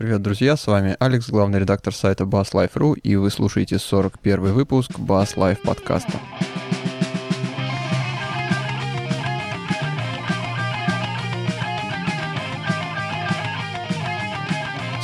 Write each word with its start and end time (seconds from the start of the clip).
Привет, 0.00 0.22
друзья, 0.22 0.56
с 0.56 0.66
вами 0.66 0.96
Алекс, 0.98 1.28
главный 1.28 1.58
редактор 1.58 1.94
сайта 1.94 2.24
BassLife.ru, 2.24 2.98
и 3.00 3.16
вы 3.16 3.28
слушаете 3.28 3.78
41 3.78 4.54
выпуск 4.54 4.92
Bass 4.92 5.36
Life 5.36 5.58
подкаста. 5.62 6.12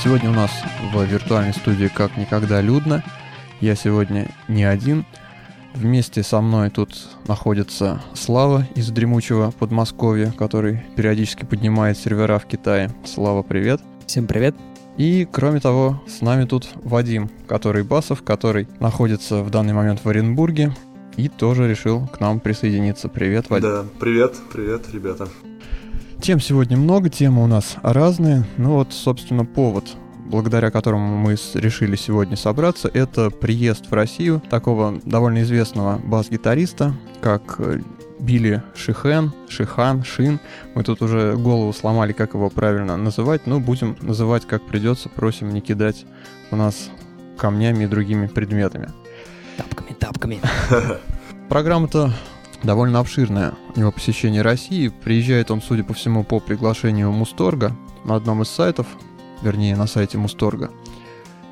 Сегодня 0.02 0.30
у 0.30 0.32
нас 0.32 0.50
в 0.94 1.04
виртуальной 1.04 1.52
студии 1.52 1.88
как 1.88 2.16
никогда 2.16 2.62
людно. 2.62 3.04
Я 3.60 3.74
сегодня 3.74 4.30
не 4.48 4.64
один. 4.64 5.04
Вместе 5.74 6.22
со 6.22 6.40
мной 6.40 6.70
тут 6.70 6.96
находится 7.28 8.00
Слава 8.14 8.66
из 8.74 8.88
дремучего 8.88 9.50
Подмосковья, 9.50 10.32
который 10.38 10.86
периодически 10.96 11.44
поднимает 11.44 11.98
сервера 11.98 12.38
в 12.38 12.46
Китае. 12.46 12.90
Слава, 13.04 13.42
привет. 13.42 13.82
Всем 14.06 14.26
привет. 14.26 14.56
И, 14.96 15.28
кроме 15.30 15.60
того, 15.60 16.02
с 16.06 16.22
нами 16.22 16.44
тут 16.46 16.68
Вадим, 16.76 17.30
который 17.46 17.82
Басов, 17.82 18.22
который 18.22 18.66
находится 18.80 19.42
в 19.42 19.50
данный 19.50 19.74
момент 19.74 20.00
в 20.02 20.08
Оренбурге 20.08 20.74
и 21.16 21.28
тоже 21.28 21.68
решил 21.68 22.06
к 22.06 22.20
нам 22.20 22.40
присоединиться. 22.40 23.08
Привет, 23.08 23.50
Вадим. 23.50 23.68
Да, 23.68 23.84
привет, 24.00 24.34
привет, 24.52 24.86
ребята. 24.92 25.28
Тем 26.22 26.40
сегодня 26.40 26.78
много, 26.78 27.10
темы 27.10 27.44
у 27.44 27.46
нас 27.46 27.76
разные. 27.82 28.44
Ну 28.56 28.72
вот, 28.72 28.92
собственно, 28.92 29.44
повод 29.44 29.84
благодаря 30.26 30.70
которому 30.70 31.16
мы 31.16 31.36
решили 31.54 31.96
сегодня 31.96 32.36
собраться, 32.36 32.90
это 32.92 33.30
приезд 33.30 33.90
в 33.90 33.94
Россию 33.94 34.42
такого 34.50 35.00
довольно 35.04 35.42
известного 35.42 35.98
бас-гитариста, 35.98 36.94
как 37.20 37.56
э, 37.58 37.80
Билли 38.18 38.62
Шихэн, 38.74 39.32
Шихан, 39.48 40.04
Шин. 40.04 40.40
Мы 40.74 40.82
тут 40.82 41.02
уже 41.02 41.36
голову 41.36 41.72
сломали, 41.72 42.12
как 42.12 42.34
его 42.34 42.50
правильно 42.50 42.96
называть, 42.96 43.46
но 43.46 43.60
будем 43.60 43.96
называть 44.00 44.46
как 44.46 44.62
придется, 44.66 45.08
просим 45.08 45.50
не 45.50 45.60
кидать 45.60 46.06
у 46.50 46.56
нас 46.56 46.90
камнями 47.36 47.84
и 47.84 47.86
другими 47.86 48.26
предметами. 48.26 48.90
Тапками, 49.56 49.92
тапками. 49.98 50.40
Программа-то 51.48 52.12
довольно 52.62 53.00
обширная. 53.00 53.54
У 53.74 53.80
него 53.80 53.92
посещение 53.92 54.42
России. 54.42 54.88
Приезжает 54.88 55.50
он, 55.50 55.62
судя 55.62 55.84
по 55.84 55.94
всему, 55.94 56.24
по 56.24 56.40
приглашению 56.40 57.12
Мусторга 57.12 57.76
на 58.04 58.16
одном 58.16 58.42
из 58.42 58.48
сайтов, 58.48 58.86
вернее, 59.42 59.76
на 59.76 59.86
сайте 59.86 60.18
Мусторга. 60.18 60.70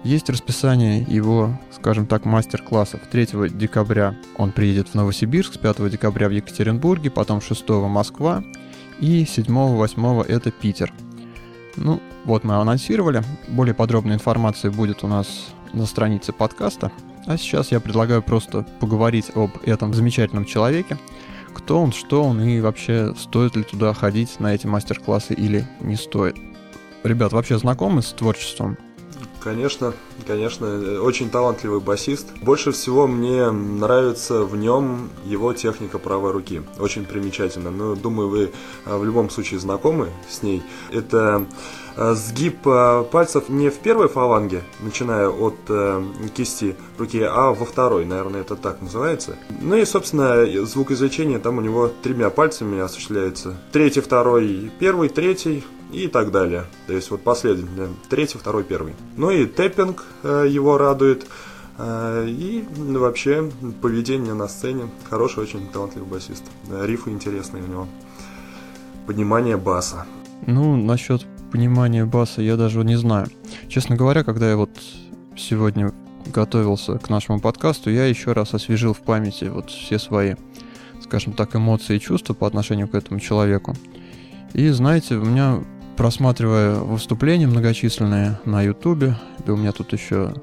Есть 0.04 0.28
расписание 0.28 1.00
его, 1.00 1.58
скажем 1.72 2.06
так, 2.06 2.26
мастер-классов. 2.26 3.00
3 3.10 3.48
декабря 3.48 4.14
он 4.36 4.52
приедет 4.52 4.88
в 4.88 4.94
Новосибирск, 4.94 5.54
с 5.54 5.58
5 5.58 5.90
декабря 5.90 6.28
в 6.28 6.32
Екатеринбурге, 6.32 7.10
потом 7.10 7.40
6 7.40 7.66
Москва 7.70 8.44
и 9.00 9.24
7-8 9.24 10.24
это 10.26 10.50
Питер. 10.50 10.92
Ну, 11.76 12.02
вот 12.24 12.44
мы 12.44 12.54
анонсировали. 12.56 13.22
Более 13.48 13.74
подробная 13.74 14.16
информация 14.16 14.70
будет 14.70 15.02
у 15.04 15.08
нас 15.08 15.48
на 15.72 15.86
странице 15.86 16.34
подкаста. 16.34 16.92
А 17.26 17.38
сейчас 17.38 17.72
я 17.72 17.80
предлагаю 17.80 18.22
просто 18.22 18.66
поговорить 18.80 19.30
об 19.34 19.52
этом 19.64 19.94
замечательном 19.94 20.44
человеке. 20.44 20.98
Кто 21.54 21.80
он, 21.80 21.92
что 21.92 22.24
он 22.24 22.42
и 22.42 22.60
вообще 22.60 23.14
стоит 23.16 23.56
ли 23.56 23.62
туда 23.62 23.94
ходить 23.94 24.38
на 24.38 24.54
эти 24.54 24.66
мастер-классы 24.66 25.32
или 25.32 25.66
не 25.80 25.96
стоит. 25.96 26.36
Ребят, 27.04 27.32
вообще 27.32 27.58
знакомы 27.58 28.02
с 28.02 28.12
творчеством 28.12 28.76
Конечно, 29.44 29.92
конечно, 30.26 31.02
очень 31.02 31.28
талантливый 31.28 31.80
басист. 31.80 32.28
Больше 32.40 32.72
всего 32.72 33.06
мне 33.06 33.50
нравится 33.50 34.42
в 34.42 34.56
нем 34.56 35.10
его 35.26 35.52
техника 35.52 35.98
правой 35.98 36.32
руки. 36.32 36.62
Очень 36.78 37.04
примечательно. 37.04 37.70
Но 37.70 37.88
ну, 37.88 37.94
думаю, 37.94 38.30
вы 38.30 38.52
а, 38.86 38.96
в 38.96 39.04
любом 39.04 39.28
случае 39.28 39.60
знакомы 39.60 40.08
с 40.30 40.42
ней. 40.42 40.62
Это 40.90 41.44
а, 41.94 42.14
сгиб 42.14 42.56
а, 42.64 43.04
пальцев 43.04 43.50
не 43.50 43.68
в 43.68 43.80
первой 43.80 44.08
фаланге, 44.08 44.62
начиная 44.80 45.28
от 45.28 45.58
кисти 46.34 46.74
руки, 46.96 47.20
а 47.20 47.52
во 47.52 47.66
второй, 47.66 48.06
наверное, 48.06 48.40
это 48.40 48.56
так 48.56 48.80
называется. 48.80 49.36
Ну 49.60 49.76
и, 49.76 49.84
собственно, 49.84 50.46
звукоизвлечение 50.64 51.38
там 51.38 51.58
у 51.58 51.60
него 51.60 51.92
тремя 52.02 52.30
пальцами 52.30 52.80
осуществляется. 52.80 53.60
Третий, 53.72 54.00
второй, 54.00 54.72
первый, 54.78 55.10
третий, 55.10 55.64
и 55.94 56.08
так 56.08 56.30
далее. 56.30 56.64
То 56.86 56.92
есть 56.92 57.10
вот 57.10 57.22
последовательно. 57.22 57.88
Третий, 58.08 58.38
второй, 58.38 58.64
первый. 58.64 58.94
Ну 59.16 59.30
и 59.30 59.46
тэппинг 59.46 60.04
э, 60.22 60.46
его 60.48 60.78
радует. 60.78 61.26
Э, 61.78 62.26
и 62.28 62.64
вообще 62.78 63.50
поведение 63.80 64.34
на 64.34 64.48
сцене. 64.48 64.88
Хороший, 65.08 65.42
очень 65.44 65.68
талантливый 65.68 66.08
басист. 66.08 66.44
Рифы 66.70 67.10
интересные 67.10 67.62
у 67.62 67.66
него. 67.66 67.88
Понимание 69.06 69.56
баса. 69.56 70.06
Ну, 70.46 70.76
насчет 70.76 71.26
понимания 71.52 72.04
баса 72.04 72.42
я 72.42 72.56
даже 72.56 72.82
не 72.84 72.96
знаю. 72.96 73.28
Честно 73.68 73.96
говоря, 73.96 74.24
когда 74.24 74.48
я 74.50 74.56
вот 74.56 74.70
сегодня 75.36 75.92
готовился 76.26 76.98
к 76.98 77.08
нашему 77.10 77.40
подкасту, 77.40 77.90
я 77.90 78.06
еще 78.06 78.32
раз 78.32 78.54
освежил 78.54 78.94
в 78.94 79.00
памяти 79.00 79.44
вот 79.44 79.70
все 79.70 79.98
свои, 79.98 80.34
скажем 81.02 81.32
так, 81.32 81.54
эмоции 81.54 81.96
и 81.96 82.00
чувства 82.00 82.34
по 82.34 82.46
отношению 82.46 82.88
к 82.88 82.94
этому 82.94 83.20
человеку. 83.20 83.74
И 84.52 84.68
знаете, 84.68 85.16
у 85.16 85.24
меня 85.24 85.62
просматривая 85.96 86.76
выступления 86.76 87.46
многочисленные 87.46 88.38
на 88.44 88.62
Ютубе, 88.62 89.16
да 89.46 89.52
у 89.52 89.56
меня 89.56 89.72
тут 89.72 89.92
еще 89.92 90.34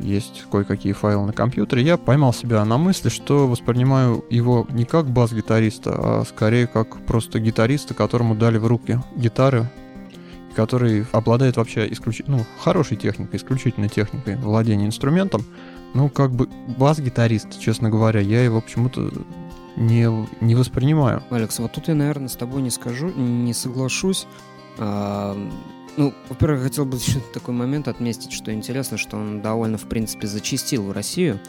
есть 0.00 0.44
кое-какие 0.50 0.92
файлы 0.92 1.26
на 1.26 1.32
компьютере, 1.32 1.82
я 1.82 1.96
поймал 1.96 2.32
себя 2.32 2.64
на 2.64 2.78
мысли, 2.78 3.08
что 3.08 3.48
воспринимаю 3.48 4.24
его 4.30 4.66
не 4.70 4.84
как 4.84 5.06
бас-гитариста, 5.06 5.94
а 5.94 6.24
скорее 6.24 6.66
как 6.66 7.04
просто 7.06 7.40
гитариста, 7.40 7.94
которому 7.94 8.34
дали 8.34 8.58
в 8.58 8.66
руки 8.66 9.00
гитары, 9.16 9.68
который 10.54 11.06
обладает 11.12 11.56
вообще 11.56 11.90
исключительно, 11.92 12.38
ну, 12.38 12.44
хорошей 12.60 12.96
техникой, 12.96 13.38
исключительной 13.38 13.88
техникой 13.88 14.36
владения 14.36 14.86
инструментом. 14.86 15.44
Ну, 15.94 16.08
как 16.10 16.32
бы 16.32 16.48
бас-гитарист, 16.76 17.58
честно 17.58 17.90
говоря, 17.90 18.20
я 18.20 18.44
его 18.44 18.60
почему-то 18.60 19.10
не, 19.76 20.08
не 20.40 20.54
воспринимаю. 20.54 21.22
Алекс, 21.30 21.58
вот 21.58 21.72
тут 21.72 21.88
я, 21.88 21.94
наверное, 21.94 22.28
с 22.28 22.36
тобой 22.36 22.62
не 22.62 22.70
скажу, 22.70 23.08
не 23.08 23.54
соглашусь. 23.54 24.26
Ну, 24.78 26.14
во-первых, 26.28 26.62
хотел 26.62 26.84
бы 26.84 26.96
еще 26.96 27.18
такой 27.34 27.54
момент 27.54 27.88
отметить, 27.88 28.30
что 28.30 28.52
интересно, 28.52 28.96
что 28.96 29.16
он 29.16 29.42
довольно, 29.42 29.78
в 29.78 29.88
принципе, 29.88 30.28
зачистил 30.28 30.92
Россию. 30.92 31.40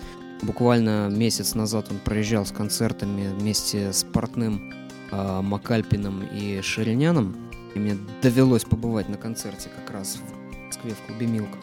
Буквально 0.41 1.07
месяц 1.09 1.53
назад 1.53 1.87
он 1.91 1.99
проезжал 1.99 2.47
с 2.47 2.51
концертами 2.51 3.27
вместе 3.27 3.93
с 3.93 4.03
Портным, 4.03 4.73
э, 5.11 5.41
Макальпином 5.41 6.23
и 6.23 6.61
Шириняном. 6.61 7.35
И 7.75 7.79
мне 7.79 7.95
довелось 8.23 8.63
побывать 8.63 9.07
на 9.07 9.17
концерте 9.17 9.69
как 9.69 9.93
раз 9.93 10.17
в 10.17 10.65
Москве 10.65 10.93
в 10.93 11.01
клубе 11.05 11.27
Милка. 11.27 11.59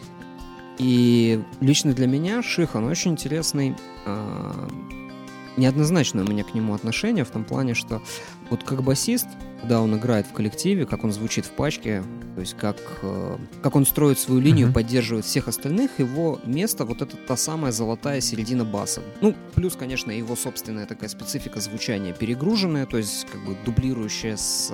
И 0.77 1.43
лично 1.59 1.91
для 1.93 2.07
меня 2.07 2.41
Шихан 2.41 2.85
очень 2.85 3.11
интересный 3.11 3.75
э, 4.05 4.69
неоднозначное 5.57 6.23
у 6.23 6.27
меня 6.27 6.43
к 6.43 6.53
нему 6.53 6.73
отношение 6.73 7.25
в 7.25 7.31
том 7.31 7.43
плане, 7.43 7.73
что 7.73 8.01
вот 8.49 8.63
как 8.63 8.83
басист, 8.83 9.27
когда 9.61 9.81
он 9.81 9.97
играет 9.97 10.27
в 10.27 10.33
коллективе, 10.33 10.85
как 10.85 11.03
он 11.03 11.11
звучит 11.11 11.45
в 11.45 11.51
пачке, 11.51 12.03
то 12.35 12.41
есть 12.41 12.55
как, 12.55 12.77
э, 13.01 13.37
как 13.61 13.75
он 13.75 13.85
строит 13.85 14.19
свою 14.19 14.39
линию, 14.39 14.69
uh-huh. 14.69 14.73
поддерживает 14.73 15.25
всех 15.25 15.47
остальных, 15.47 15.99
его 15.99 16.39
место 16.45 16.85
вот 16.85 17.01
это 17.01 17.17
та 17.17 17.35
самая 17.35 17.71
золотая 17.71 18.21
середина 18.21 18.63
баса. 18.63 19.01
Ну, 19.21 19.35
плюс, 19.55 19.75
конечно, 19.75 20.11
его 20.11 20.35
собственная 20.35 20.85
такая 20.85 21.09
специфика 21.09 21.59
звучания 21.59 22.13
перегруженная, 22.13 22.85
то 22.85 22.97
есть 22.97 23.25
как 23.25 23.43
бы 23.43 23.57
дублирующая 23.65 24.37
с, 24.37 24.71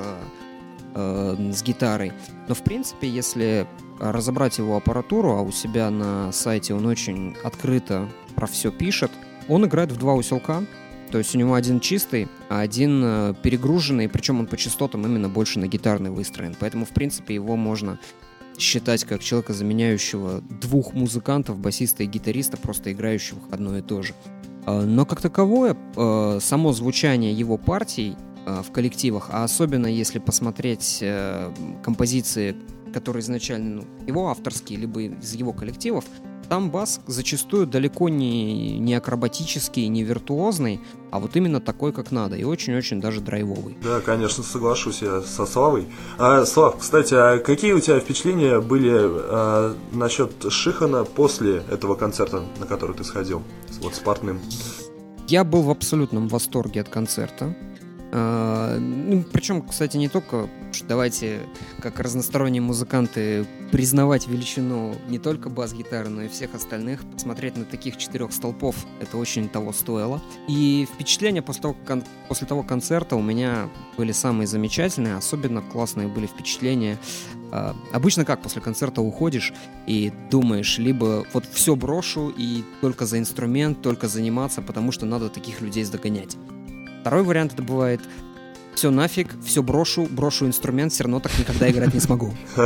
э, 0.95 1.51
с 1.53 1.63
гитарой. 1.63 2.11
Но, 2.47 2.55
в 2.55 2.63
принципе, 2.63 3.07
если 3.07 3.67
разобрать 3.99 4.57
его 4.57 4.75
аппаратуру, 4.75 5.31
а 5.31 5.41
у 5.41 5.51
себя 5.51 5.89
на 5.89 6.31
сайте 6.31 6.73
он 6.73 6.85
очень 6.85 7.35
открыто 7.43 8.09
про 8.35 8.47
все 8.47 8.71
пишет, 8.71 9.11
он 9.47 9.65
играет 9.65 9.91
в 9.91 9.97
два 9.97 10.13
усилка, 10.13 10.65
то 11.13 11.19
есть 11.19 11.35
у 11.35 11.37
него 11.37 11.53
один 11.53 11.79
чистый, 11.79 12.27
а 12.49 12.61
один 12.61 13.03
э, 13.03 13.33
перегруженный, 13.43 14.09
причем 14.09 14.39
он 14.39 14.47
по 14.47 14.57
частотам 14.57 15.05
именно 15.05 15.29
больше 15.29 15.59
на 15.59 15.67
гитарный 15.67 16.09
выстроен. 16.09 16.55
Поэтому, 16.59 16.85
в 16.85 16.89
принципе, 16.89 17.35
его 17.35 17.55
можно 17.55 17.99
считать 18.57 19.03
как 19.03 19.21
человека, 19.21 19.53
заменяющего 19.53 20.41
двух 20.41 20.93
музыкантов, 20.93 21.59
басиста 21.59 22.01
и 22.01 22.07
гитариста, 22.07 22.57
просто 22.57 22.91
играющих 22.91 23.37
одно 23.51 23.77
и 23.77 23.83
то 23.83 24.01
же. 24.01 24.15
Э, 24.65 24.81
но 24.81 25.05
как 25.05 25.21
таковое, 25.21 25.77
э, 25.95 26.39
само 26.41 26.73
звучание 26.73 27.31
его 27.31 27.59
партий 27.59 28.17
в 28.47 28.71
коллективах, 28.71 29.29
а 29.31 29.43
особенно 29.43 29.87
если 29.87 30.17
посмотреть 30.19 31.01
композиции, 31.81 32.55
которые 32.91 33.21
изначально 33.21 33.83
ну, 33.83 33.85
его 34.05 34.29
авторские, 34.29 34.79
либо 34.79 35.01
из 35.01 35.33
его 35.35 35.53
коллективов, 35.53 36.05
там 36.53 36.69
бас 36.69 37.01
зачастую 37.07 37.65
далеко 37.65 38.09
не, 38.09 38.77
не 38.77 38.93
акробатический, 38.93 39.87
не 39.87 40.03
виртуозный, 40.03 40.79
а 41.09 41.19
вот 41.19 41.35
именно 41.35 41.59
такой, 41.59 41.91
как 41.91 42.11
надо, 42.11 42.35
и 42.35 42.43
очень-очень 42.43 43.01
даже 43.01 43.21
драйвовый. 43.21 43.75
Да, 43.81 44.01
конечно, 44.01 44.43
соглашусь 44.43 45.01
я 45.01 45.21
со 45.21 45.47
Славой. 45.47 45.87
А, 46.19 46.45
Слав, 46.45 46.77
кстати, 46.77 47.15
а 47.15 47.39
какие 47.39 47.73
у 47.73 47.79
тебя 47.79 47.99
впечатления 47.99 48.59
были 48.59 48.91
а, 48.93 49.75
насчет 49.93 50.31
Шихана 50.47 51.05
после 51.05 51.63
этого 51.71 51.95
концерта, 51.95 52.43
на 52.59 52.67
который 52.67 52.95
ты 52.95 53.03
сходил, 53.03 53.41
вот 53.81 53.95
с 53.95 53.99
Портным? 53.99 54.39
Я 55.27 55.43
был 55.43 55.63
в 55.63 55.71
абсолютном 55.71 56.27
восторге 56.27 56.81
от 56.81 56.89
концерта. 56.89 57.55
А, 58.15 58.77
ну, 58.77 59.23
причем, 59.23 59.63
кстати, 59.63 59.97
не 59.97 60.07
только 60.07 60.47
давайте, 60.87 61.39
как 61.79 61.99
разносторонние 61.99 62.61
музыканты, 62.61 63.47
признавать 63.71 64.27
величину 64.27 64.95
не 65.09 65.17
только 65.17 65.49
бас-гитары, 65.49 66.09
но 66.09 66.21
и 66.21 66.27
всех 66.27 66.53
остальных, 66.53 67.03
посмотреть 67.11 67.57
на 67.57 67.65
таких 67.65 67.97
четырех 67.97 68.31
столпов, 68.31 68.75
это 69.01 69.17
очень 69.17 69.49
того 69.49 69.73
стоило. 69.73 70.21
И 70.47 70.87
впечатления 70.93 71.41
после 71.41 71.63
того, 71.63 71.75
кон- 71.87 72.03
после 72.27 72.45
того 72.45 72.61
концерта 72.61 73.15
у 73.15 73.21
меня 73.23 73.67
были 73.97 74.11
самые 74.11 74.45
замечательные, 74.45 75.15
особенно 75.15 75.63
классные 75.63 76.07
были 76.07 76.27
впечатления. 76.27 76.99
А, 77.51 77.75
обычно 77.93 78.25
как 78.25 78.43
после 78.43 78.61
концерта 78.61 79.01
уходишь 79.01 79.53
и 79.87 80.13
думаешь, 80.29 80.77
либо 80.77 81.25
вот 81.33 81.45
все 81.51 81.75
брошу 81.75 82.31
и 82.37 82.63
только 82.81 83.07
за 83.07 83.17
инструмент, 83.17 83.81
только 83.81 84.07
заниматься, 84.07 84.61
потому 84.61 84.91
что 84.91 85.07
надо 85.07 85.29
таких 85.29 85.61
людей 85.61 85.83
догонять. 85.85 86.37
Второй 87.03 87.23
вариант 87.23 87.51
это 87.53 87.63
бывает 87.63 87.99
все 88.75 88.89
нафиг, 88.89 89.27
все 89.43 89.61
брошу, 89.61 90.07
брошу 90.09 90.47
инструмент, 90.47 90.93
все 90.93 91.03
равно 91.03 91.19
так 91.19 91.37
никогда 91.37 91.69
играть 91.69 91.93
не 91.93 91.99
смогу. 91.99 92.33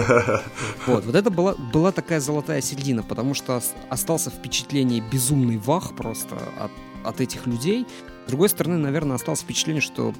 Вот, 0.85 1.05
вот 1.05 1.15
это 1.15 1.31
была, 1.31 1.55
была 1.55 1.91
такая 1.91 2.19
золотая 2.21 2.61
середина, 2.61 3.01
потому 3.01 3.33
что 3.33 3.61
остался 3.89 4.29
впечатление 4.29 5.03
безумный 5.11 5.57
вах 5.57 5.95
просто 5.95 6.37
от, 6.59 6.71
от 7.03 7.19
этих 7.19 7.47
людей. 7.47 7.85
С 8.25 8.29
другой 8.29 8.47
стороны, 8.49 8.77
наверное, 8.77 9.15
осталось 9.15 9.41
впечатление, 9.41 9.81
что 9.81 10.13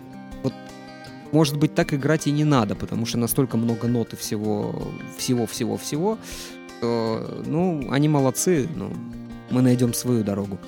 вот 0.43 0.53
может 1.31 1.57
быть 1.57 1.75
так 1.75 1.93
играть 1.93 2.25
и 2.25 2.31
не 2.31 2.43
надо, 2.43 2.75
потому 2.75 3.05
что 3.05 3.17
настолько 3.17 3.55
много 3.55 3.87
нот 3.87 4.13
и 4.13 4.15
всего, 4.17 4.91
всего, 5.17 5.45
всего, 5.45 5.77
всего, 5.77 6.17
что, 6.77 7.43
ну, 7.45 7.87
они 7.91 8.09
молодцы, 8.09 8.67
но 8.75 8.91
мы 9.49 9.61
найдем 9.61 9.93
свою 9.93 10.23
дорогу. 10.23 10.59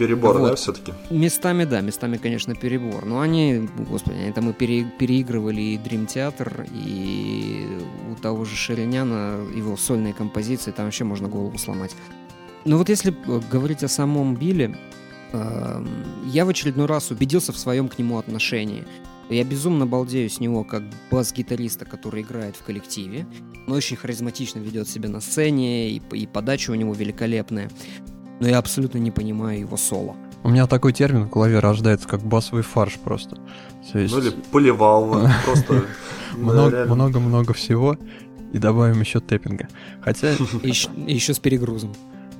Перебор, 0.00 0.38
вот. 0.38 0.48
да, 0.48 0.56
все-таки? 0.56 0.94
Местами, 1.10 1.64
да, 1.64 1.82
местами, 1.82 2.16
конечно, 2.16 2.54
перебор. 2.54 3.04
Но 3.04 3.20
они, 3.20 3.68
господи, 3.76 4.16
они 4.16 4.32
там 4.32 4.48
и 4.48 4.54
пере, 4.54 4.84
переигрывали 4.98 5.60
и 5.60 5.76
Dream 5.76 6.06
Theater, 6.06 6.66
и 6.72 7.68
у 8.10 8.14
того 8.14 8.46
же 8.46 8.56
Шериняна, 8.56 9.36
его 9.54 9.76
сольные 9.76 10.14
композиции, 10.14 10.70
там 10.70 10.86
вообще 10.86 11.04
можно 11.04 11.28
голову 11.28 11.58
сломать. 11.58 11.94
Но 12.64 12.78
вот 12.78 12.88
если 12.88 13.12
э, 13.12 13.40
говорить 13.52 13.84
о 13.84 13.88
самом 13.88 14.36
Билле, 14.36 14.74
э, 15.34 15.84
я 16.24 16.46
в 16.46 16.48
очередной 16.48 16.86
раз 16.86 17.10
убедился 17.10 17.52
в 17.52 17.58
своем 17.58 17.88
к 17.88 17.98
нему 17.98 18.16
отношении. 18.16 18.86
Я 19.28 19.44
безумно 19.44 19.86
балдею 19.86 20.30
с 20.30 20.40
него 20.40 20.64
как 20.64 20.82
бас-гитариста, 21.10 21.84
который 21.84 22.22
играет 22.22 22.56
в 22.56 22.62
коллективе. 22.62 23.26
Он 23.66 23.74
очень 23.74 23.98
харизматично 23.98 24.60
ведет 24.60 24.88
себя 24.88 25.10
на 25.10 25.20
сцене, 25.20 25.90
и, 25.90 26.02
и 26.14 26.26
подача 26.26 26.70
у 26.70 26.74
него 26.74 26.94
великолепная 26.94 27.70
но 28.40 28.48
я 28.48 28.58
абсолютно 28.58 28.98
не 28.98 29.10
понимаю 29.10 29.60
его 29.60 29.76
соло. 29.76 30.16
У 30.42 30.48
меня 30.48 30.66
такой 30.66 30.92
термин 30.92 31.24
в 31.24 31.30
голове 31.30 31.58
рождается, 31.58 32.08
как 32.08 32.22
басовый 32.22 32.62
фарш 32.62 32.98
просто. 32.98 33.36
То 33.92 33.98
есть... 33.98 34.12
Ну 34.12 34.20
или 34.20 34.30
поливал, 34.50 35.28
просто... 35.44 35.84
Много-много 36.34 37.52
всего, 37.52 37.96
и 38.52 38.58
добавим 38.58 39.00
еще 39.00 39.20
тэппинга. 39.20 39.68
Хотя... 40.00 40.30
Еще 40.62 41.34
с 41.34 41.38
перегрузом. 41.38 41.94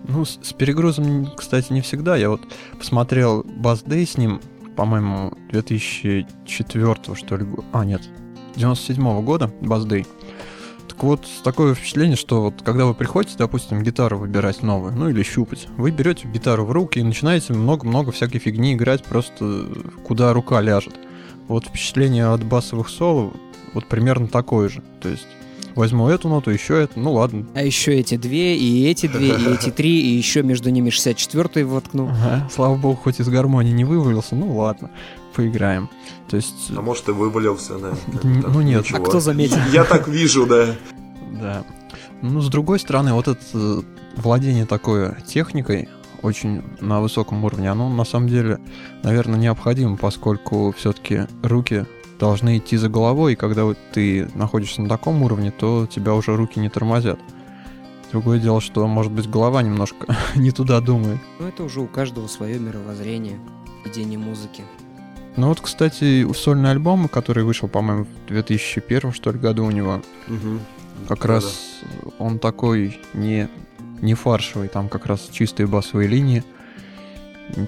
Ну, 0.08 0.24
с, 0.24 0.52
перегрузом, 0.54 1.30
кстати, 1.36 1.72
не 1.72 1.82
всегда. 1.82 2.16
Я 2.16 2.30
вот 2.30 2.40
посмотрел 2.78 3.44
Бас 3.44 3.82
Дэй 3.82 4.06
с 4.06 4.16
ним, 4.16 4.40
по-моему, 4.76 5.34
2004 5.50 6.96
что 7.14 7.36
ли. 7.36 7.46
А, 7.72 7.84
нет, 7.84 8.02
97 8.56 9.02
-го 9.04 9.22
года 9.22 9.52
Бас 9.60 9.84
Дэй 11.00 11.08
вот 11.08 11.26
такое 11.42 11.74
впечатление, 11.74 12.16
что 12.16 12.42
вот 12.42 12.62
когда 12.62 12.84
вы 12.84 12.94
приходите, 12.94 13.36
допустим, 13.38 13.82
гитару 13.82 14.18
выбирать 14.18 14.62
новую, 14.62 14.92
ну 14.92 15.08
или 15.08 15.22
щупать, 15.22 15.66
вы 15.76 15.90
берете 15.90 16.28
гитару 16.28 16.64
в 16.64 16.72
руки 16.72 16.98
и 16.98 17.02
начинаете 17.02 17.52
много-много 17.52 18.12
всякой 18.12 18.38
фигни 18.38 18.74
играть 18.74 19.02
просто 19.04 19.66
куда 20.04 20.32
рука 20.32 20.60
ляжет. 20.60 20.94
Вот 21.48 21.66
впечатление 21.66 22.26
от 22.26 22.44
басовых 22.44 22.88
соло 22.88 23.32
вот 23.72 23.86
примерно 23.86 24.28
такое 24.28 24.68
же. 24.68 24.82
То 25.00 25.08
есть 25.08 25.26
возьму 25.74 26.08
эту 26.08 26.28
ноту, 26.28 26.50
еще 26.50 26.82
эту, 26.82 27.00
ну 27.00 27.12
ладно. 27.12 27.46
А 27.54 27.62
еще 27.62 27.94
эти 27.94 28.16
две, 28.16 28.56
и 28.56 28.86
эти 28.86 29.06
две, 29.06 29.28
и 29.28 29.48
эти 29.54 29.70
три, 29.70 30.00
и 30.00 30.16
еще 30.16 30.42
между 30.42 30.70
ними 30.70 30.90
64-й 30.90 31.64
воткну. 31.64 32.08
Ага, 32.08 32.48
слава 32.52 32.76
богу, 32.76 32.96
хоть 33.02 33.20
из 33.20 33.28
гармонии 33.28 33.72
не 33.72 33.84
вывалился, 33.84 34.34
ну 34.36 34.56
ладно, 34.56 34.90
поиграем. 35.34 35.88
То 36.28 36.36
есть... 36.36 36.70
А 36.76 36.80
может 36.80 37.08
и 37.08 37.12
вывалился, 37.12 37.78
да. 37.78 37.92
Ну 38.22 38.60
нет. 38.60 38.82
Ничего. 38.82 38.98
А 38.98 39.06
кто 39.06 39.20
заметил? 39.20 39.58
Я 39.72 39.84
так 39.84 40.08
вижу, 40.08 40.46
да. 40.46 40.74
Да. 41.40 41.64
Ну, 42.22 42.40
с 42.40 42.48
другой 42.48 42.78
стороны, 42.78 43.14
вот 43.14 43.28
это 43.28 43.40
э, 43.54 43.82
владение 44.16 44.66
такой 44.66 45.14
техникой, 45.26 45.88
очень 46.22 46.62
на 46.80 47.00
высоком 47.00 47.44
уровне, 47.44 47.70
оно 47.70 47.88
на 47.88 48.04
самом 48.04 48.28
деле, 48.28 48.58
наверное, 49.02 49.38
необходимо, 49.38 49.96
поскольку 49.96 50.74
все-таки 50.76 51.22
руки 51.42 51.86
должны 52.18 52.58
идти 52.58 52.76
за 52.76 52.88
головой, 52.90 53.32
и 53.32 53.36
когда 53.36 53.64
вот 53.64 53.78
ты 53.92 54.28
находишься 54.34 54.82
на 54.82 54.88
таком 54.88 55.22
уровне, 55.22 55.50
то 55.50 55.86
тебя 55.86 56.14
уже 56.14 56.36
руки 56.36 56.60
не 56.60 56.68
тормозят. 56.68 57.18
Другое 58.12 58.38
дело, 58.38 58.60
что, 58.60 58.86
может 58.86 59.12
быть, 59.12 59.30
голова 59.30 59.62
немножко 59.62 60.14
не 60.34 60.50
туда 60.50 60.80
думает. 60.80 61.18
Ну, 61.38 61.46
это 61.46 61.64
уже 61.64 61.80
у 61.80 61.86
каждого 61.86 62.26
свое 62.26 62.58
мировоззрение, 62.58 63.38
видение 63.84 64.18
музыки. 64.18 64.64
Ну 65.36 65.48
вот, 65.48 65.60
кстати, 65.60 66.30
сольный 66.34 66.70
альбом, 66.70 67.08
который 67.08 67.44
вышел, 67.44 67.68
по-моему, 67.68 68.04
в 68.04 68.28
2001 68.28 69.12
что 69.12 69.30
ли 69.30 69.38
году 69.38 69.64
у 69.64 69.70
него, 69.70 70.02
угу. 70.28 70.58
как 71.08 71.20
да, 71.20 71.28
раз 71.28 71.80
да. 71.82 72.10
он 72.18 72.38
такой 72.38 73.00
не, 73.14 73.48
не 74.02 74.14
фаршевый, 74.14 74.68
там 74.68 74.88
как 74.88 75.06
раз 75.06 75.28
чистые 75.30 75.66
басовые 75.66 76.08
линии. 76.08 76.44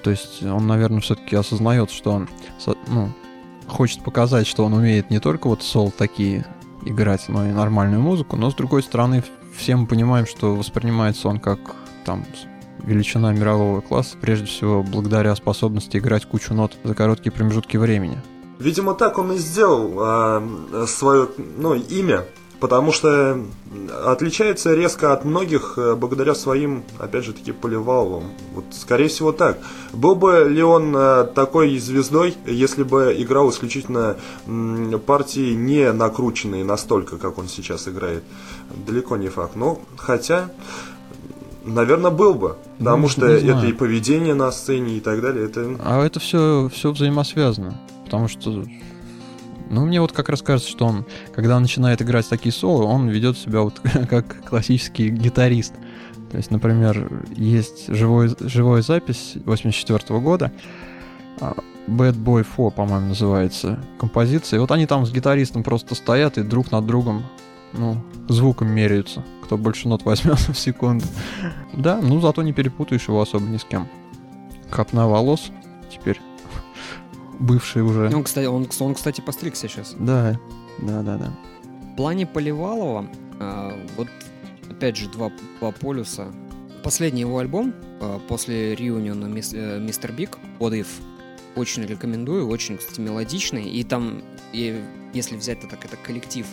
То 0.03 0.11
есть 0.11 0.43
он, 0.43 0.67
наверное, 0.67 1.01
все-таки 1.01 1.35
осознает, 1.35 1.91
что 1.91 2.11
он 2.11 2.29
ну, 2.87 3.11
хочет 3.67 4.03
показать, 4.03 4.47
что 4.47 4.65
он 4.65 4.73
умеет 4.73 5.09
не 5.09 5.19
только 5.19 5.47
вот 5.47 5.63
сол 5.63 5.91
такие 5.91 6.45
играть, 6.85 7.27
но 7.27 7.47
и 7.47 7.51
нормальную 7.51 8.01
музыку, 8.01 8.35
но 8.35 8.49
с 8.51 8.55
другой 8.55 8.83
стороны, 8.83 9.23
все 9.55 9.75
мы 9.75 9.87
понимаем, 9.87 10.25
что 10.25 10.55
воспринимается 10.55 11.27
он 11.27 11.39
как 11.39 11.59
там 12.05 12.25
величина 12.83 13.31
мирового 13.31 13.81
класса, 13.81 14.17
прежде 14.19 14.45
всего 14.45 14.83
благодаря 14.83 15.35
способности 15.35 15.97
играть 15.97 16.25
кучу 16.25 16.53
нот 16.53 16.77
за 16.83 16.95
короткие 16.95 17.31
промежутки 17.31 17.77
времени. 17.77 18.17
Видимо, 18.59 18.93
так 18.93 19.17
он 19.17 19.33
и 19.33 19.37
сделал 19.37 19.93
э, 19.97 20.85
свое 20.87 21.27
ну, 21.57 21.73
имя, 21.73 22.23
потому 22.59 22.93
что 22.93 23.43
отличается 24.05 24.73
резко 24.73 25.11
от 25.11 25.25
многих 25.25 25.73
э, 25.75 25.95
благодаря 25.95 26.33
своим, 26.33 26.83
опять 26.97 27.25
же 27.25 27.33
таки, 27.33 27.51
поливалам. 27.51 28.31
Вот, 28.53 28.63
скорее 28.71 29.09
всего, 29.09 29.33
так. 29.33 29.57
Был 29.91 30.15
бы 30.15 30.47
ли 30.49 30.63
он 30.63 30.95
э, 30.95 31.25
такой 31.35 31.77
звездой, 31.77 32.35
если 32.45 32.83
бы 32.83 33.13
играл 33.17 33.49
исключительно 33.49 34.15
партии 35.05 35.53
не 35.53 35.91
накрученные 35.91 36.63
настолько, 36.63 37.17
как 37.17 37.37
он 37.37 37.49
сейчас 37.49 37.89
играет? 37.89 38.23
Далеко 38.87 39.17
не 39.17 39.27
факт. 39.27 39.57
Но, 39.57 39.81
хотя, 39.97 40.49
Наверное, 41.63 42.11
был 42.11 42.33
бы. 42.33 42.57
Потому 42.77 43.03
ну, 43.03 43.07
что 43.09 43.25
это 43.25 43.65
и 43.65 43.73
поведение 43.73 44.33
на 44.33 44.51
сцене 44.51 44.97
и 44.97 44.99
так 44.99 45.21
далее. 45.21 45.45
Это... 45.45 45.77
А 45.79 46.05
это 46.05 46.19
все, 46.19 46.69
все 46.73 46.91
взаимосвязано. 46.91 47.79
Потому 48.05 48.27
что 48.27 48.65
ну, 49.69 49.85
мне 49.85 50.01
вот 50.01 50.11
как 50.11 50.29
раз 50.29 50.41
кажется, 50.41 50.69
что 50.69 50.85
он, 50.85 51.05
когда 51.33 51.55
он 51.55 51.63
начинает 51.63 52.01
играть 52.01 52.27
такие 52.27 52.51
соло, 52.51 52.83
он 52.83 53.09
ведет 53.09 53.37
себя 53.37 53.61
вот 53.61 53.79
как 54.09 54.43
классический 54.45 55.09
гитарист. 55.09 55.73
То 56.31 56.37
есть, 56.37 56.51
например, 56.51 57.11
есть 57.35 57.87
живой, 57.93 58.35
живая 58.39 58.81
запись 58.81 59.35
84 59.45 60.19
года, 60.19 60.51
а, 61.39 61.55
Bad 61.87 62.15
Boy 62.15 62.43
4, 62.43 62.71
по-моему, 62.71 63.07
называется 63.07 63.79
композиция. 63.99 64.57
И 64.57 64.59
вот 64.59 64.71
они 64.71 64.85
там 64.85 65.05
с 65.05 65.11
гитаристом 65.11 65.63
просто 65.63 65.95
стоят 65.95 66.37
и 66.37 66.43
друг 66.43 66.71
над 66.71 66.85
другом, 66.85 67.23
ну, 67.73 67.97
звуком 68.27 68.69
меряются 68.69 69.23
кто 69.53 69.57
больше 69.59 69.87
нот 69.87 70.03
возьмет 70.03 70.39
в 70.39 70.55
секунду. 70.57 71.05
Да, 71.73 72.01
ну 72.01 72.19
зато 72.19 72.41
не 72.41 72.53
перепутаешь 72.53 73.07
его 73.07 73.21
особо 73.21 73.45
ни 73.45 73.57
с 73.57 73.63
кем. 73.63 73.87
Копна 74.71 75.07
волос 75.07 75.51
теперь 75.91 76.19
бывший 77.39 77.83
уже. 77.83 78.11
Он, 78.15 78.23
кстати, 78.23 78.47
он, 78.47 78.67
он, 78.79 78.95
кстати, 78.95 79.21
постригся 79.21 79.67
сейчас. 79.67 79.95
Да, 79.99 80.39
да, 80.79 81.03
да, 81.03 81.17
да. 81.17 81.31
В 81.93 81.95
плане 81.95 82.25
Поливалова, 82.25 83.05
а, 83.39 83.77
вот 83.95 84.07
опять 84.71 84.97
же 84.97 85.07
два, 85.07 85.31
два 85.59 85.71
полюса. 85.71 86.33
Последний 86.83 87.21
его 87.21 87.37
альбом 87.37 87.75
а, 88.01 88.19
после 88.27 88.73
реюниона 88.73 89.25
э, 89.25 89.79
Мистер 89.79 90.13
Биг, 90.13 90.39
What 90.57 90.71
If, 90.71 90.87
очень 91.55 91.83
рекомендую, 91.83 92.47
очень, 92.47 92.77
кстати, 92.77 92.99
мелодичный. 92.99 93.69
И 93.69 93.83
там, 93.83 94.23
и, 94.51 94.83
если 95.13 95.37
взять, 95.37 95.61
то 95.61 95.67
так 95.67 95.85
это 95.85 95.95
коллектив 95.95 96.47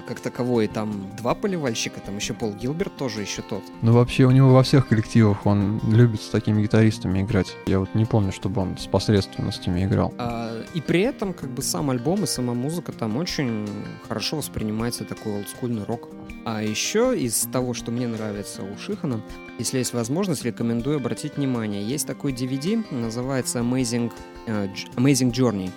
как 0.00 0.20
таковой 0.20 0.68
там 0.68 1.10
два 1.16 1.34
поливальщика, 1.34 2.00
там 2.00 2.16
еще 2.16 2.34
Пол 2.34 2.54
Гилберт 2.54 2.96
тоже 2.96 3.20
еще 3.20 3.42
тот. 3.42 3.62
Ну 3.82 3.92
вообще 3.92 4.24
у 4.24 4.30
него 4.30 4.52
во 4.52 4.62
всех 4.62 4.88
коллективах 4.88 5.44
он 5.46 5.80
любит 5.88 6.22
с 6.22 6.28
такими 6.28 6.62
гитаристами 6.62 7.20
играть. 7.20 7.54
Я 7.66 7.78
вот 7.78 7.94
не 7.94 8.04
помню, 8.04 8.32
чтобы 8.32 8.62
он 8.62 8.78
с 8.78 8.86
посредственностями 8.86 9.84
играл. 9.84 10.14
А, 10.18 10.62
и 10.74 10.80
при 10.80 11.00
этом 11.02 11.34
как 11.34 11.50
бы 11.50 11.62
сам 11.62 11.90
альбом 11.90 12.24
и 12.24 12.26
сама 12.26 12.54
музыка 12.54 12.92
там 12.92 13.16
очень 13.16 13.68
хорошо 14.08 14.38
воспринимается 14.38 15.04
такой 15.04 15.34
олдскульный 15.34 15.84
рок. 15.84 16.08
А 16.44 16.62
еще 16.62 17.16
из 17.16 17.42
того, 17.52 17.74
что 17.74 17.90
мне 17.90 18.08
нравится 18.08 18.62
у 18.62 18.76
Шихана, 18.78 19.22
если 19.58 19.78
есть 19.78 19.92
возможность, 19.92 20.44
рекомендую 20.44 20.96
обратить 20.96 21.36
внимание. 21.36 21.86
Есть 21.86 22.06
такой 22.06 22.32
DVD, 22.32 22.84
называется 22.90 23.60
Amazing, 23.60 24.12
uh, 24.46 24.70
Amazing 24.96 25.32
Journey. 25.32 25.70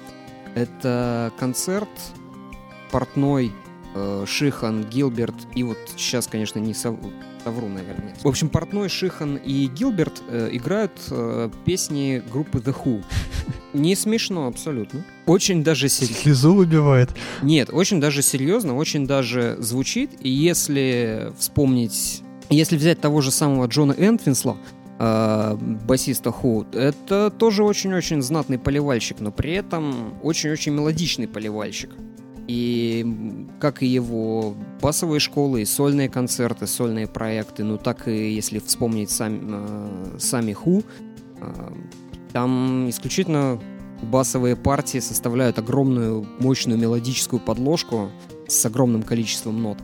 Это 0.55 1.31
концерт 1.38 1.89
портной 2.91 3.48
э, 3.48 3.64
Шихан, 4.28 4.84
Гилберт 4.84 5.36
и 5.56 5.64
вот 5.64 5.78
сейчас, 5.96 6.28
конечно, 6.28 6.60
не 6.60 6.74
сов... 6.74 6.98
совру, 7.44 7.68
наверное. 7.68 8.08
Нет. 8.08 8.24
В 8.24 8.28
общем, 8.28 8.50
портной 8.50 8.90
Шихан 8.90 9.38
и 9.38 9.68
Гилберт 9.68 10.22
э, 10.30 10.50
играют 10.52 10.92
э, 11.12 11.50
песни 11.66 12.22
группы 12.32 12.60
The 12.60 12.75
Who. 12.84 13.04
Не 13.74 13.96
смешно 13.96 14.48
абсолютно. 14.48 15.04
Очень 15.25 15.64
даже 15.64 15.90
серьезно. 15.90 16.22
Слезу 16.22 16.54
выбивает. 16.54 17.10
Нет, 17.42 17.70
очень 17.72 18.00
даже 18.00 18.22
серьезно, 18.22 18.75
очень 18.75 19.06
даже 19.06 19.58
звучит. 19.60 20.12
И 20.22 20.30
если 20.30 21.34
вспомнить, 21.38 22.22
если 22.50 22.78
взять 22.78 23.02
того 23.02 23.22
же 23.22 23.32
самого 23.32 23.68
Джона 23.68 23.94
Энтвинсла, 23.98 24.58
э, 25.00 25.58
басиста 25.88 26.32
Ху, 26.32 26.66
это 26.74 27.30
тоже 27.30 27.64
очень-очень 27.64 28.22
знатный 28.22 28.58
поливальщик, 28.58 29.20
но 29.20 29.32
при 29.32 29.54
этом 29.54 30.14
очень-очень 30.24 30.74
мелодичный 30.74 31.28
поливальщик. 31.28 31.92
И 32.48 33.48
как 33.60 33.82
и 33.82 33.88
его 33.88 34.56
басовые 34.82 35.20
школы, 35.20 35.64
и 35.64 35.66
сольные 35.66 36.10
концерты, 36.10 36.68
сольные 36.68 37.08
проекты, 37.08 37.64
ну 37.64 37.78
так 37.78 38.08
и 38.08 38.34
если 38.34 38.60
вспомнить 38.60 39.10
сам, 39.10 39.40
э, 39.44 40.18
сами 40.20 40.54
Ху, 40.54 40.84
э, 41.42 41.74
там 42.34 42.90
исключительно 42.90 43.60
басовые 44.04 44.56
партии 44.56 45.00
составляют 45.00 45.58
огромную 45.58 46.28
мощную 46.40 46.78
мелодическую 46.78 47.40
подложку 47.40 48.12
с 48.48 48.66
огромным 48.66 49.04
количеством 49.04 49.62
нот. 49.62 49.78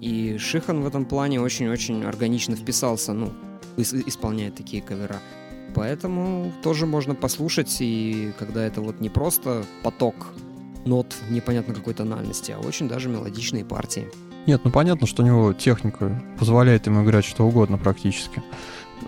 И 0.00 0.38
Шихан 0.38 0.82
в 0.82 0.86
этом 0.86 1.04
плане 1.04 1.40
очень-очень 1.40 2.04
органично 2.04 2.54
вписался, 2.56 3.12
ну, 3.12 3.32
исполняет 3.76 4.54
такие 4.54 4.82
кавера. 4.82 5.20
Поэтому 5.74 6.52
тоже 6.62 6.86
можно 6.86 7.14
послушать, 7.14 7.76
и 7.80 8.32
когда 8.38 8.64
это 8.64 8.80
вот 8.80 9.00
не 9.00 9.10
просто 9.10 9.64
поток 9.82 10.14
нот 10.86 11.14
непонятно 11.28 11.74
какой 11.74 11.94
тональности, 11.94 12.52
а 12.52 12.58
очень 12.58 12.88
даже 12.88 13.08
мелодичные 13.08 13.64
партии. 13.64 14.08
Нет, 14.46 14.60
ну 14.64 14.70
понятно, 14.70 15.06
что 15.06 15.22
у 15.22 15.26
него 15.26 15.52
техника 15.52 16.22
позволяет 16.38 16.86
ему 16.86 17.04
играть 17.04 17.24
что 17.24 17.44
угодно 17.44 17.78
практически 17.78 18.42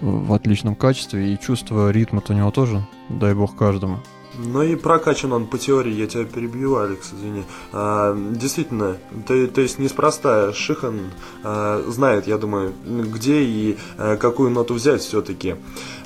в 0.01 0.33
отличном 0.33 0.75
качестве, 0.75 1.33
и 1.33 1.39
чувство 1.39 1.91
ритма 1.91 2.23
у 2.29 2.33
него 2.33 2.51
тоже, 2.51 2.85
дай 3.09 3.35
бог 3.35 3.57
каждому. 3.57 4.01
Ну 4.39 4.63
и 4.63 4.77
прокачан 4.77 5.33
он 5.33 5.47
по 5.47 5.59
теории, 5.59 5.93
я 5.93 6.07
тебя 6.07 6.25
перебью, 6.25 6.77
Алекс, 6.77 7.13
извини. 7.13 7.45
А, 7.73 8.17
действительно, 8.17 8.97
то, 9.27 9.47
то 9.49 9.61
есть 9.61 9.81
неспроста 9.81 10.53
Шихан 10.53 11.11
а, 11.43 11.83
знает, 11.89 12.29
я 12.29 12.39
думаю, 12.39 12.73
где 12.87 13.43
и 13.43 13.77
а, 13.97 14.17
какую 14.17 14.51
ноту 14.51 14.75
взять 14.75 15.03
все-таки. 15.03 15.57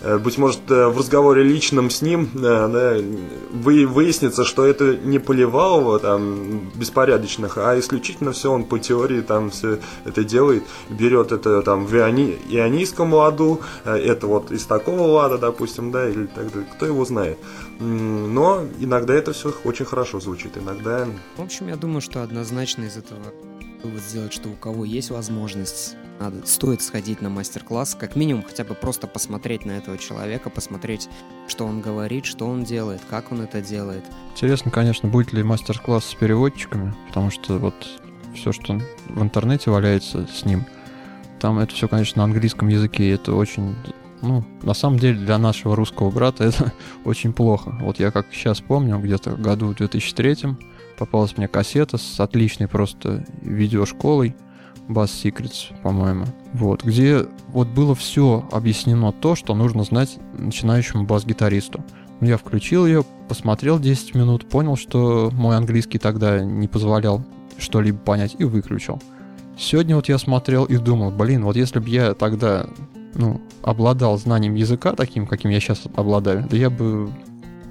А, 0.00 0.18
быть 0.18 0.38
может, 0.38 0.60
э, 0.70 0.88
в 0.88 0.98
разговоре 0.98 1.42
личном 1.42 1.90
с 1.90 2.00
ним 2.00 2.30
а, 2.34 2.68
да, 2.68 2.96
вы, 3.52 3.86
выяснится, 3.86 4.44
что 4.44 4.64
это 4.64 4.96
не 4.96 5.18
поливалово 5.18 5.98
там 5.98 6.70
беспорядочных, 6.74 7.58
а 7.58 7.78
исключительно 7.78 8.32
все 8.32 8.50
он 8.50 8.64
по 8.64 8.78
теории 8.78 9.20
там 9.20 9.50
все 9.50 9.78
это 10.06 10.24
делает, 10.24 10.62
берет 10.88 11.32
это 11.32 11.60
там 11.60 11.84
в 11.84 11.94
иони, 11.94 12.38
ионийском 12.48 13.12
ладу, 13.12 13.60
это 13.84 14.26
вот 14.26 14.50
из 14.52 14.64
такого 14.64 15.02
лада, 15.02 15.36
допустим, 15.36 15.90
да, 15.90 16.08
или 16.08 16.24
так 16.26 16.50
далее, 16.50 16.68
кто 16.74 16.86
его 16.86 17.04
знает. 17.04 17.38
Но 17.82 18.64
иногда 18.78 19.14
это 19.14 19.32
все 19.32 19.52
очень 19.64 19.84
хорошо 19.84 20.20
звучит, 20.20 20.56
иногда... 20.56 21.06
В 21.36 21.42
общем, 21.42 21.68
я 21.68 21.76
думаю, 21.76 22.00
что 22.00 22.22
однозначно 22.22 22.84
из 22.84 22.96
этого 22.96 23.20
вывод 23.82 24.02
сделать, 24.02 24.32
что 24.32 24.48
у 24.48 24.54
кого 24.54 24.84
есть 24.84 25.10
возможность, 25.10 25.96
надо, 26.20 26.46
стоит 26.46 26.82
сходить 26.82 27.20
на 27.20 27.30
мастер-класс, 27.30 27.96
как 27.98 28.14
минимум 28.14 28.44
хотя 28.44 28.62
бы 28.64 28.74
просто 28.74 29.08
посмотреть 29.08 29.64
на 29.64 29.72
этого 29.72 29.98
человека, 29.98 30.50
посмотреть, 30.50 31.08
что 31.48 31.66
он 31.66 31.80
говорит, 31.80 32.24
что 32.24 32.46
он 32.46 32.62
делает, 32.62 33.00
как 33.10 33.32
он 33.32 33.40
это 33.40 33.60
делает. 33.60 34.04
Интересно, 34.34 34.70
конечно, 34.70 35.08
будет 35.08 35.32
ли 35.32 35.42
мастер-класс 35.42 36.04
с 36.04 36.14
переводчиками, 36.14 36.94
потому 37.08 37.30
что 37.30 37.58
вот 37.58 37.74
все, 38.34 38.52
что 38.52 38.80
в 39.08 39.22
интернете 39.22 39.70
валяется 39.70 40.28
с 40.32 40.44
ним, 40.44 40.64
там 41.40 41.58
это 41.58 41.74
все, 41.74 41.88
конечно, 41.88 42.18
на 42.18 42.24
английском 42.24 42.68
языке, 42.68 43.04
и 43.04 43.14
это 43.14 43.34
очень 43.34 43.74
ну, 44.22 44.44
на 44.62 44.72
самом 44.72 44.98
деле 44.98 45.18
для 45.18 45.36
нашего 45.38 45.76
русского 45.76 46.10
брата 46.10 46.44
это 46.44 46.72
очень 47.04 47.32
плохо. 47.32 47.76
Вот 47.80 47.98
я 47.98 48.10
как 48.10 48.26
сейчас 48.32 48.60
помню, 48.60 48.98
где-то 48.98 49.32
году 49.32 49.68
в 49.68 49.74
2003 49.74 50.56
попалась 50.98 51.36
мне 51.36 51.48
кассета 51.48 51.98
с 51.98 52.20
отличной 52.20 52.68
просто 52.68 53.24
видеошколой, 53.42 54.36
Bass 54.88 55.10
Secrets, 55.22 55.78
по-моему. 55.82 56.26
Вот, 56.52 56.84
где 56.84 57.26
вот 57.48 57.68
было 57.68 57.94
все 57.94 58.46
объяснено 58.52 59.12
то, 59.12 59.34
что 59.34 59.54
нужно 59.54 59.84
знать 59.84 60.18
начинающему 60.34 61.04
бас-гитаристу. 61.04 61.84
Ну, 62.20 62.28
я 62.28 62.36
включил 62.36 62.86
ее, 62.86 63.04
посмотрел 63.28 63.80
10 63.80 64.14
минут, 64.14 64.48
понял, 64.48 64.76
что 64.76 65.30
мой 65.32 65.56
английский 65.56 65.98
тогда 65.98 66.40
не 66.44 66.68
позволял 66.68 67.24
что-либо 67.58 67.98
понять 67.98 68.36
и 68.38 68.44
выключил. 68.44 69.00
Сегодня 69.58 69.96
вот 69.96 70.08
я 70.08 70.18
смотрел 70.18 70.64
и 70.64 70.76
думал, 70.76 71.10
блин, 71.10 71.44
вот 71.44 71.56
если 71.56 71.78
бы 71.78 71.88
я 71.88 72.14
тогда 72.14 72.66
ну, 73.14 73.40
обладал 73.62 74.18
знанием 74.18 74.54
языка 74.54 74.92
таким, 74.92 75.26
каким 75.26 75.50
я 75.50 75.60
сейчас 75.60 75.82
обладаю, 75.94 76.46
да 76.48 76.56
я 76.56 76.70
бы 76.70 77.10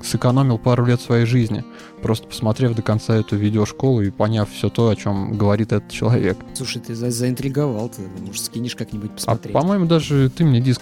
сэкономил 0.03 0.57
пару 0.57 0.85
лет 0.85 0.99
своей 1.01 1.25
жизни, 1.25 1.63
просто 2.01 2.27
посмотрев 2.27 2.75
до 2.75 2.81
конца 2.81 3.15
эту 3.15 3.35
видеошколу 3.35 4.01
и 4.01 4.09
поняв 4.09 4.49
все 4.49 4.69
то, 4.69 4.89
о 4.89 4.95
чем 4.95 5.37
говорит 5.37 5.71
этот 5.71 5.89
человек. 5.91 6.37
Слушай, 6.53 6.81
ты 6.81 6.95
за 6.95 7.11
заинтриговал, 7.11 7.89
ты, 7.89 8.01
может, 8.25 8.43
скинешь 8.43 8.75
как-нибудь 8.75 9.11
посмотреть. 9.11 9.55
А, 9.55 9.59
по-моему, 9.59 9.85
даже 9.85 10.29
ты 10.29 10.43
мне 10.43 10.59
диск, 10.59 10.81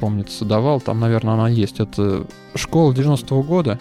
помнится, 0.00 0.44
давал, 0.44 0.80
там, 0.80 1.00
наверное, 1.00 1.34
она 1.34 1.48
есть. 1.48 1.80
Это 1.80 2.26
школа 2.54 2.92
90-го 2.92 3.42
года, 3.42 3.78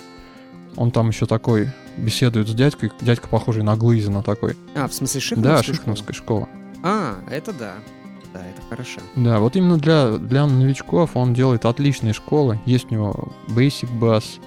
он 0.77 0.91
там 0.91 1.09
еще 1.09 1.25
такой 1.25 1.69
беседует 1.97 2.47
с 2.47 2.53
дядькой, 2.53 2.91
дядька 3.01 3.27
похожий 3.27 3.63
на 3.63 3.75
Глызина 3.75 4.23
такой. 4.23 4.55
А, 4.75 4.87
в 4.87 4.93
смысле 4.93 5.19
Шихмановская 5.19 5.57
Да, 5.57 5.63
Шихмановская 5.63 6.13
школа. 6.13 6.47
школа. 6.47 6.61
А, 6.83 7.15
это 7.29 7.51
да 7.53 7.73
да, 8.33 8.39
это 8.39 8.61
хорошо. 8.69 9.01
Да, 9.15 9.39
вот 9.39 9.55
именно 9.55 9.77
для, 9.77 10.17
для 10.17 10.45
новичков 10.45 11.11
он 11.15 11.33
делает 11.33 11.65
отличные 11.65 12.13
школы. 12.13 12.59
Есть 12.65 12.91
у 12.91 12.95
него 12.95 13.31
Basic 13.47 13.89
Bass 13.99 14.39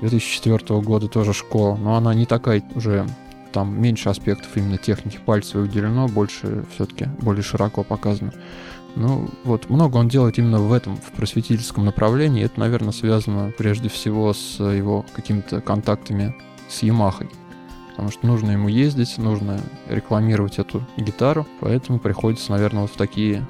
2004 0.00 0.80
года 0.80 1.08
тоже 1.08 1.32
школа, 1.32 1.76
но 1.76 1.96
она 1.96 2.14
не 2.14 2.26
такая 2.26 2.62
уже 2.74 3.06
там 3.52 3.80
меньше 3.80 4.08
аспектов 4.08 4.48
именно 4.56 4.78
техники 4.78 5.18
пальцев 5.24 5.56
уделено, 5.56 6.06
больше 6.08 6.64
все-таки 6.74 7.06
более 7.20 7.42
широко 7.42 7.82
показано. 7.82 8.32
Ну, 8.96 9.28
вот 9.44 9.70
много 9.70 9.96
он 9.96 10.08
делает 10.08 10.38
именно 10.38 10.58
в 10.58 10.72
этом, 10.72 10.96
в 10.96 11.12
просветительском 11.12 11.84
направлении. 11.84 12.44
Это, 12.44 12.58
наверное, 12.58 12.92
связано 12.92 13.52
прежде 13.56 13.88
всего 13.88 14.32
с 14.32 14.58
его 14.58 15.04
какими-то 15.14 15.60
контактами 15.60 16.34
с 16.68 16.82
Ямахой 16.82 17.30
потому 18.00 18.12
что 18.12 18.26
нужно 18.26 18.52
ему 18.52 18.68
ездить, 18.68 19.18
нужно 19.18 19.60
рекламировать 19.86 20.58
эту 20.58 20.82
гитару, 20.96 21.46
поэтому 21.60 21.98
приходится, 21.98 22.50
наверное, 22.50 22.80
вот 22.80 22.90
в 22.92 22.96
такие 22.96 23.46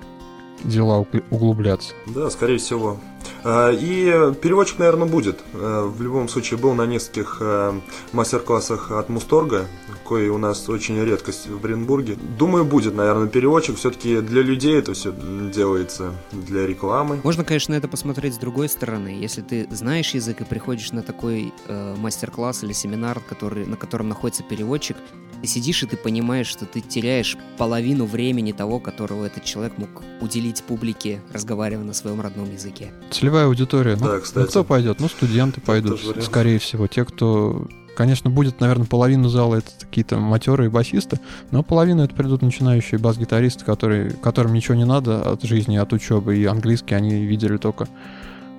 дела 0.65 1.07
углубляться. 1.31 1.95
Да, 2.07 2.31
скорее 2.31 2.59
всего. 2.59 2.99
А, 3.45 3.71
и 3.71 4.35
переводчик, 4.41 4.79
наверное, 4.79 5.09
будет. 5.09 5.41
А, 5.55 5.87
в 5.87 6.01
любом 6.03 6.29
случае, 6.29 6.59
был 6.59 6.75
на 6.75 6.87
нескольких 6.87 7.39
а, 7.41 7.79
мастер-классах 8.13 8.91
от 8.91 9.09
Мусторга, 9.09 9.67
кое 10.07 10.31
у 10.31 10.39
нас 10.39 10.69
очень 10.69 11.03
редкость 11.03 11.47
в 11.47 11.61
Бренбурге. 11.61 12.17
Думаю, 12.39 12.65
будет, 12.65 12.95
наверное, 12.95 13.29
переводчик. 13.29 13.77
Все-таки 13.77 14.21
для 14.21 14.43
людей 14.43 14.79
это 14.79 14.93
все 14.93 15.13
делается, 15.53 16.13
для 16.33 16.67
рекламы. 16.67 17.21
Можно, 17.23 17.45
конечно, 17.45 17.75
это 17.75 17.89
посмотреть 17.89 18.35
с 18.35 18.39
другой 18.39 18.69
стороны. 18.69 19.09
Если 19.09 19.43
ты 19.43 19.67
знаешь 19.71 20.15
язык 20.15 20.41
и 20.41 20.45
приходишь 20.45 20.93
на 20.93 21.03
такой 21.03 21.53
э, 21.67 21.95
мастер-класс 21.97 22.65
или 22.65 22.73
семинар, 22.73 23.21
который, 23.21 23.67
на 23.67 23.77
котором 23.77 24.09
находится 24.09 24.43
переводчик, 24.43 24.97
ты 25.41 25.47
сидишь 25.47 25.83
и 25.83 25.87
ты 25.87 25.97
понимаешь, 25.97 26.47
что 26.47 26.67
ты 26.67 26.81
теряешь 26.81 27.37
половину 27.57 28.05
времени 28.05 28.53
того, 28.53 28.79
которого 28.79 29.25
этот 29.25 29.45
человек 29.45 29.79
мог 29.79 29.89
уделить 30.21 30.63
публике, 30.63 31.21
разговаривая 31.33 31.85
на 31.85 31.95
своем 31.95 32.21
родном 32.21 32.53
языке. 32.53 32.93
Целевая 33.11 33.47
аудитория. 33.47 33.97
Ну, 33.97 34.07
да, 34.07 34.21
кстати. 34.21 34.45
Ну, 34.45 34.51
кто 34.51 34.65
пойдет? 34.65 35.01
Ну, 35.01 35.09
студенты 35.09 35.61
пойдут, 35.61 36.01
скорее 36.23 36.59
всего. 36.59 36.87
Те, 36.87 37.05
кто 37.05 37.67
Конечно, 37.97 38.31
будет, 38.31 38.61
наверное, 38.61 38.87
половина 38.87 39.29
зала 39.29 39.57
это 39.57 39.71
какие-то 39.79 40.17
матерые 40.19 40.71
басисты, 40.71 41.21
но 41.51 41.63
половина 41.63 42.03
это 42.03 42.15
придут 42.15 42.41
начинающие 42.41 42.99
бас-гитаристы, 42.99 43.65
которые, 43.65 44.13
которым 44.13 44.55
ничего 44.55 44.75
не 44.75 44.87
надо 44.87 45.21
от 45.21 45.43
жизни, 45.43 45.77
от 45.77 45.93
учебы, 45.93 46.39
и 46.39 46.47
английский 46.47 46.95
они 46.95 47.27
видели 47.27 47.59
только 47.59 47.89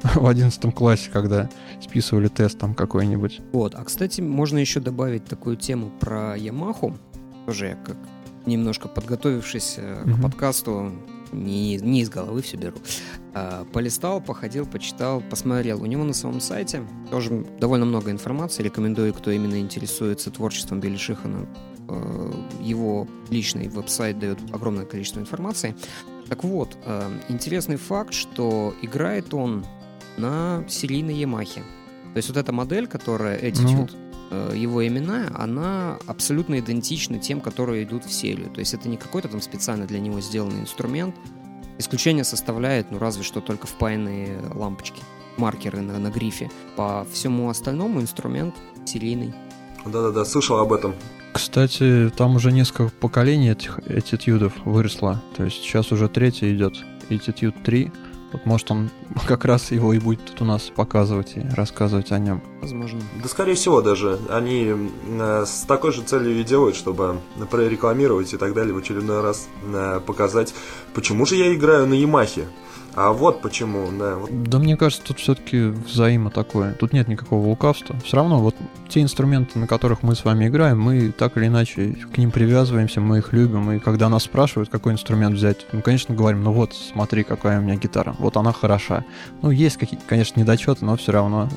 в 0.16 0.28
одиннадцатом 0.28 0.72
классе, 0.72 1.10
когда 1.12 1.50
списывали 1.82 2.28
тест 2.28 2.58
там 2.58 2.74
какой-нибудь. 2.74 3.42
Вот, 3.52 3.76
а 3.76 3.84
кстати, 3.84 4.22
можно 4.22 4.58
еще 4.58 4.80
добавить 4.80 5.26
такую 5.26 5.58
тему 5.58 5.92
про 6.00 6.36
Ямаху. 6.36 6.98
Тоже 7.46 7.68
я 7.68 7.76
как 7.76 7.98
немножко 8.46 8.88
подготовившись 8.88 9.78
mm-hmm. 9.78 10.18
к 10.18 10.22
подкасту, 10.22 10.92
не, 11.32 11.78
не 11.78 12.02
из 12.02 12.10
головы 12.10 12.42
все 12.42 12.58
беру. 12.58 12.78
А, 13.34 13.66
полистал, 13.66 14.22
походил, 14.22 14.66
почитал, 14.66 15.22
посмотрел. 15.22 15.82
У 15.82 15.86
него 15.86 16.04
на 16.04 16.14
своем 16.14 16.42
сайте 16.42 16.82
тоже 17.10 17.46
довольно 17.60 17.86
много 17.86 18.12
информации. 18.12 18.64
Рекомендую, 18.64 19.14
кто 19.14 19.32
именно 19.32 19.60
интересуется 19.60 20.32
творчеством 20.32 20.80
Билли 20.80 20.98
Шихана. 20.98 21.48
А, 21.88 22.32
его 22.62 23.08
личный 23.30 23.68
веб-сайт 23.68 24.20
дает 24.20 24.40
огромное 24.54 24.86
количество 24.86 25.20
информации. 25.20 25.76
Так 26.28 26.44
вот, 26.44 26.78
а, 26.86 27.12
интересный 27.30 27.78
факт, 27.78 28.14
что 28.14 28.74
играет 28.82 29.34
он 29.34 29.66
на 30.18 30.64
серийной 30.68 31.16
Ямахе. 31.16 31.62
То 32.14 32.18
есть 32.18 32.28
вот 32.28 32.38
эта 32.38 32.52
модель, 32.52 32.88
которая 32.88 33.40
Attitude, 33.40 33.96
э, 34.32 34.54
его 34.56 34.86
именная, 34.86 35.32
она 35.36 35.98
абсолютно 36.08 36.60
идентична 36.60 37.20
тем, 37.20 37.40
которые 37.40 37.84
идут 37.84 38.06
в 38.06 38.12
серию. 38.12 38.50
То 38.50 38.60
есть 38.60 38.74
это 38.74 38.90
не 38.90 38.98
какой-то 38.98 39.30
там 39.30 39.42
специально 39.42 39.86
для 39.86 40.00
него 40.00 40.20
сделанный 40.20 40.62
инструмент. 40.62 41.16
Исключение 41.78 42.24
составляет, 42.24 42.92
ну 42.92 43.00
разве 43.00 43.24
что 43.24 43.40
только 43.40 43.66
впаянные 43.66 44.40
лампочки, 44.54 45.02
маркеры 45.38 45.82
на, 45.82 45.98
на 46.00 46.10
грифе. 46.10 46.52
По 46.76 47.08
всему 47.12 47.50
остальному 47.50 48.02
инструмент 48.02 48.56
серийный. 48.86 49.34
Да-да-да, 49.86 50.26
слышал 50.26 50.58
об 50.58 50.74
этом. 50.74 50.94
Кстати, 51.34 52.12
там 52.16 52.36
уже 52.36 52.52
несколько 52.52 52.90
поколений 53.00 53.52
этих 53.52 53.80
этитюдов 53.88 54.54
выросло. 54.66 55.24
То 55.36 55.46
есть 55.46 55.58
сейчас 55.58 55.92
уже 55.92 56.10
третий 56.10 56.54
идет. 56.54 56.76
Attitude 57.10 57.56
3. 57.64 57.92
Вот 58.32 58.46
может 58.46 58.72
он 58.72 58.90
как 59.28 59.46
раз 59.46 59.72
его 59.72 59.94
и 59.94 60.00
будет 60.00 60.26
тут 60.26 60.42
у 60.42 60.46
нас 60.46 60.64
показывать 60.64 61.38
и 61.38 61.42
рассказывать 61.42 62.12
о 62.12 62.20
нем. 62.20 62.42
Возможно. 62.62 63.02
Да, 63.22 63.28
скорее 63.28 63.56
всего, 63.56 63.82
даже. 63.82 64.20
Они 64.30 64.72
э, 64.72 65.46
с 65.46 65.64
такой 65.64 65.92
же 65.92 66.04
целью 66.04 66.40
и 66.40 66.44
делают, 66.44 66.76
чтобы 66.76 67.20
прорекламировать 67.50 68.34
и 68.34 68.38
так 68.38 68.54
далее 68.54 68.74
в 68.74 68.78
очередной 68.78 69.22
раз 69.22 69.50
э, 69.64 70.00
показать, 70.06 70.54
почему 70.94 71.26
же 71.26 71.36
я 71.36 71.54
играю 71.54 71.88
на 71.88 71.94
Ямахе. 71.94 72.48
А 72.94 73.14
вот 73.14 73.42
почему, 73.42 73.88
да. 73.98 74.16
Вот. 74.16 74.30
Да 74.44 74.60
мне 74.60 74.76
кажется, 74.76 75.06
тут 75.06 75.20
все-таки 75.20 75.68
взаимо 75.68 76.30
такое. 76.30 76.74
Тут 76.74 76.92
нет 76.92 77.08
никакого 77.08 77.48
лукавства. 77.48 77.96
Все 78.04 78.18
равно 78.18 78.40
вот 78.40 78.56
те 78.90 79.02
инструменты, 79.02 79.60
на 79.60 79.68
которых 79.68 80.04
мы 80.04 80.14
с 80.14 80.26
вами 80.26 80.48
играем, 80.48 80.80
мы 80.80 81.12
так 81.12 81.38
или 81.38 81.48
иначе 81.48 81.96
к 82.14 82.18
ним 82.18 82.32
привязываемся, 82.32 83.00
мы 83.00 83.20
их 83.20 83.32
любим. 83.32 83.72
И 83.72 83.80
когда 83.80 84.10
нас 84.10 84.24
спрашивают, 84.24 84.70
какой 84.70 84.92
инструмент 84.92 85.36
взять, 85.36 85.66
мы, 85.72 85.82
конечно, 85.82 86.14
говорим, 86.14 86.44
ну 86.44 86.52
вот, 86.52 86.74
смотри, 86.74 87.24
какая 87.24 87.60
у 87.60 87.64
меня 87.64 87.76
гитара. 87.76 88.14
Вот 88.20 88.36
она 88.36 88.52
хороша. 88.52 89.06
Ну, 89.42 89.52
есть 89.52 89.78
какие-то, 89.78 90.06
конечно, 90.06 90.40
недочеты, 90.40 90.84
но 90.84 90.98
все 90.98 91.14
равно 91.14 91.50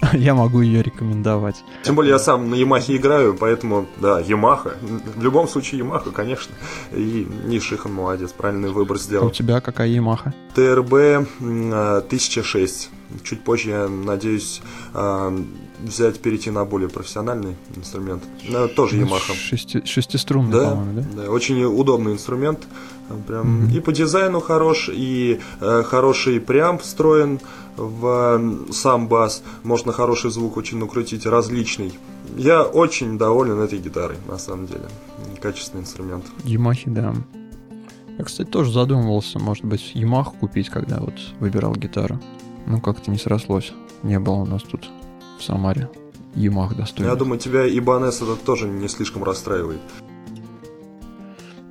я 0.12 0.34
могу 0.34 0.60
ее 0.60 0.82
рекомендовать. 0.82 1.64
Тем 1.82 1.94
более 1.94 2.12
я 2.12 2.18
сам 2.18 2.50
на 2.50 2.54
Ямахе 2.54 2.96
играю, 2.96 3.34
поэтому, 3.34 3.86
да, 3.96 4.20
Ямаха. 4.20 4.76
В 4.80 5.22
любом 5.22 5.48
случае 5.48 5.78
Ямаха, 5.78 6.10
конечно. 6.10 6.54
И 6.92 7.26
Нишихан 7.44 7.92
молодец, 7.92 8.32
правильный 8.32 8.70
выбор 8.70 8.98
сделал. 8.98 9.26
А 9.26 9.28
у 9.28 9.30
тебя 9.30 9.60
какая 9.60 9.88
Ямаха? 9.88 10.34
ТРБ 10.54 10.92
1006. 11.40 12.90
Чуть 13.24 13.42
позже 13.42 13.70
я 13.70 13.88
надеюсь 13.88 14.60
а, 14.92 15.34
взять, 15.82 16.20
перейти 16.20 16.50
на 16.50 16.64
более 16.64 16.88
профессиональный 16.88 17.56
инструмент. 17.76 18.22
Но 18.48 18.68
тоже 18.68 18.96
ну, 18.96 19.06
Yamaha. 19.06 19.34
Шести, 19.34 19.84
шестиструнный, 19.84 20.52
да, 20.52 20.70
по-моему, 20.70 21.00
да? 21.00 21.22
Да, 21.22 21.30
очень 21.30 21.62
удобный 21.64 22.12
инструмент. 22.12 22.66
Прям 23.26 23.64
mm-hmm. 23.64 23.76
и 23.76 23.80
по 23.80 23.92
дизайну 23.92 24.40
хорош, 24.40 24.90
и 24.92 25.40
э, 25.60 25.82
хороший 25.82 26.40
преамп 26.40 26.82
встроен 26.82 27.40
в 27.76 28.66
сам 28.70 29.08
бас. 29.08 29.42
Можно 29.62 29.92
хороший 29.92 30.30
звук 30.30 30.56
очень 30.56 30.78
накрутить, 30.78 31.24
различный. 31.24 31.92
Я 32.36 32.64
очень 32.64 33.16
доволен 33.16 33.60
этой 33.60 33.78
гитарой, 33.78 34.16
на 34.28 34.36
самом 34.36 34.66
деле. 34.66 34.88
Качественный 35.40 35.84
инструмент. 35.84 36.26
Ямахи, 36.44 36.90
да. 36.90 37.14
Я, 38.18 38.24
кстати, 38.24 38.48
тоже 38.48 38.72
задумывался, 38.72 39.38
может 39.38 39.64
быть, 39.64 39.92
Ямаху 39.94 40.36
купить, 40.36 40.68
когда 40.68 40.98
вот 40.98 41.14
выбирал 41.40 41.74
гитару. 41.74 42.20
Ну, 42.66 42.80
как-то 42.80 43.10
не 43.10 43.18
срослось. 43.18 43.72
Не 44.02 44.18
было 44.18 44.34
у 44.34 44.46
нас 44.46 44.62
тут 44.62 44.88
в 45.38 45.42
Самаре 45.42 45.88
Ямах 46.34 46.76
достойный. 46.76 47.10
Я 47.10 47.16
думаю, 47.16 47.38
тебя 47.38 47.66
Ибанес 47.66 48.20
это 48.20 48.36
тоже 48.36 48.68
не 48.68 48.88
слишком 48.88 49.24
расстраивает. 49.24 49.80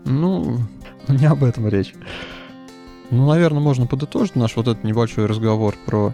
Ну, 0.05 0.59
не 1.07 1.25
об 1.25 1.43
этом 1.43 1.67
речь. 1.67 1.93
Ну, 3.09 3.27
наверное, 3.27 3.61
можно 3.61 3.85
подытожить 3.85 4.35
наш 4.35 4.55
вот 4.55 4.67
этот 4.67 4.83
небольшой 4.83 5.25
разговор 5.27 5.75
про 5.85 6.13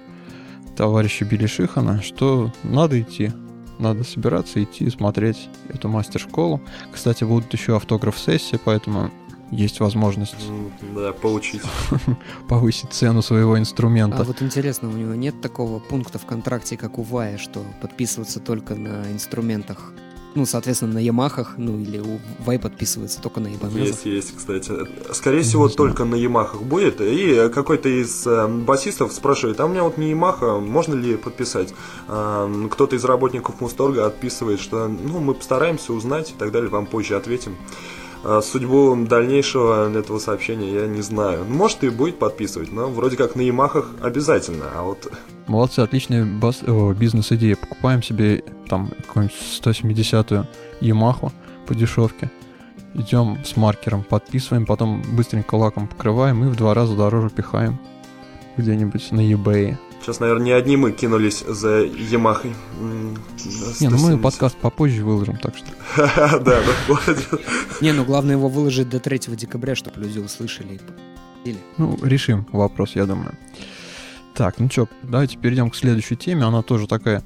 товарища 0.75 1.25
Билли 1.25 1.47
Шихана, 1.47 2.01
что 2.01 2.51
надо 2.63 3.01
идти. 3.01 3.31
Надо 3.79 4.03
собираться, 4.03 4.61
идти, 4.63 4.89
смотреть 4.89 5.49
эту 5.69 5.89
мастер-школу. 5.89 6.61
Кстати, 6.91 7.23
будут 7.23 7.51
еще 7.53 7.75
автограф-сессии, 7.75 8.59
поэтому 8.63 9.09
есть 9.53 9.79
возможность... 9.79 10.35
Да, 10.95 11.13
получить. 11.13 11.61
повысить 12.49 12.91
цену 12.91 13.21
своего 13.21 13.57
инструмента. 13.57 14.17
А 14.17 14.23
вот 14.23 14.41
интересно, 14.41 14.89
у 14.89 14.93
него 14.93 15.15
нет 15.15 15.41
такого 15.41 15.79
пункта 15.79 16.19
в 16.19 16.25
контракте, 16.25 16.77
как 16.77 16.97
у 16.97 17.03
Вая, 17.03 17.37
что 17.37 17.63
подписываться 17.81 18.39
только 18.39 18.75
на 18.75 19.11
инструментах 19.11 19.93
ну, 20.35 20.45
соответственно, 20.45 20.93
на 20.93 20.99
Ямахах, 20.99 21.55
ну, 21.57 21.79
или 21.79 21.99
у 21.99 22.19
Вай 22.39 22.57
подписывается 22.57 23.21
только 23.21 23.39
на 23.39 23.53
Ибанезах. 23.53 23.87
Есть, 23.87 24.05
есть, 24.05 24.35
кстати. 24.35 24.71
Скорее 25.13 25.41
всего, 25.41 25.69
только 25.69 26.05
на 26.05 26.15
Ямахах 26.15 26.63
будет. 26.63 27.01
И 27.01 27.49
какой-то 27.53 27.89
из 27.89 28.25
э, 28.25 28.47
басистов 28.47 29.13
спрашивает, 29.13 29.59
а 29.59 29.65
у 29.65 29.69
меня 29.69 29.83
вот 29.83 29.97
не 29.97 30.09
Ямаха, 30.09 30.59
можно 30.59 30.95
ли 30.95 31.17
подписать? 31.17 31.73
А, 32.07 32.51
кто-то 32.71 32.95
из 32.95 33.05
работников 33.05 33.61
Мусторга 33.61 34.07
отписывает, 34.07 34.59
что, 34.59 34.87
ну, 34.87 35.19
мы 35.19 35.33
постараемся 35.33 35.93
узнать 35.93 36.31
и 36.31 36.33
так 36.33 36.51
далее, 36.51 36.69
вам 36.69 36.85
позже 36.85 37.15
ответим. 37.15 37.55
А 38.23 38.41
судьбу 38.41 38.95
дальнейшего 38.95 39.91
этого 39.97 40.17
сообщения 40.17 40.73
я 40.73 40.87
не 40.87 41.01
знаю. 41.01 41.43
Может 41.45 41.83
и 41.83 41.89
будет 41.89 42.19
подписывать, 42.19 42.71
но 42.71 42.89
вроде 42.89 43.17
как 43.17 43.35
на 43.35 43.41
Ямахах 43.41 43.89
обязательно, 44.01 44.65
а 44.73 44.83
вот... 44.83 45.11
Молодцы, 45.47 45.79
отличная 45.79 46.25
бас... 46.25 46.61
бизнес-идея. 46.61 47.57
Покупаем 47.57 48.01
себе 48.01 48.43
там 48.69 48.91
какую-нибудь 49.07 49.35
170-ю 49.61 50.47
Ямаху 50.79 51.33
по 51.67 51.75
дешевке. 51.75 52.31
Идем 52.93 53.39
с 53.43 53.57
маркером, 53.57 54.03
подписываем, 54.03 54.65
потом 54.65 55.01
быстренько 55.13 55.55
лаком 55.55 55.87
покрываем 55.87 56.43
и 56.45 56.47
в 56.47 56.55
два 56.55 56.73
раза 56.73 56.95
дороже 56.95 57.29
пихаем 57.29 57.79
где-нибудь 58.55 59.11
на 59.11 59.19
eBay. 59.19 59.75
Сейчас, 60.03 60.19
наверное, 60.19 60.45
не 60.45 60.51
одни 60.51 60.75
мы 60.75 60.91
кинулись 60.91 61.45
за 61.47 61.83
Ямахой. 61.83 62.53
Не, 63.79 63.87
ну 63.87 63.97
мы 63.97 64.17
подкаст 64.17 64.57
попозже 64.57 65.05
выложим, 65.05 65.37
так 65.37 65.55
что. 65.55 65.67
Да, 66.41 66.59
да. 66.61 67.37
Не, 67.79 67.93
ну 67.93 68.03
главное 68.03 68.35
его 68.35 68.49
выложить 68.49 68.89
до 68.89 68.99
3 68.99 69.19
декабря, 69.37 69.75
чтобы 69.75 70.01
люди 70.01 70.19
услышали. 70.19 70.81
Ну, 71.77 71.97
решим 72.03 72.45
вопрос, 72.51 72.95
я 72.95 73.05
думаю. 73.05 73.33
Так, 74.33 74.59
ну 74.59 74.69
что, 74.69 74.89
давайте 75.03 75.37
перейдем 75.37 75.69
к 75.69 75.75
следующей 75.75 76.17
теме. 76.17 76.43
Она 76.43 76.63
тоже 76.63 76.85
такая 76.85 77.23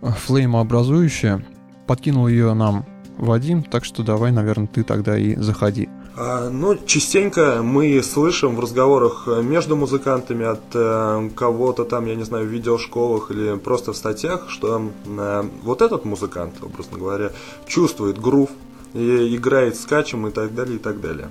э, 0.00 0.10
флеймообразующая. 0.10 1.44
Подкинул 1.88 2.28
ее 2.28 2.54
нам 2.54 2.86
Вадим, 3.16 3.64
так 3.64 3.84
что 3.84 4.04
давай, 4.04 4.30
наверное, 4.30 4.68
ты 4.68 4.84
тогда 4.84 5.18
и 5.18 5.34
заходи. 5.34 5.88
А, 6.16 6.48
ну, 6.48 6.76
частенько 6.76 7.60
мы 7.62 8.00
слышим 8.00 8.54
в 8.54 8.60
разговорах 8.60 9.26
между 9.26 9.74
музыкантами 9.74 10.46
от 10.46 10.62
э, 10.72 11.30
кого-то 11.34 11.84
там, 11.84 12.06
я 12.06 12.14
не 12.14 12.22
знаю, 12.22 12.46
в 12.46 12.48
видеошколах 12.48 13.32
или 13.32 13.56
просто 13.56 13.92
в 13.92 13.96
статьях, 13.96 14.48
что 14.48 14.90
э, 15.04 15.44
вот 15.64 15.82
этот 15.82 16.04
музыкант, 16.04 16.54
образно 16.62 16.98
говоря, 16.98 17.32
чувствует 17.66 18.20
грув, 18.20 18.50
и 18.92 19.34
играет 19.34 19.74
скачем 19.76 20.28
и 20.28 20.30
так 20.30 20.54
далее, 20.54 20.76
и 20.76 20.78
так 20.78 21.00
далее. 21.00 21.30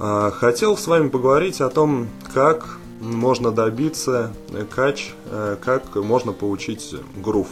А, 0.00 0.32
хотел 0.32 0.76
с 0.76 0.88
вами 0.88 1.08
поговорить 1.08 1.60
о 1.60 1.68
том, 1.68 2.08
как 2.34 2.78
можно 3.00 3.52
добиться 3.52 4.32
кач, 4.74 5.12
э, 5.30 5.56
как 5.64 5.94
можно 5.94 6.32
получить 6.32 6.92
грув, 7.16 7.46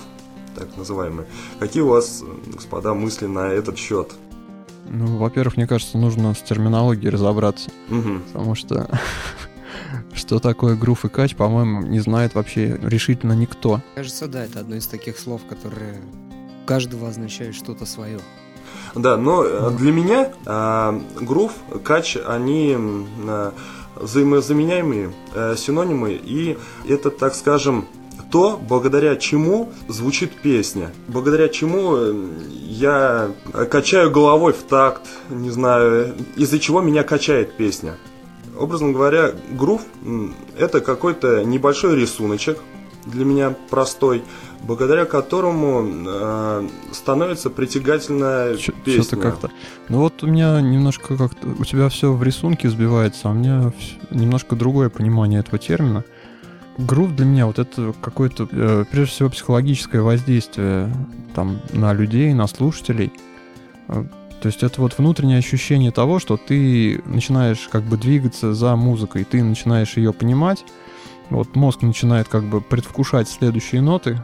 так 0.57 0.77
называемый. 0.77 1.27
Какие 1.61 1.85
у 1.85 1.89
вас, 1.89 2.25
господа, 2.47 2.93
мысли 2.93 3.27
на 3.27 3.53
этот 3.53 3.79
счет? 3.79 4.17
Ну, 4.97 5.19
во-первых, 5.19 5.59
мне 5.59 5.67
кажется, 5.67 5.99
нужно 5.99 6.33
с 6.33 6.41
терминологией 6.41 7.11
разобраться. 7.11 7.71
Угу. 7.91 8.21
Потому 8.33 8.55
что 8.55 8.89
что 10.15 10.39
такое 10.39 10.75
грув 10.75 11.05
и 11.05 11.09
кач, 11.11 11.37
по-моему, 11.37 11.83
не 11.83 12.01
знает 12.01 12.35
вообще 12.35 12.79
решительно 12.83 13.35
никто. 13.35 13.83
Кажется, 13.95 14.27
да, 14.27 14.45
это 14.45 14.61
одно 14.61 14.77
из 14.77 14.87
таких 14.87 15.19
слов, 15.19 15.43
которые 15.47 16.01
каждого 16.65 17.09
означает 17.09 17.55
что-то 17.55 17.85
свое. 17.85 18.21
Да, 18.95 19.19
но 19.19 19.45
э, 19.45 19.71
для 19.77 19.93
меня 19.93 20.33
э, 20.47 21.01
грув, 21.21 21.53
кач, 21.85 22.17
они 22.27 22.75
э, 22.79 23.51
взаимозаменяемые 23.97 25.13
э, 25.35 25.57
синонимы, 25.59 26.13
и 26.13 26.57
это, 26.89 27.11
так 27.11 27.35
скажем, 27.35 27.87
то, 28.31 28.61
благодаря 28.69 29.17
чему 29.17 29.71
звучит 29.89 30.33
песня, 30.33 30.91
благодаря 31.09 31.49
чему 31.49 31.97
э, 31.97 32.15
я 32.63 33.31
качаю 33.71 34.11
головой 34.11 34.53
в 34.53 34.63
такт, 34.63 35.03
не 35.31 35.51
знаю, 35.51 36.15
из-за 36.37 36.59
чего 36.59 36.81
меня 36.81 37.03
качает 37.03 37.57
песня. 37.57 37.97
Образно 38.59 38.93
говоря, 38.93 39.33
грув– 39.53 39.83
это 40.59 40.81
какой-то 40.81 41.45
небольшой 41.45 41.95
рисуночек, 42.01 42.59
для 43.07 43.25
меня 43.25 43.55
простой, 43.71 44.25
благодаря 44.63 45.05
которому 45.05 45.87
э, 45.87 46.69
становится 46.93 47.51
притягательная 47.51 48.57
Ч- 48.57 48.73
песня. 48.85 49.03
Что-то 49.03 49.23
как-то. 49.23 49.51
Ну 49.89 50.01
вот 50.01 50.23
у 50.23 50.27
меня 50.27 50.61
немножко 50.61 51.17
как-то 51.17 51.49
у 51.59 51.65
тебя 51.65 51.89
все 51.89 52.13
в 52.13 52.23
рисунке 52.23 52.69
сбивается, 52.69 53.29
а 53.29 53.31
у 53.31 53.35
меня 53.35 53.73
немножко 54.11 54.57
другое 54.57 54.89
понимание 54.89 55.41
этого 55.41 55.59
термина. 55.59 56.05
Грув 56.79 57.15
для 57.17 57.25
меня 57.25 57.47
вот 57.47 57.59
это 57.59 57.95
какое-то, 58.03 58.49
э, 58.51 58.85
прежде 58.91 59.13
всего, 59.13 59.31
психологическое 59.31 60.01
воздействие 60.03 60.93
там, 61.35 61.61
на 61.73 61.95
людей, 61.95 62.35
на 62.35 62.47
слушателей. 62.47 63.13
Э, 63.89 64.05
то 64.43 64.47
есть 64.49 64.63
это 64.63 64.83
вот 64.83 64.97
внутреннее 64.99 65.39
ощущение 65.39 65.91
того, 65.91 66.19
что 66.19 66.37
ты 66.37 67.03
начинаешь 67.07 67.69
как 67.73 67.83
бы 67.85 67.97
двигаться 67.97 68.53
за 68.53 68.77
музыкой, 68.77 69.25
ты 69.25 69.43
начинаешь 69.43 69.97
ее 69.97 70.13
понимать, 70.13 70.65
вот 71.31 71.57
мозг 71.57 71.83
начинает 71.83 72.29
как 72.29 72.45
бы 72.45 72.61
предвкушать 72.61 73.29
следующие 73.29 73.81
ноты, 73.81 74.23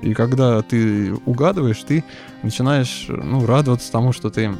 И 0.00 0.14
когда 0.14 0.62
ты 0.62 1.12
угадываешь, 1.26 1.82
ты 1.82 2.04
начинаешь 2.42 3.06
ну, 3.08 3.44
радоваться 3.44 3.90
тому, 3.90 4.12
что 4.12 4.30
ты 4.30 4.52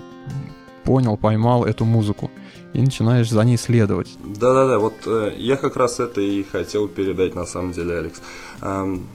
понял, 0.83 1.17
поймал 1.17 1.65
эту 1.65 1.85
музыку 1.85 2.31
и 2.75 2.81
начинаешь 2.81 3.31
за 3.31 3.43
ней 3.45 3.57
следовать. 3.57 4.09
Да-да-да, 4.25 4.79
вот 4.79 4.95
э, 5.07 5.35
я 5.37 5.57
как 5.57 5.77
раз 5.77 6.01
это 6.01 6.21
и 6.21 6.43
хотел 6.43 6.89
передать 6.89 7.35
на 7.35 7.47
самом 7.47 7.73
деле, 7.73 7.99
Алекс. 7.99 8.21
Эм, 8.61 9.07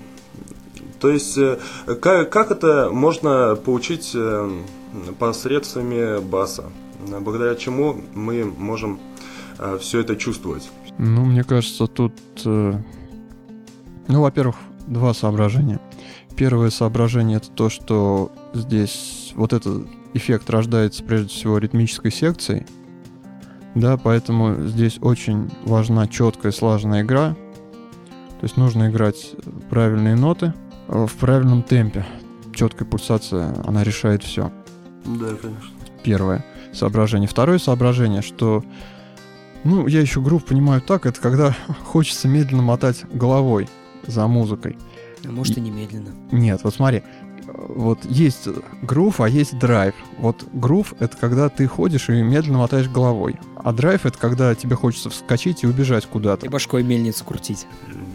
то 1.00 1.10
есть, 1.10 1.38
э, 1.38 1.60
как, 2.02 2.30
как 2.32 2.52
это 2.52 2.90
можно 2.92 3.56
получить 3.56 4.12
э, 4.16 4.50
посредствами 5.20 6.20
баса? 6.22 6.66
Благодаря 7.20 7.56
чему 7.56 8.02
мы 8.14 8.46
можем 8.46 9.00
э, 9.60 9.78
все 9.80 10.00
это 10.00 10.16
чувствовать? 10.16 10.70
Ну, 10.98 11.26
мне 11.26 11.44
кажется, 11.44 11.88
тут, 11.88 12.14
э, 12.46 12.74
ну, 14.08 14.22
во-первых, 14.22 14.56
два 14.88 15.14
соображения. 15.14 15.80
Первое 16.36 16.70
соображение 16.70 17.38
это 17.38 17.50
то, 17.52 17.70
что 17.70 18.32
здесь 18.54 19.34
вот 19.36 19.54
этот 19.54 19.88
эффект 20.14 20.50
рождается 20.50 21.04
прежде 21.04 21.30
всего 21.30 21.58
ритмической 21.58 22.12
секцией, 22.12 22.66
да, 23.76 23.98
поэтому 23.98 24.68
здесь 24.68 25.00
очень 25.02 25.50
важна 25.64 26.08
четкая 26.08 26.52
слаженная 26.52 27.02
игра. 27.02 27.36
То 28.40 28.44
есть 28.44 28.58
нужно 28.58 28.90
играть 28.90 29.36
правильные 29.70 30.16
ноты 30.16 30.54
в 30.88 31.12
правильном 31.20 31.64
темпе. 31.64 32.06
Четкая 32.54 32.88
пульсация, 32.88 33.56
она 33.66 33.84
решает 33.84 34.24
все. 34.24 34.52
Да, 35.06 35.28
конечно. 35.42 35.70
Первое 36.04 36.46
соображение. 36.72 37.28
Второе 37.28 37.58
соображение, 37.58 38.22
что 38.22 38.64
ну, 39.64 39.88
я 39.88 40.02
еще 40.02 40.22
групп 40.22 40.46
понимаю 40.46 40.82
так, 40.82 41.06
это 41.06 41.20
когда 41.20 41.56
хочется 41.86 42.28
медленно 42.28 42.64
мотать 42.64 43.06
головой 43.12 43.70
за 44.06 44.28
музыкой. 44.28 44.78
А 45.26 45.32
может 45.32 45.58
и 45.58 45.62
немедленно. 45.62 46.10
Нет, 46.32 46.62
вот 46.64 46.76
смотри, 46.76 47.04
вот 47.46 48.06
есть 48.06 48.48
грув, 48.82 49.20
а 49.22 49.30
есть 49.30 49.58
драйв. 49.58 49.96
Вот 50.18 50.46
грув— 50.54 50.94
это 51.00 51.18
когда 51.18 51.50
ты 51.50 51.68
ходишь 51.68 52.10
и 52.10 52.22
медленно 52.22 52.60
мотаешь 52.60 52.90
головой. 52.90 53.40
А 53.56 53.72
драйв— 53.72 54.06
это 54.06 54.18
когда 54.18 54.54
тебе 54.56 54.76
хочется 54.76 55.10
вскочить 55.10 55.64
и 55.64 55.68
убежать 55.68 56.06
куда-то. 56.06 56.46
И 56.46 56.50
башкой 56.50 56.84
мельницу 56.84 57.24
крутить. 57.26 57.66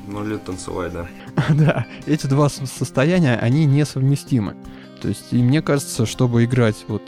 Ну, 0.07 0.25
или 0.25 0.37
танцевать, 0.37 0.93
да. 0.93 1.09
да, 1.55 1.87
эти 2.07 2.27
два 2.27 2.49
состояния, 2.49 3.37
они 3.37 3.64
несовместимы. 3.64 4.57
То 5.01 5.09
есть, 5.09 5.33
и 5.33 5.43
мне 5.43 5.62
кажется, 5.62 6.07
чтобы 6.07 6.45
играть, 6.45 6.85
вот, 6.88 7.03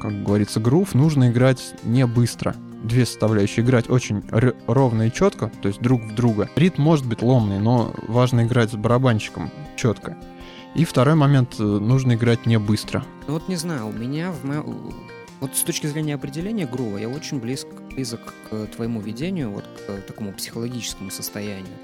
как 0.00 0.22
говорится, 0.22 0.60
грув, 0.60 0.94
нужно 0.94 1.30
играть 1.30 1.74
не 1.84 2.06
быстро. 2.06 2.54
Две 2.82 3.06
составляющие 3.06 3.64
играть 3.64 3.88
очень 3.88 4.22
ровно 4.66 5.06
и 5.06 5.12
четко, 5.12 5.50
то 5.62 5.68
есть 5.68 5.80
друг 5.80 6.02
в 6.02 6.14
друга. 6.14 6.50
Ритм 6.54 6.82
может 6.82 7.06
быть 7.06 7.22
ломный, 7.22 7.58
но 7.58 7.94
важно 8.08 8.44
играть 8.44 8.72
с 8.72 8.74
барабанщиком 8.74 9.50
четко. 9.76 10.18
И 10.74 10.84
второй 10.84 11.14
момент, 11.14 11.54
э, 11.60 11.62
нужно 11.62 12.14
играть 12.14 12.46
не 12.46 12.58
быстро. 12.58 13.04
Ну 13.28 13.34
вот 13.34 13.48
не 13.48 13.56
знаю, 13.56 13.88
у 13.88 13.92
меня 13.92 14.32
в 14.32 14.44
мо... 14.44 14.64
Вот 15.40 15.54
с 15.56 15.62
точки 15.62 15.86
зрения 15.86 16.14
определения 16.14 16.66
грува 16.66 16.98
я 16.98 17.08
очень 17.08 17.38
близк, 17.38 17.68
близок 17.94 18.34
к 18.50 18.66
твоему 18.74 19.00
видению, 19.00 19.50
вот 19.50 19.64
к 19.64 20.06
такому 20.06 20.32
психологическому 20.32 21.10
состоянию. 21.10 21.76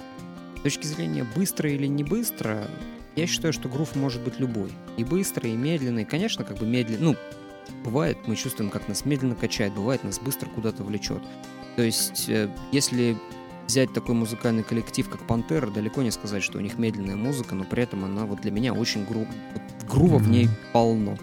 С 0.57 0.62
точки 0.62 0.87
зрения 0.87 1.24
быстро 1.37 1.70
или 1.70 1.87
не 1.87 2.03
быстро, 2.03 2.68
я 3.16 3.26
считаю, 3.26 3.53
что 3.53 3.68
грув 3.68 3.94
может 3.94 4.22
быть 4.22 4.40
любой. 4.40 4.70
И 4.96 5.05
быстрый, 5.05 5.53
и 5.53 5.57
медленный. 5.57 6.05
Конечно, 6.05 6.44
как 6.44 6.59
бы 6.59 6.66
медленный. 6.66 7.12
Ну, 7.12 7.16
бывает, 7.85 8.18
мы 8.26 8.35
чувствуем, 8.35 8.70
как 8.70 8.88
нас 8.88 9.05
медленно 9.05 9.37
качает, 9.37 9.72
бывает, 9.74 10.03
нас 10.03 10.18
быстро 10.18 10.48
куда-то 10.48 10.83
влечет. 10.83 11.22
То 11.76 11.83
есть, 11.83 12.29
э, 12.29 12.48
если 12.72 13.16
взять 13.70 13.92
такой 13.92 14.16
музыкальный 14.16 14.64
коллектив, 14.64 15.09
как 15.09 15.24
Пантера, 15.28 15.70
далеко 15.70 16.02
не 16.02 16.11
сказать, 16.11 16.42
что 16.42 16.59
у 16.59 16.61
них 16.61 16.76
медленная 16.76 17.14
музыка, 17.14 17.54
но 17.54 17.62
при 17.64 17.85
этом 17.85 18.04
она 18.04 18.26
вот 18.26 18.40
для 18.40 18.50
меня 18.50 18.74
очень 18.74 19.04
гру... 19.04 19.28
грува 19.88 20.16
mm-hmm. 20.16 20.22
в 20.22 20.28
ней 20.28 20.48
полно. 20.72 21.16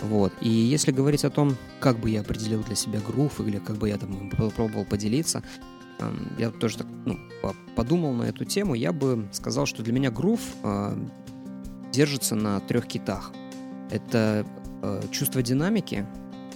Вот. 0.00 0.32
И 0.40 0.48
если 0.48 0.90
говорить 0.90 1.24
о 1.26 1.30
том, 1.30 1.54
как 1.80 1.98
бы 1.98 2.08
я 2.08 2.20
определил 2.22 2.62
для 2.62 2.76
себя 2.76 3.00
грув, 3.06 3.40
или 3.40 3.58
как 3.58 3.76
бы 3.76 3.90
я 3.90 3.98
там 3.98 4.30
попробовал 4.30 4.86
поделиться, 4.86 5.42
эм, 5.98 6.32
я 6.38 6.50
тоже 6.50 6.78
так, 6.78 6.86
ну, 7.04 7.18
подумал 7.74 8.14
на 8.14 8.22
эту 8.22 8.46
тему, 8.46 8.74
я 8.74 8.92
бы 8.92 9.28
сказал, 9.32 9.66
что 9.66 9.82
для 9.82 9.92
меня 9.92 10.10
грув 10.10 10.40
э, 10.62 10.96
держится 11.92 12.34
на 12.36 12.60
трех 12.60 12.86
китах. 12.86 13.32
Это 13.90 14.46
э, 14.82 15.02
чувство 15.10 15.42
динамики, 15.42 16.06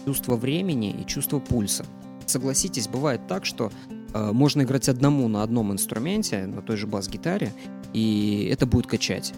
чувство 0.07 0.37
времени 0.37 0.93
и 0.99 1.05
чувство 1.05 1.41
пульса. 1.41 1.85
Согласитесь, 2.25 2.89
бывает 2.89 3.27
так, 3.27 3.45
что 3.45 3.71
можно 4.15 4.63
играть 4.63 4.89
одному 4.89 5.29
на 5.29 5.43
одном 5.43 5.73
инструменте, 5.73 6.47
на 6.47 6.63
той 6.63 6.77
же 6.77 6.87
бас-гитаре, 6.87 7.53
и 7.93 8.49
это 8.53 8.67
будет 8.67 8.87
качать. 8.87 9.33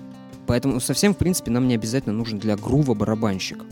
Поэтому 0.47 0.81
совсем, 0.81 1.15
в 1.15 1.19
принципе, 1.19 1.51
нам 1.51 1.69
не 1.69 1.75
обязательно 1.75 2.15
нужен 2.15 2.39
для 2.39 2.57
грува 2.57 2.95
барабанщик. 2.95 3.65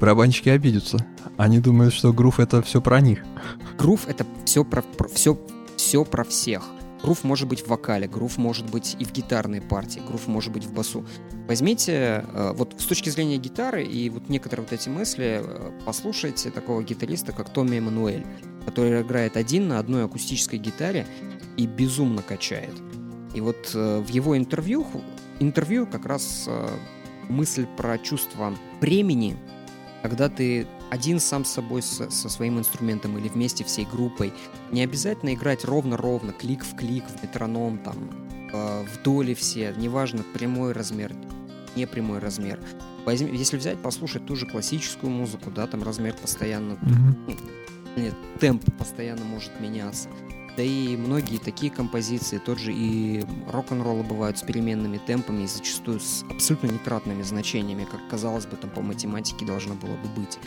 Барабанщики 0.00 0.48
обидятся. 0.48 1.06
Они 1.36 1.58
думают, 1.58 1.94
что 1.94 2.12
грув 2.12 2.40
это 2.40 2.62
все 2.62 2.80
про 2.80 3.00
них. 3.00 3.20
Грув 3.78 4.08
это 4.08 4.26
все 4.44 4.64
про, 4.64 4.82
про 4.82 5.08
все, 5.08 5.38
все 5.76 6.04
про 6.04 6.24
всех. 6.24 6.64
Грув 7.02 7.24
может 7.24 7.48
быть 7.48 7.62
в 7.62 7.68
вокале, 7.68 8.06
грув 8.06 8.38
может 8.38 8.70
быть 8.70 8.96
и 8.98 9.04
в 9.04 9.12
гитарной 9.12 9.60
партии, 9.60 10.00
грув 10.06 10.28
может 10.28 10.52
быть 10.52 10.64
в 10.64 10.72
басу. 10.72 11.04
Возьмите, 11.48 12.24
э, 12.32 12.52
вот 12.54 12.76
с 12.78 12.84
точки 12.84 13.08
зрения 13.08 13.38
гитары 13.38 13.84
и 13.84 14.08
вот 14.08 14.28
некоторые 14.28 14.64
вот 14.64 14.72
эти 14.72 14.88
мысли, 14.88 15.42
э, 15.42 15.70
послушайте 15.84 16.50
такого 16.50 16.80
гитариста, 16.84 17.32
как 17.32 17.52
Томми 17.52 17.78
Эммануэль 17.78 18.24
который 18.64 19.02
играет 19.02 19.36
один 19.36 19.68
на 19.68 19.78
одной 19.78 20.04
акустической 20.04 20.58
гитаре 20.58 21.06
и 21.56 21.66
безумно 21.66 22.22
качает. 22.22 22.74
И 23.34 23.40
вот 23.40 23.70
э, 23.74 23.98
в 24.00 24.08
его 24.08 24.36
интервью, 24.36 24.86
интервью 25.40 25.86
как 25.86 26.06
раз 26.06 26.44
э, 26.46 26.68
мысль 27.28 27.66
про 27.76 27.98
чувство 27.98 28.54
времени, 28.80 29.36
когда 30.02 30.28
ты 30.28 30.66
один 30.90 31.20
сам 31.20 31.44
с 31.44 31.52
собой 31.52 31.82
со, 31.82 32.10
со 32.10 32.28
своим 32.28 32.58
инструментом 32.58 33.16
или 33.16 33.28
вместе 33.28 33.64
всей 33.64 33.86
группой. 33.86 34.32
Не 34.70 34.82
обязательно 34.82 35.32
играть 35.32 35.64
ровно-ровно, 35.64 36.32
клик 36.32 36.64
в 36.64 36.76
клик, 36.76 37.04
в 37.04 37.22
метроном, 37.22 37.78
там, 37.78 37.96
э, 38.52 38.84
в 38.84 39.02
доли 39.02 39.34
все, 39.34 39.74
неважно, 39.76 40.22
прямой 40.34 40.72
размер, 40.72 41.12
не 41.76 41.86
прямой 41.86 42.18
размер. 42.18 42.60
Возьми, 43.06 43.34
если 43.36 43.56
взять, 43.56 43.80
послушать 43.80 44.26
ту 44.26 44.36
же 44.36 44.46
классическую 44.46 45.10
музыку, 45.10 45.50
да, 45.50 45.66
там 45.66 45.82
размер 45.82 46.14
постоянно 46.14 46.72
mm-hmm 46.72 47.71
темп 48.40 48.64
постоянно 48.78 49.24
может 49.24 49.58
меняться. 49.60 50.08
Да 50.56 50.62
и 50.62 50.96
многие 50.96 51.38
такие 51.38 51.72
композиции, 51.72 52.38
тот 52.38 52.58
же 52.58 52.72
и 52.74 53.24
рок-н-роллы 53.50 54.02
бывают 54.02 54.38
с 54.38 54.42
переменными 54.42 54.98
темпами 54.98 55.44
и 55.44 55.46
зачастую 55.46 55.98
с 55.98 56.24
абсолютно 56.28 56.66
нетратными 56.66 57.22
значениями, 57.22 57.86
как 57.90 58.06
казалось 58.10 58.44
бы, 58.44 58.56
там 58.56 58.68
по 58.70 58.82
математике 58.82 59.46
должно 59.46 59.74
было 59.74 59.96
бы 59.96 60.08
быть. 60.20 60.38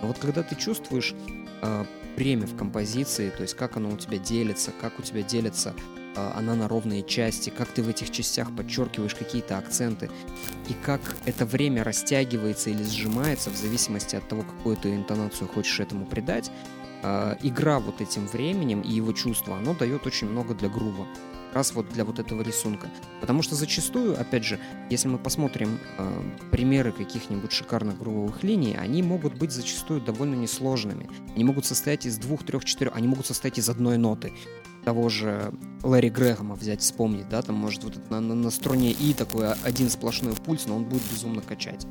Но 0.00 0.08
вот 0.08 0.18
когда 0.18 0.44
ты 0.44 0.54
чувствуешь 0.54 1.14
э, 1.62 1.84
время 2.16 2.46
в 2.46 2.56
композиции, 2.56 3.30
то 3.30 3.42
есть 3.42 3.54
как 3.54 3.76
оно 3.76 3.90
у 3.90 3.96
тебя 3.96 4.18
делится, 4.18 4.70
как 4.80 5.00
у 5.00 5.02
тебя 5.02 5.22
делится 5.22 5.74
э, 6.14 6.32
она 6.36 6.54
на 6.54 6.68
ровные 6.68 7.02
части, 7.02 7.50
как 7.50 7.68
ты 7.68 7.82
в 7.82 7.88
этих 7.88 8.12
частях 8.12 8.54
подчеркиваешь 8.54 9.16
какие-то 9.16 9.58
акценты, 9.58 10.10
и 10.68 10.74
как 10.84 11.00
это 11.24 11.44
время 11.44 11.82
растягивается 11.82 12.70
или 12.70 12.84
сжимается 12.84 13.50
в 13.50 13.56
зависимости 13.56 14.14
от 14.14 14.28
того, 14.28 14.42
какую 14.42 14.76
ты 14.76 14.94
интонацию 14.94 15.48
хочешь 15.48 15.80
этому 15.80 16.06
придать, 16.06 16.52
э, 17.02 17.36
игра 17.42 17.78
вот 17.78 18.00
этим 18.00 18.26
временем 18.26 18.80
и 18.80 18.90
его 18.90 19.12
чувство, 19.12 19.56
оно 19.56 19.74
дает 19.74 20.06
очень 20.06 20.28
много 20.28 20.54
для 20.54 20.68
грува. 20.68 21.06
Раз 21.52 21.74
вот 21.74 21.88
для 21.88 22.04
вот 22.04 22.20
этого 22.20 22.42
рисунка. 22.42 22.88
Потому 23.20 23.42
что 23.42 23.56
зачастую, 23.56 24.18
опять 24.20 24.44
же, 24.44 24.60
если 24.88 25.08
мы 25.08 25.18
посмотрим 25.18 25.80
э, 25.98 26.22
примеры 26.52 26.92
каких-нибудь 26.92 27.50
шикарных 27.50 27.98
грувовых 27.98 28.44
линий, 28.44 28.76
они 28.76 29.02
могут 29.02 29.34
быть 29.34 29.50
зачастую 29.50 30.00
довольно 30.00 30.36
несложными. 30.36 31.08
Они 31.34 31.42
могут 31.42 31.66
состоять 31.66 32.06
из 32.06 32.18
двух, 32.18 32.44
трех, 32.44 32.64
четырех, 32.64 32.94
они 32.94 33.08
могут 33.08 33.26
состоять 33.26 33.58
из 33.58 33.68
одной 33.68 33.98
ноты 33.98 34.32
того 34.84 35.08
же 35.08 35.52
Лэри 35.82 36.08
Грэхэма 36.08 36.54
взять, 36.54 36.80
вспомнить, 36.80 37.28
да, 37.28 37.42
там 37.42 37.56
может 37.56 37.84
вот 37.84 38.10
на, 38.10 38.20
на, 38.20 38.34
на 38.34 38.50
струне 38.50 38.92
И 38.92 39.14
такой 39.14 39.52
один 39.52 39.90
сплошной 39.90 40.34
пульс, 40.34 40.66
но 40.66 40.76
он 40.76 40.84
будет 40.84 41.02
безумно 41.10 41.42
качать. 41.42 41.86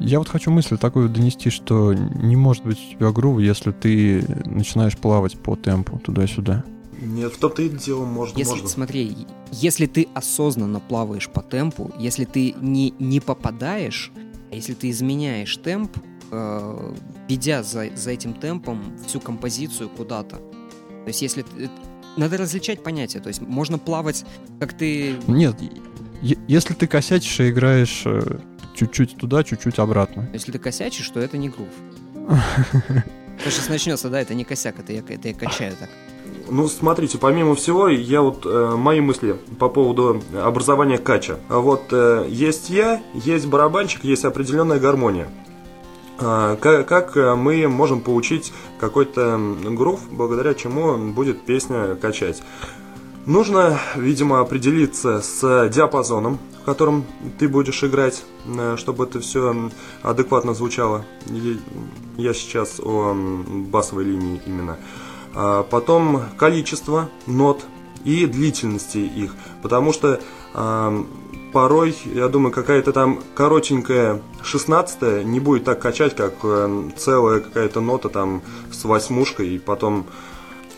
Я 0.00 0.18
вот 0.18 0.28
хочу 0.28 0.50
мысль 0.50 0.76
такую 0.76 1.08
донести, 1.08 1.50
что 1.50 1.94
не 1.94 2.36
может 2.36 2.64
быть 2.64 2.78
у 2.78 2.96
тебя 2.96 3.10
грува, 3.12 3.38
если 3.40 3.70
ты 3.70 4.24
начинаешь 4.44 4.96
плавать 4.96 5.38
по 5.38 5.56
темпу 5.56 5.98
туда-сюда. 5.98 6.64
Нет, 7.00 7.32
в 7.32 7.38
том-то 7.38 7.62
и 7.62 7.68
дело 7.68 8.04
может, 8.04 8.36
если, 8.36 8.52
можно. 8.52 8.68
Смотри, 8.68 9.16
если 9.52 9.86
ты 9.86 10.08
осознанно 10.14 10.80
плаваешь 10.80 11.28
по 11.28 11.42
темпу, 11.42 11.92
если 11.98 12.24
ты 12.24 12.54
не, 12.60 12.94
не 12.98 13.20
попадаешь, 13.20 14.12
а 14.50 14.54
если 14.54 14.74
ты 14.74 14.90
изменяешь 14.90 15.56
темп, 15.56 15.96
э, 16.30 16.94
ведя 17.28 17.62
за, 17.62 17.88
за 17.94 18.10
этим 18.10 18.34
темпом 18.34 18.96
всю 19.06 19.20
композицию 19.20 19.88
куда-то. 19.88 20.36
То 20.36 21.08
есть 21.08 21.22
если 21.22 21.42
ты, 21.42 21.70
надо 22.16 22.36
различать 22.36 22.82
понятия, 22.82 23.20
то 23.20 23.28
есть 23.28 23.40
можно 23.42 23.78
плавать, 23.78 24.24
как 24.60 24.72
ты... 24.72 25.16
Нет, 25.26 25.56
если 26.22 26.74
ты 26.74 26.86
косячишь 26.86 27.40
и 27.40 27.50
играешь 27.50 28.02
э, 28.06 28.38
чуть-чуть 28.74 29.16
туда, 29.16 29.44
чуть-чуть 29.44 29.78
обратно. 29.78 30.28
Если 30.32 30.52
ты 30.52 30.58
косячишь, 30.58 31.08
то 31.08 31.20
это 31.20 31.38
не 31.38 31.48
грув. 31.48 31.68
То 33.42 33.50
сейчас 33.50 33.68
начнется, 33.68 34.08
да, 34.10 34.20
это 34.20 34.34
не 34.34 34.44
косяк, 34.44 34.78
это 34.78 34.92
я, 34.92 35.00
это 35.00 35.28
я 35.28 35.34
качаю 35.34 35.74
так. 35.78 35.90
ну, 36.48 36.68
смотрите, 36.68 37.18
помимо 37.18 37.54
всего, 37.54 37.88
я 37.88 38.22
вот 38.22 38.46
э, 38.46 38.74
мои 38.76 39.00
мысли 39.00 39.36
по 39.58 39.68
поводу 39.68 40.22
образования 40.40 40.98
кача. 40.98 41.38
Вот 41.48 41.84
э, 41.90 42.26
есть 42.28 42.70
я, 42.70 43.02
есть 43.12 43.46
барабанчик, 43.46 44.04
есть 44.04 44.24
определенная 44.24 44.78
гармония. 44.78 45.28
Э, 46.20 46.56
как, 46.60 46.86
как 46.86 47.16
мы 47.16 47.66
можем 47.66 48.00
получить 48.00 48.52
какой-то 48.78 49.40
грув, 49.70 50.00
благодаря 50.10 50.54
чему 50.54 51.12
будет 51.12 51.44
песня 51.44 51.96
качать? 51.96 52.42
Нужно, 53.26 53.78
видимо, 53.96 54.40
определиться 54.40 55.22
с 55.22 55.68
диапазоном, 55.70 56.38
в 56.60 56.64
котором 56.64 57.06
ты 57.38 57.48
будешь 57.48 57.82
играть, 57.82 58.22
э, 58.44 58.76
чтобы 58.76 59.04
это 59.04 59.20
все 59.20 59.70
адекватно 60.02 60.52
звучало. 60.52 61.06
Я 62.18 62.34
сейчас 62.34 62.80
о 62.80 63.14
басовой 63.14 64.04
линии 64.04 64.42
именно. 64.44 64.78
А 65.34 65.62
потом 65.62 66.22
количество 66.36 67.08
нот 67.26 67.64
и 68.04 68.26
длительности 68.26 68.98
их, 68.98 69.34
потому 69.62 69.94
что 69.94 70.20
а, 70.52 71.04
порой, 71.54 71.96
я 72.04 72.28
думаю, 72.28 72.52
какая-то 72.52 72.92
там 72.92 73.20
коротенькая 73.34 74.20
шестнадцатая 74.42 75.24
не 75.24 75.40
будет 75.40 75.64
так 75.64 75.80
качать, 75.80 76.14
как 76.14 76.34
э, 76.42 76.90
целая 76.98 77.40
какая-то 77.40 77.80
нота 77.80 78.10
там 78.10 78.42
с 78.70 78.84
восьмушкой, 78.84 79.54
и 79.54 79.58
потом 79.58 80.06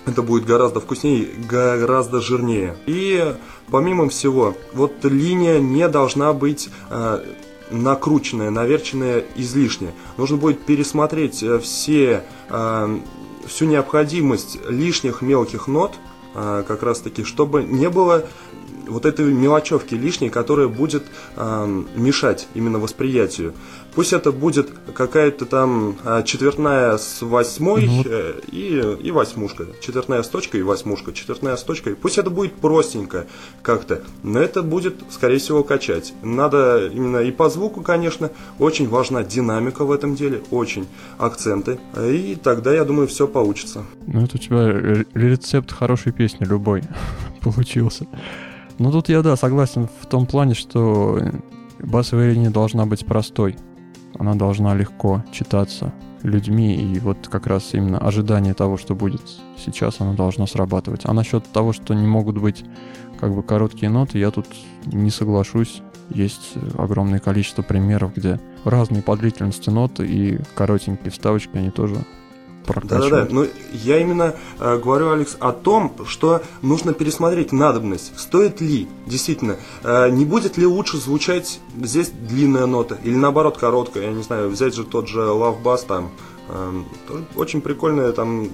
это 0.07 0.23
будет 0.23 0.45
гораздо 0.45 0.81
вкуснее, 0.81 1.29
гораздо 1.49 2.21
жирнее. 2.21 2.77
И 2.87 3.35
помимо 3.71 4.09
всего, 4.09 4.55
вот 4.73 5.05
линия 5.05 5.59
не 5.59 5.89
должна 5.89 6.33
быть 6.33 6.71
э, 6.91 7.25
накрученная, 7.71 8.51
наверченная 8.51 9.25
излишне. 9.35 9.93
Нужно 10.17 10.37
будет 10.37 10.65
пересмотреть 10.65 11.43
э, 11.43 11.59
все 11.59 12.25
э, 12.49 12.99
всю 13.47 13.67
необходимость 13.67 14.59
лишних 14.69 15.23
мелких 15.23 15.67
нот, 15.67 15.95
а, 16.39 16.65
как 16.65 16.83
раз 16.83 17.01
таки, 17.01 17.25
чтобы 17.25 17.63
не 17.63 17.89
было 17.89 18.27
вот 18.87 19.07
этой 19.07 19.33
мелочевки 19.33 19.95
лишней, 19.95 20.31
которая 20.31 20.69
будет 20.69 21.05
э, 21.37 21.83
мешать 21.95 22.49
именно 22.55 22.79
восприятию. 22.79 23.55
Пусть 23.95 24.13
это 24.13 24.31
будет 24.31 24.69
какая-то 24.95 25.47
там 25.47 25.97
э, 26.05 26.23
четвертная 26.25 26.99
с 26.99 27.23
восьмой 27.23 27.87
ну, 27.87 28.03
э, 28.05 28.41
и, 28.53 28.97
и 29.03 29.11
восьмушка. 29.11 29.67
Четвертная 29.81 30.23
с 30.23 30.29
точкой 30.29 30.61
и 30.61 30.63
восьмушка. 30.63 31.13
Четвертная 31.13 31.57
с 31.57 31.63
точкой. 31.63 31.95
Пусть 31.95 32.19
это 32.19 32.31
будет 32.31 32.53
простенько 32.55 33.27
как-то, 33.63 34.03
но 34.23 34.39
это 34.39 34.63
будет, 34.63 34.97
скорее 35.11 35.39
всего, 35.39 35.65
качать. 35.65 36.13
Надо 36.23 36.89
именно 36.93 37.19
и 37.19 37.31
по 37.31 37.49
звуку, 37.49 37.81
конечно, 37.81 38.31
очень 38.59 38.89
важна 38.89 39.25
динамика 39.25 39.85
в 39.85 39.91
этом 39.91 40.15
деле, 40.15 40.43
очень 40.51 40.87
акценты. 41.19 41.79
И 41.99 42.37
тогда, 42.43 42.75
я 42.75 42.85
думаю, 42.85 43.09
все 43.09 43.27
получится. 43.27 43.85
Ну, 44.07 44.25
это 44.25 44.37
у 44.37 44.39
тебя 44.39 45.05
рецепт 45.15 45.73
хорошей 45.73 46.13
песни 46.13 46.45
любой 46.45 46.83
получился. 47.41 48.07
Ну 48.79 48.93
тут 48.93 49.09
я, 49.09 49.23
да, 49.23 49.37
согласен 49.37 49.89
в 50.01 50.07
том 50.07 50.27
плане, 50.27 50.55
что 50.55 51.19
басовая 51.81 52.33
линия 52.33 52.51
должна 52.51 52.87
быть 52.87 53.07
простой. 53.07 53.57
Она 54.19 54.35
должна 54.35 54.75
легко 54.75 55.25
читаться 55.33 55.93
людьми, 56.23 56.75
и 56.75 56.99
вот 56.99 57.29
как 57.29 57.47
раз 57.47 57.73
именно 57.73 57.99
ожидание 57.99 58.55
того, 58.55 58.77
что 58.77 58.95
будет 58.95 59.23
сейчас, 59.57 60.01
оно 60.01 60.15
должно 60.15 60.47
срабатывать. 60.47 61.03
А 61.05 61.13
насчет 61.13 61.45
того, 61.53 61.73
что 61.73 61.95
не 61.95 62.07
могут 62.07 62.39
быть 62.39 62.65
как 63.21 63.35
бы 63.35 63.43
короткие 63.43 63.91
ноты, 63.91 64.19
я 64.19 64.31
тут 64.31 64.47
не 64.87 65.11
соглашусь. 65.11 65.83
Есть 66.11 66.55
огромное 66.79 67.19
количество 67.19 67.63
примеров, 67.63 68.15
где 68.15 68.39
разные 68.65 69.03
по 69.03 69.17
длительности 69.17 69.71
ноты 69.71 70.07
и 70.07 70.39
коротенькие 70.55 71.11
вставочки, 71.11 71.57
они 71.57 71.71
тоже 71.71 71.97
прокачивать. 72.67 73.11
Да-да-да, 73.11 73.35
но 73.35 73.47
я 73.73 73.99
именно 73.99 74.35
э, 74.59 74.79
говорю, 74.79 75.13
Алекс, 75.13 75.37
о 75.41 75.53
том, 75.53 75.95
что 76.07 76.43
нужно 76.63 76.93
пересмотреть 76.93 77.53
надобность. 77.53 78.19
Стоит 78.19 78.61
ли, 78.61 78.89
действительно, 79.07 79.57
э, 79.83 80.11
не 80.11 80.25
будет 80.25 80.57
ли 80.59 80.67
лучше 80.67 80.99
звучать 80.99 81.61
здесь 81.81 82.11
длинная 82.11 82.67
нота, 82.67 82.99
или 83.03 83.15
наоборот 83.15 83.59
короткая, 83.59 84.05
я 84.05 84.13
не 84.13 84.23
знаю, 84.23 84.49
взять 84.49 84.75
же 84.75 84.85
тот 84.85 85.09
же 85.09 85.21
Love 85.21 85.63
Bass 85.63 85.87
там, 85.87 86.11
э, 86.49 86.83
очень 87.37 87.61
прикольная, 87.61 88.13
там, 88.13 88.51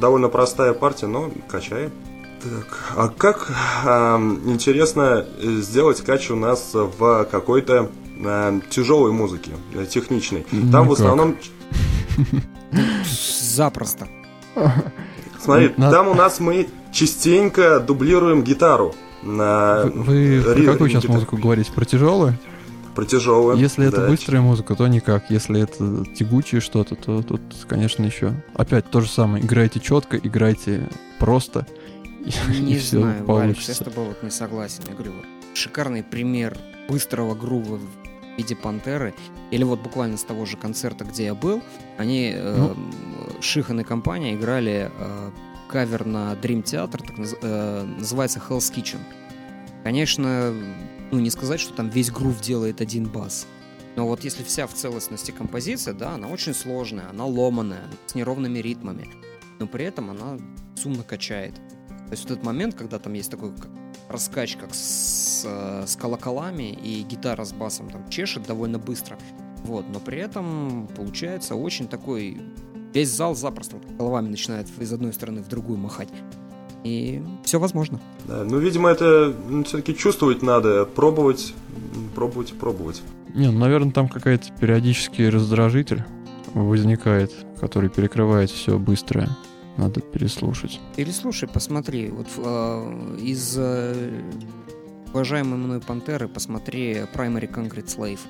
довольно 0.00 0.28
простая 0.28 0.72
партия, 0.72 1.06
но 1.06 1.30
качает. 1.48 1.92
Так, 2.42 2.94
а 2.94 3.08
как 3.08 3.50
э, 3.84 4.16
интересно 4.44 5.26
сделать 5.40 6.02
кач 6.02 6.30
у 6.30 6.36
нас 6.36 6.72
в 6.74 7.24
какой-то 7.30 7.90
э, 8.22 8.60
тяжелой 8.68 9.12
музыке, 9.12 9.52
э, 9.74 9.86
техничной? 9.86 10.44
Там 10.50 10.60
Никак. 10.60 10.86
в 10.86 10.92
основном 10.92 11.36
Запросто. 13.54 14.08
Смотри, 15.40 15.72
Надо... 15.76 15.96
там 15.96 16.08
у 16.08 16.14
нас 16.14 16.40
мы 16.40 16.68
частенько 16.92 17.78
дублируем 17.80 18.42
гитару. 18.42 18.94
На... 19.22 19.84
Вы, 19.84 20.40
вы 20.40 20.54
про 20.54 20.72
какую 20.72 20.90
сейчас 20.90 21.04
музыку 21.04 21.36
говорите? 21.36 21.70
Про 21.72 21.84
тяжелую? 21.84 22.38
Про 22.94 23.04
тяжелую. 23.04 23.56
Если 23.56 23.82
да. 23.82 23.88
это 23.88 24.08
быстрая 24.08 24.42
музыка, 24.42 24.74
то 24.74 24.86
никак. 24.86 25.30
Если 25.30 25.60
это 25.60 26.04
тягучее 26.14 26.60
что-то, 26.60 26.94
то 26.96 27.22
тут, 27.22 27.40
конечно, 27.68 28.04
еще. 28.04 28.34
Опять 28.54 28.90
то 28.90 29.00
же 29.00 29.08
самое. 29.08 29.44
Играйте 29.44 29.80
четко, 29.80 30.16
играйте 30.16 30.88
просто. 31.18 31.66
Не 32.48 32.74
и 32.74 32.78
знаю, 32.78 33.24
Валик, 33.24 33.60
я 33.60 33.74
с 33.74 33.78
тобой 33.78 34.06
вот 34.06 34.22
не 34.22 34.30
согласен. 34.30 34.82
Я 34.88 34.94
говорю, 34.94 35.12
шикарный 35.54 36.02
пример 36.02 36.56
быстрого 36.88 37.34
грува 37.34 37.76
в 37.76 38.38
виде 38.38 38.56
пантеры. 38.56 39.14
Или 39.50 39.64
вот 39.64 39.80
буквально 39.80 40.16
с 40.16 40.24
того 40.24 40.46
же 40.46 40.56
концерта, 40.56 41.04
где 41.04 41.26
я 41.26 41.34
был, 41.34 41.62
они, 41.98 42.34
ну. 42.36 42.70
э, 42.70 42.74
Шихан 43.40 43.80
и 43.80 43.84
компания 43.84 44.34
играли 44.34 44.90
э, 44.96 45.30
кавер 45.68 46.06
на 46.06 46.34
Dream 46.34 46.62
Theater, 46.62 46.98
так 46.98 47.14
э, 47.18 47.84
называется 47.98 48.40
Hell's 48.48 48.72
Kitchen. 48.72 49.00
Конечно, 49.82 50.54
ну 51.10 51.20
не 51.20 51.30
сказать, 51.30 51.60
что 51.60 51.74
там 51.74 51.88
весь 51.88 52.10
грув 52.10 52.40
делает 52.40 52.80
один 52.80 53.06
бас. 53.06 53.46
Но 53.96 54.08
вот 54.08 54.24
если 54.24 54.42
вся 54.42 54.66
в 54.66 54.74
целостности 54.74 55.30
композиция, 55.30 55.94
да, 55.94 56.14
она 56.14 56.28
очень 56.28 56.54
сложная, 56.54 57.08
она 57.10 57.26
ломаная, 57.26 57.84
с 58.06 58.14
неровными 58.14 58.58
ритмами. 58.58 59.08
Но 59.60 59.66
при 59.66 59.84
этом 59.84 60.10
она 60.10 60.38
сумно 60.74 61.04
качает. 61.04 61.54
То 61.54 62.10
есть 62.10 62.24
в 62.24 62.26
этот 62.26 62.42
момент, 62.44 62.74
когда 62.74 62.98
там 62.98 63.12
есть 63.12 63.30
такой 63.30 63.52
раскач, 64.08 64.56
как 64.56 64.74
с, 64.74 65.44
э, 65.46 65.84
с 65.86 65.96
колоколами, 65.96 66.72
и 66.72 67.02
гитара 67.02 67.44
с 67.44 67.52
басом 67.52 67.88
там 67.88 68.08
чешет 68.10 68.46
довольно 68.46 68.78
быстро, 68.78 69.16
вот, 69.64 69.86
но 69.88 70.00
при 70.00 70.18
этом 70.18 70.88
получается 70.94 71.54
очень 71.54 71.88
такой... 71.88 72.40
Весь 72.94 73.10
зал 73.10 73.34
запросто 73.34 73.76
вот, 73.76 73.96
головами 73.96 74.28
начинает 74.28 74.68
из 74.78 74.92
одной 74.92 75.12
стороны 75.12 75.42
в 75.42 75.48
другую 75.48 75.78
махать. 75.78 76.08
И 76.84 77.22
все 77.44 77.58
возможно. 77.58 78.00
Да, 78.26 78.44
ну, 78.44 78.58
видимо, 78.58 78.88
это 78.88 79.34
ну, 79.48 79.64
все-таки 79.64 79.96
чувствовать 79.96 80.42
надо, 80.42 80.84
пробовать, 80.84 81.54
пробовать, 82.14 82.52
пробовать. 82.52 83.02
Не, 83.34 83.50
ну, 83.50 83.58
наверное, 83.58 83.90
там 83.90 84.08
какая-то 84.08 84.52
периодический 84.60 85.28
раздражитель 85.28 86.04
возникает, 86.52 87.32
который 87.58 87.90
перекрывает 87.90 88.50
все 88.50 88.78
быстрое. 88.78 89.28
Надо 89.76 90.00
переслушать. 90.00 90.78
Переслушай, 90.94 91.48
посмотри. 91.48 92.10
Вот 92.10 92.28
э, 92.36 93.16
из 93.20 93.56
э, 93.58 94.20
уважаемой 95.12 95.58
мной 95.58 95.80
Пантеры 95.80 96.28
посмотри 96.28 96.92
Primary 97.12 97.52
Concrete 97.52 97.86
Slave. 97.86 98.20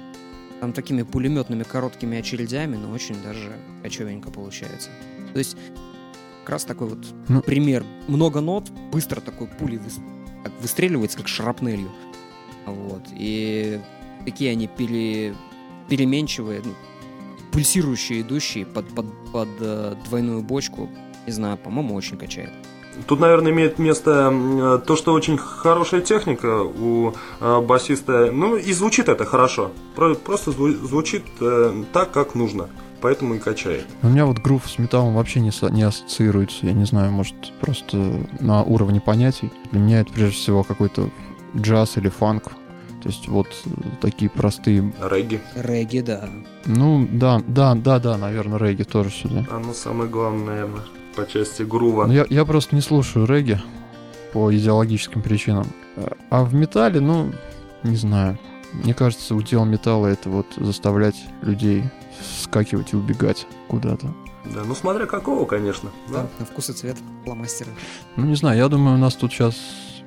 Там 0.64 0.72
такими 0.72 1.02
пулеметными 1.02 1.62
короткими 1.62 2.16
очередями, 2.16 2.76
но 2.76 2.90
очень 2.90 3.22
даже 3.22 3.52
кочевенько 3.82 4.30
получается. 4.30 4.88
То 5.34 5.38
есть 5.38 5.58
как 6.40 6.52
раз 6.52 6.64
такой 6.64 6.88
вот 6.88 7.04
ну, 7.28 7.42
пример. 7.42 7.84
Много 8.08 8.40
нот, 8.40 8.70
быстро 8.90 9.20
такой 9.20 9.46
как 10.42 10.52
выстреливается, 10.62 11.18
как 11.18 11.28
шрапнелью. 11.28 11.92
Вот. 12.64 13.02
И 13.12 13.78
такие 14.24 14.52
они 14.52 14.66
пере, 14.66 15.34
переменчивые, 15.90 16.62
ну, 16.64 16.72
пульсирующие, 17.52 18.22
идущие 18.22 18.64
под, 18.64 18.88
под, 18.94 19.06
под 19.32 19.48
э, 19.60 19.96
двойную 20.06 20.42
бочку. 20.42 20.88
Не 21.26 21.32
знаю, 21.32 21.58
по-моему, 21.58 21.94
очень 21.94 22.16
качает. 22.16 22.54
Тут, 23.06 23.20
наверное, 23.20 23.52
имеет 23.52 23.78
место 23.78 24.82
то, 24.86 24.96
что 24.96 25.12
очень 25.12 25.38
хорошая 25.38 26.00
техника 26.00 26.62
у 26.62 27.12
э, 27.40 27.60
басиста. 27.60 28.30
Ну, 28.32 28.56
и 28.56 28.72
звучит 28.72 29.08
это 29.08 29.24
хорошо. 29.24 29.72
Просто 30.24 30.52
звучит 30.52 31.24
э, 31.40 31.84
так, 31.92 32.12
как 32.12 32.34
нужно. 32.34 32.68
Поэтому 33.00 33.34
и 33.34 33.38
качает. 33.38 33.86
У 34.02 34.08
меня 34.08 34.24
вот 34.24 34.38
грув 34.38 34.62
с 34.66 34.78
металлом 34.78 35.14
вообще 35.14 35.40
не, 35.40 35.50
не 35.72 35.82
ассоциируется. 35.82 36.66
Я 36.66 36.72
не 36.72 36.84
знаю, 36.84 37.12
может, 37.12 37.34
просто 37.60 37.96
на 38.40 38.62
уровне 38.62 39.00
понятий. 39.00 39.50
Для 39.72 39.80
меня 39.80 40.00
это 40.00 40.12
прежде 40.12 40.36
всего 40.36 40.62
какой-то 40.62 41.10
джаз 41.56 41.98
или 41.98 42.08
фанк. 42.08 42.44
То 43.02 43.10
есть 43.10 43.28
вот 43.28 43.48
такие 44.00 44.30
простые... 44.30 44.94
Регги. 45.02 45.38
Регги, 45.54 46.00
да. 46.00 46.30
Ну, 46.64 47.06
да, 47.12 47.42
да, 47.46 47.74
да, 47.74 47.98
да, 47.98 48.16
наверное, 48.16 48.58
регги 48.58 48.84
тоже 48.84 49.10
сюда. 49.10 49.44
А 49.50 49.58
ну, 49.58 49.74
самое 49.74 50.08
главное, 50.08 50.46
наверное 50.46 50.82
по 51.14 51.26
части 51.26 51.62
грува. 51.62 52.06
Ну, 52.06 52.12
я, 52.12 52.26
я 52.28 52.44
просто 52.44 52.74
не 52.74 52.82
слушаю 52.82 53.26
регги 53.26 53.60
по 54.32 54.54
идеологическим 54.54 55.22
причинам. 55.22 55.66
А 56.30 56.44
в 56.44 56.54
металле, 56.54 57.00
ну, 57.00 57.32
не 57.82 57.96
знаю. 57.96 58.38
Мне 58.72 58.94
кажется, 58.94 59.34
удел 59.34 59.64
металла 59.64 60.08
это 60.08 60.28
вот 60.28 60.46
заставлять 60.56 61.16
людей 61.42 61.84
скакивать 62.42 62.92
и 62.92 62.96
убегать 62.96 63.46
куда-то. 63.68 64.12
Да, 64.44 64.62
ну 64.64 64.74
смотря 64.74 65.06
какого, 65.06 65.46
конечно. 65.46 65.90
Да, 66.08 66.22
да 66.22 66.28
на 66.40 66.44
вкус 66.44 66.70
и 66.70 66.72
цвет 66.72 66.96
фломастера. 67.24 67.70
Ну, 68.16 68.26
не 68.26 68.34
знаю, 68.34 68.58
я 68.58 68.68
думаю, 68.68 68.96
у 68.96 68.98
нас 68.98 69.14
тут 69.14 69.32
сейчас 69.32 69.54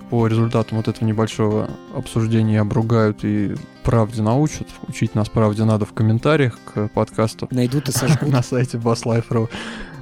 по 0.10 0.28
результатам 0.28 0.78
вот 0.78 0.88
этого 0.88 1.06
небольшого 1.06 1.70
обсуждения 1.96 2.62
обругают 2.62 3.24
и 3.24 3.56
правде 3.84 4.22
научат. 4.22 4.68
Учить 4.88 5.16
нас 5.16 5.30
правде 5.30 5.64
надо 5.64 5.86
в 5.86 5.94
комментариях 5.94 6.58
к 6.66 6.88
подкасту. 6.90 7.48
Найдут 7.52 7.90
и 7.90 7.92
сожгут. 7.92 8.30
На 8.32 8.44
сайте 8.44 8.78
basslife.ru. 8.78 9.50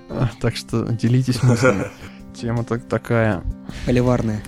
Так 0.40 0.56
что 0.56 0.84
делитесь 0.92 1.42
мыслями. 1.44 1.86
Тема 2.36 2.64
так 2.64 2.84
такая... 2.86 3.44
Поливарная. 3.86 4.42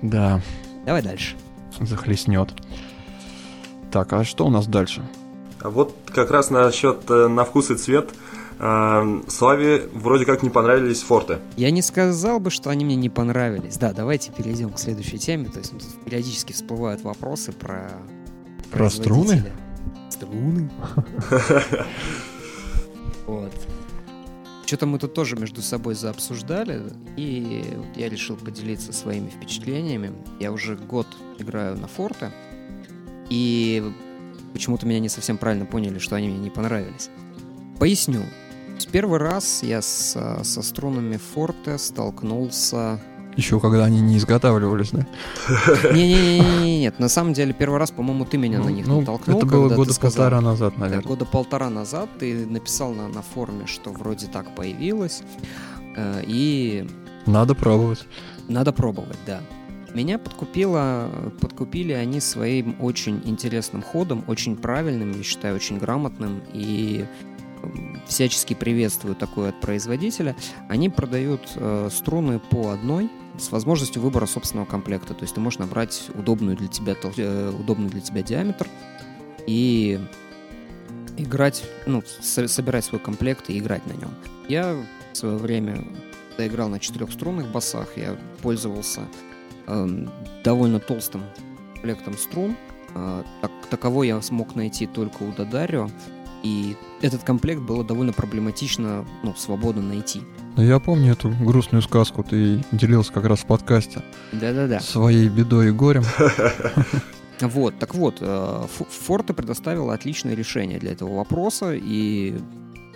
Да. 0.00 0.40
Давай 0.86 1.02
дальше. 1.02 1.36
Захлестнет. 1.80 2.52
Так, 3.90 4.12
а 4.12 4.24
что 4.24 4.46
у 4.46 4.50
нас 4.50 4.66
дальше? 4.66 5.02
А 5.60 5.70
вот 5.70 5.96
как 6.06 6.30
раз 6.30 6.50
насчет 6.50 7.08
э, 7.10 7.28
на 7.28 7.44
вкус 7.44 7.70
и 7.70 7.76
цвет– 7.76 8.10
Эм, 8.62 9.24
Славе 9.26 9.88
вроде 9.92 10.24
как 10.24 10.44
не 10.44 10.50
понравились 10.50 11.02
форты. 11.02 11.38
Я 11.56 11.72
не 11.72 11.82
сказал 11.82 12.38
бы, 12.38 12.50
что 12.50 12.70
они 12.70 12.84
мне 12.84 12.94
не 12.94 13.10
понравились. 13.10 13.76
Да, 13.76 13.92
давайте 13.92 14.30
перейдем 14.30 14.70
к 14.70 14.78
следующей 14.78 15.18
теме. 15.18 15.48
То 15.48 15.58
есть 15.58 15.72
ну, 15.72 15.80
тут 15.80 16.04
периодически 16.04 16.52
всплывают 16.52 17.02
вопросы 17.02 17.50
про... 17.50 17.90
Про 18.70 18.88
струны? 18.88 19.44
Струны. 20.10 20.70
Вот. 23.24 23.52
Что-то 24.66 24.86
мы 24.86 24.98
тут 24.98 25.14
тоже 25.14 25.36
между 25.36 25.60
собой 25.60 25.94
заобсуждали, 25.94 26.82
и 27.16 27.64
я 27.96 28.08
решил 28.08 28.36
поделиться 28.36 28.92
своими 28.92 29.28
впечатлениями. 29.28 30.12
Я 30.40 30.52
уже 30.52 30.76
год 30.76 31.06
играю 31.38 31.76
на 31.76 31.88
форте, 31.88 32.30
и 33.28 33.82
почему-то 34.52 34.86
меня 34.86 35.00
не 35.00 35.08
совсем 35.08 35.36
правильно 35.36 35.66
поняли, 35.66 35.98
что 35.98 36.16
они 36.16 36.28
мне 36.28 36.38
не 36.38 36.50
понравились. 36.50 37.10
Поясню. 37.78 38.22
Первый 38.90 39.18
раз 39.18 39.62
я 39.62 39.80
с, 39.80 40.42
со 40.42 40.62
струнами 40.62 41.16
форте 41.16 41.78
столкнулся... 41.78 43.00
Еще 43.36 43.60
когда 43.60 43.84
они 43.84 44.00
не 44.00 44.18
изготавливались, 44.18 44.90
да? 44.90 45.06
Не-не-не, 45.92 46.80
нет. 46.80 46.98
На 46.98 47.08
самом 47.08 47.32
деле, 47.32 47.52
первый 47.52 47.78
раз, 47.78 47.90
по-моему, 47.90 48.24
ты 48.24 48.36
меня 48.36 48.58
ну, 48.58 48.64
на 48.66 48.68
них 48.68 48.86
ну, 48.86 49.00
натолкнул. 49.00 49.38
Это 49.38 49.46
было 49.46 49.74
года 49.74 49.92
сказал, 49.92 50.12
полтора 50.12 50.40
назад, 50.40 50.76
наверное. 50.76 51.02
Да, 51.02 51.08
года 51.08 51.24
полтора 51.24 51.70
назад 51.70 52.10
ты 52.18 52.46
написал 52.46 52.92
на, 52.92 53.08
на 53.08 53.22
форуме, 53.22 53.66
что 53.66 53.90
вроде 53.90 54.26
так 54.26 54.54
появилось. 54.54 55.22
Э, 55.96 56.22
и... 56.26 56.86
Надо 57.26 57.54
пробовать. 57.54 58.06
Надо 58.48 58.72
пробовать, 58.72 59.18
да. 59.26 59.40
Меня 59.94 60.18
подкупило, 60.18 61.10
подкупили 61.40 61.92
они 61.92 62.20
своим 62.20 62.76
очень 62.80 63.20
интересным 63.24 63.82
ходом, 63.82 64.24
очень 64.26 64.56
правильным, 64.56 65.12
я 65.12 65.22
считаю, 65.22 65.54
очень 65.56 65.78
грамотным 65.78 66.42
и 66.52 67.04
всячески 68.06 68.54
приветствую 68.54 69.14
такое 69.14 69.50
от 69.50 69.60
производителя. 69.60 70.36
Они 70.68 70.88
продают 70.88 71.52
э, 71.56 71.88
струны 71.90 72.38
по 72.38 72.70
одной 72.70 73.10
с 73.38 73.50
возможностью 73.50 74.02
выбора 74.02 74.26
собственного 74.26 74.66
комплекта. 74.66 75.14
То 75.14 75.22
есть 75.22 75.34
ты 75.34 75.40
можешь 75.40 75.58
набрать 75.58 76.08
удобную 76.14 76.56
для 76.56 76.68
тебя, 76.68 76.96
э, 77.16 77.52
удобный 77.58 77.88
для 77.88 78.00
тебя 78.00 78.22
диаметр 78.22 78.68
и 79.46 80.00
играть, 81.16 81.64
ну, 81.86 82.02
со- 82.20 82.48
собирать 82.48 82.84
свой 82.84 83.00
комплект 83.00 83.50
и 83.50 83.58
играть 83.58 83.86
на 83.86 83.92
нем. 83.92 84.10
Я 84.48 84.76
в 85.12 85.16
свое 85.16 85.36
время, 85.36 85.86
играл 86.38 86.68
на 86.68 86.80
четырехструнных 86.80 87.50
басах, 87.50 87.96
я 87.96 88.18
пользовался 88.42 89.02
э, 89.66 90.06
довольно 90.44 90.80
толстым 90.80 91.22
комплектом 91.74 92.16
струн. 92.18 92.56
Э, 92.94 93.22
так, 93.40 93.50
таковой 93.70 94.08
я 94.08 94.20
смог 94.22 94.54
найти 94.54 94.86
только 94.86 95.22
у 95.22 95.32
Дадарио. 95.32 95.88
И 96.42 96.76
этот 97.00 97.22
комплект 97.22 97.60
было 97.62 97.84
довольно 97.84 98.12
проблематично, 98.12 99.04
ну, 99.22 99.34
свободно 99.36 99.82
найти. 99.82 100.22
Я 100.56 100.80
помню 100.80 101.12
эту 101.12 101.30
грустную 101.30 101.82
сказку, 101.82 102.22
ты 102.22 102.64
делился 102.72 103.12
как 103.12 103.24
раз 103.24 103.40
в 103.40 103.46
подкасте. 103.46 104.02
Да-да-да. 104.32 104.80
Своей 104.80 105.28
бедой 105.28 105.68
и 105.68 105.70
горем. 105.70 106.04
Вот, 107.40 107.76
так 107.80 107.96
вот, 107.96 108.18
э, 108.20 108.66
Форте 108.68 109.34
предоставила 109.34 109.94
отличное 109.94 110.34
решение 110.34 110.78
для 110.78 110.92
этого 110.92 111.16
вопроса, 111.16 111.72
и 111.74 112.38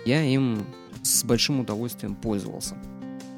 я 0.05 0.23
им 0.23 0.65
с 1.03 1.25
большим 1.25 1.59
удовольствием 1.59 2.15
пользовался. 2.15 2.75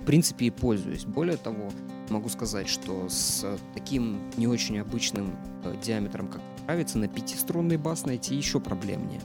В 0.04 0.06
принципе, 0.06 0.46
и 0.46 0.50
пользуюсь. 0.52 1.06
Более 1.06 1.38
того, 1.38 1.72
могу 2.10 2.30
сказать, 2.30 2.70
что 2.70 3.08
с 3.10 3.46
таким 3.74 4.20
не 4.38 4.48
очень 4.48 4.80
обычным 4.80 5.36
э, 5.64 5.74
диаметром, 5.84 6.28
как 6.28 6.42
нравится, 6.68 7.00
на 7.00 7.08
пятиструнный 7.08 7.78
бас 7.78 8.06
найти 8.06 8.36
еще 8.36 8.60
проблемнее. 8.60 9.22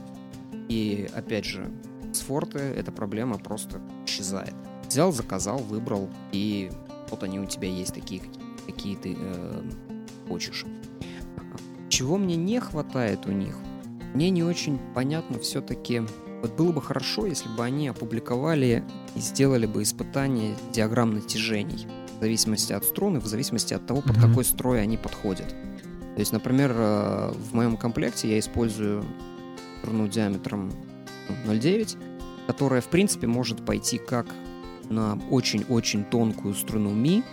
И 0.69 1.09
опять 1.15 1.45
же, 1.45 1.71
с 2.13 2.19
форте 2.21 2.59
эта 2.59 2.91
проблема 2.91 3.37
просто 3.37 3.81
исчезает. 4.05 4.53
Взял, 4.87 5.11
заказал, 5.11 5.57
выбрал, 5.57 6.09
и 6.31 6.71
вот 7.09 7.23
они 7.23 7.39
у 7.39 7.45
тебя 7.45 7.67
есть 7.67 7.93
такие, 7.93 8.21
какие 8.65 8.95
ты 8.95 9.15
э, 9.17 9.61
хочешь. 10.27 10.65
Чего 11.89 12.17
мне 12.17 12.35
не 12.35 12.59
хватает 12.59 13.25
у 13.25 13.31
них? 13.31 13.55
Мне 14.13 14.29
не 14.29 14.43
очень 14.43 14.79
понятно 14.93 15.39
все-таки. 15.39 16.01
Вот 16.41 16.55
было 16.55 16.71
бы 16.71 16.81
хорошо, 16.81 17.25
если 17.25 17.49
бы 17.49 17.63
они 17.63 17.87
опубликовали 17.87 18.83
и 19.15 19.19
сделали 19.19 19.65
бы 19.65 19.83
испытание 19.83 20.55
диаграмм 20.71 21.13
натяжений 21.13 21.87
в 22.17 22.21
зависимости 22.21 22.73
от 22.73 22.85
струны, 22.85 23.19
в 23.19 23.25
зависимости 23.25 23.73
от 23.73 23.85
того, 23.85 24.01
под 24.01 24.17
mm-hmm. 24.17 24.29
какой 24.29 24.45
строй 24.45 24.81
они 24.81 24.97
подходят. 24.97 25.49
То 25.49 26.19
есть, 26.19 26.31
например, 26.31 26.73
э, 26.73 27.31
в 27.33 27.53
моем 27.53 27.75
комплекте 27.75 28.29
я 28.31 28.39
использую 28.39 29.03
струну 29.85 30.07
диаметром 30.07 30.71
0,9, 31.45 31.97
которая, 32.47 32.81
в 32.81 32.87
принципе, 32.87 33.27
может 33.27 33.63
пойти 33.63 33.99
как 33.99 34.25
на 34.89 35.19
очень-очень 35.29 36.03
тонкую 36.05 36.55
струну 36.55 36.89
ми, 36.91 37.23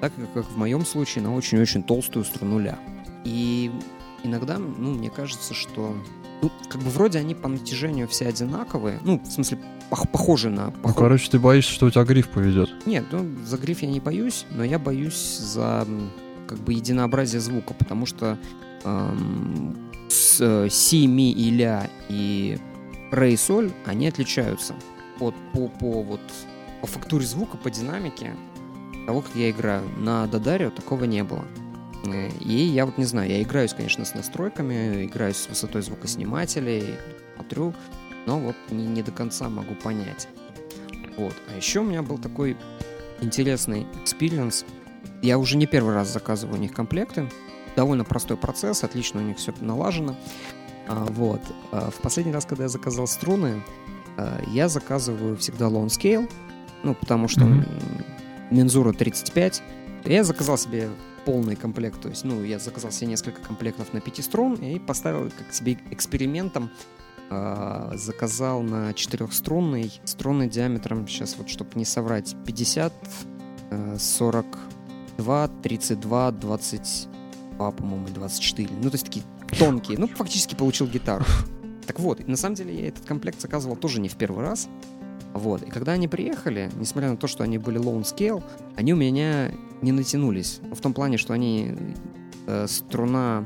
так 0.00 0.12
и, 0.18 0.22
как 0.32 0.46
в 0.46 0.56
моем 0.56 0.86
случае, 0.86 1.24
на 1.24 1.34
очень-очень 1.34 1.82
толстую 1.82 2.24
струну 2.24 2.58
ля. 2.58 2.78
И 3.24 3.70
иногда, 4.22 4.58
ну, 4.58 4.94
мне 4.94 5.10
кажется, 5.10 5.52
что 5.52 5.94
ну, 6.40 6.50
как 6.70 6.80
бы 6.80 6.88
вроде 6.90 7.18
они 7.18 7.34
по 7.34 7.48
натяжению 7.48 8.08
все 8.08 8.28
одинаковые. 8.28 9.00
Ну, 9.04 9.20
в 9.20 9.30
смысле, 9.30 9.58
пох- 9.90 10.08
похожи 10.08 10.48
на... 10.48 10.70
Пох... 10.70 10.92
Ну, 10.92 10.94
короче, 10.94 11.30
ты 11.30 11.38
боишься, 11.38 11.72
что 11.72 11.86
у 11.86 11.90
тебя 11.90 12.04
гриф 12.04 12.28
поведет. 12.28 12.70
Нет, 12.86 13.04
ну, 13.10 13.26
за 13.44 13.58
гриф 13.58 13.82
я 13.82 13.88
не 13.88 14.00
боюсь, 14.00 14.46
но 14.50 14.64
я 14.64 14.78
боюсь 14.78 15.38
за 15.38 15.86
как 16.46 16.58
бы 16.58 16.72
единообразие 16.72 17.40
звука, 17.40 17.74
потому 17.74 18.06
что 18.06 18.38
эм, 18.84 19.87
с 20.08 20.40
э, 20.40 20.68
си, 20.70 21.06
ми 21.06 21.30
и 21.30 21.50
и 22.08 22.58
соль, 23.36 23.72
они 23.86 24.08
отличаются 24.08 24.74
от, 25.20 25.34
по, 25.52 25.68
по, 25.68 26.02
вот, 26.02 26.20
по 26.80 26.86
фактуре 26.86 27.24
звука, 27.24 27.56
по 27.56 27.70
динамике 27.70 28.36
того, 29.06 29.22
как 29.22 29.34
я 29.34 29.50
играю. 29.50 29.88
На 29.98 30.26
D'Addario 30.26 30.70
такого 30.70 31.04
не 31.04 31.24
было. 31.24 31.44
Э, 32.06 32.28
и 32.40 32.52
я 32.52 32.86
вот 32.86 32.98
не 32.98 33.04
знаю, 33.04 33.30
я 33.30 33.42
играюсь, 33.42 33.72
конечно, 33.72 34.04
с 34.04 34.14
настройками, 34.14 35.06
играюсь 35.06 35.36
с 35.36 35.48
высотой 35.48 35.82
звукоснимателей, 35.82 36.94
смотрю, 37.34 37.74
но 38.26 38.38
вот 38.38 38.56
не, 38.70 38.86
не 38.86 39.02
до 39.02 39.12
конца 39.12 39.48
могу 39.48 39.74
понять. 39.74 40.28
Вот. 41.16 41.34
А 41.52 41.56
еще 41.56 41.80
у 41.80 41.84
меня 41.84 42.02
был 42.02 42.18
такой 42.18 42.56
интересный 43.20 43.86
experience. 44.02 44.64
Я 45.22 45.38
уже 45.38 45.56
не 45.56 45.66
первый 45.66 45.94
раз 45.94 46.12
заказываю 46.12 46.58
у 46.58 46.60
них 46.60 46.72
комплекты 46.72 47.28
довольно 47.76 48.04
простой 48.04 48.36
процесс, 48.36 48.84
отлично 48.84 49.20
у 49.20 49.24
них 49.24 49.38
все 49.38 49.52
налажено. 49.60 50.16
А, 50.88 51.04
вот. 51.10 51.40
А, 51.70 51.90
в 51.90 51.96
последний 51.96 52.32
раз, 52.32 52.46
когда 52.46 52.64
я 52.64 52.68
заказал 52.68 53.06
струны, 53.06 53.62
а, 54.16 54.40
я 54.48 54.68
заказываю 54.68 55.36
всегда 55.36 55.66
long 55.66 55.86
scale, 55.86 56.30
ну, 56.82 56.94
потому 56.94 57.28
что 57.28 57.42
mm-hmm. 57.42 58.04
мензура 58.50 58.92
35. 58.92 59.62
Я 60.04 60.24
заказал 60.24 60.56
себе 60.56 60.88
полный 61.24 61.56
комплект, 61.56 62.00
то 62.00 62.08
есть, 62.08 62.24
ну, 62.24 62.42
я 62.42 62.58
заказал 62.58 62.90
себе 62.90 63.08
несколько 63.08 63.42
комплектов 63.42 63.92
на 63.92 64.00
5 64.00 64.24
струн 64.24 64.54
и 64.54 64.78
поставил 64.78 65.30
как 65.30 65.52
себе 65.52 65.76
экспериментом 65.90 66.70
э, 67.28 67.90
заказал 67.94 68.62
на 68.62 68.94
четырехструнный 68.94 70.00
струнный 70.04 70.48
диаметром, 70.48 71.06
сейчас 71.06 71.36
вот, 71.36 71.50
чтобы 71.50 71.70
не 71.74 71.84
соврать, 71.84 72.34
50, 72.46 72.92
э, 73.70 73.96
42, 73.98 75.48
32, 75.48 76.30
20, 76.32 77.08
22, 77.58 77.70
по-моему, 77.72 78.06
24. 78.08 78.68
Ну, 78.82 78.90
то 78.90 78.94
есть 78.94 79.04
такие 79.04 79.24
тонкие. 79.58 79.98
Ну, 79.98 80.06
фактически 80.08 80.54
получил 80.54 80.86
гитару. 80.86 81.24
Так 81.86 82.00
вот, 82.00 82.28
на 82.28 82.36
самом 82.36 82.54
деле 82.54 82.78
я 82.78 82.88
этот 82.88 83.06
комплект 83.06 83.40
заказывал 83.40 83.74
тоже 83.74 83.98
не 83.98 84.10
в 84.10 84.16
первый 84.16 84.44
раз. 84.44 84.68
Вот. 85.32 85.62
И 85.62 85.70
когда 85.70 85.92
они 85.92 86.06
приехали, 86.06 86.70
несмотря 86.76 87.08
на 87.08 87.16
то, 87.16 87.26
что 87.26 87.44
они 87.44 87.56
были 87.56 87.80
low 87.80 87.98
scale, 88.02 88.44
они 88.76 88.92
у 88.92 88.96
меня 88.96 89.50
не 89.80 89.92
натянулись. 89.92 90.60
В 90.70 90.82
том 90.82 90.92
плане, 90.92 91.16
что 91.16 91.32
они 91.32 91.74
э, 92.46 92.66
струна 92.68 93.42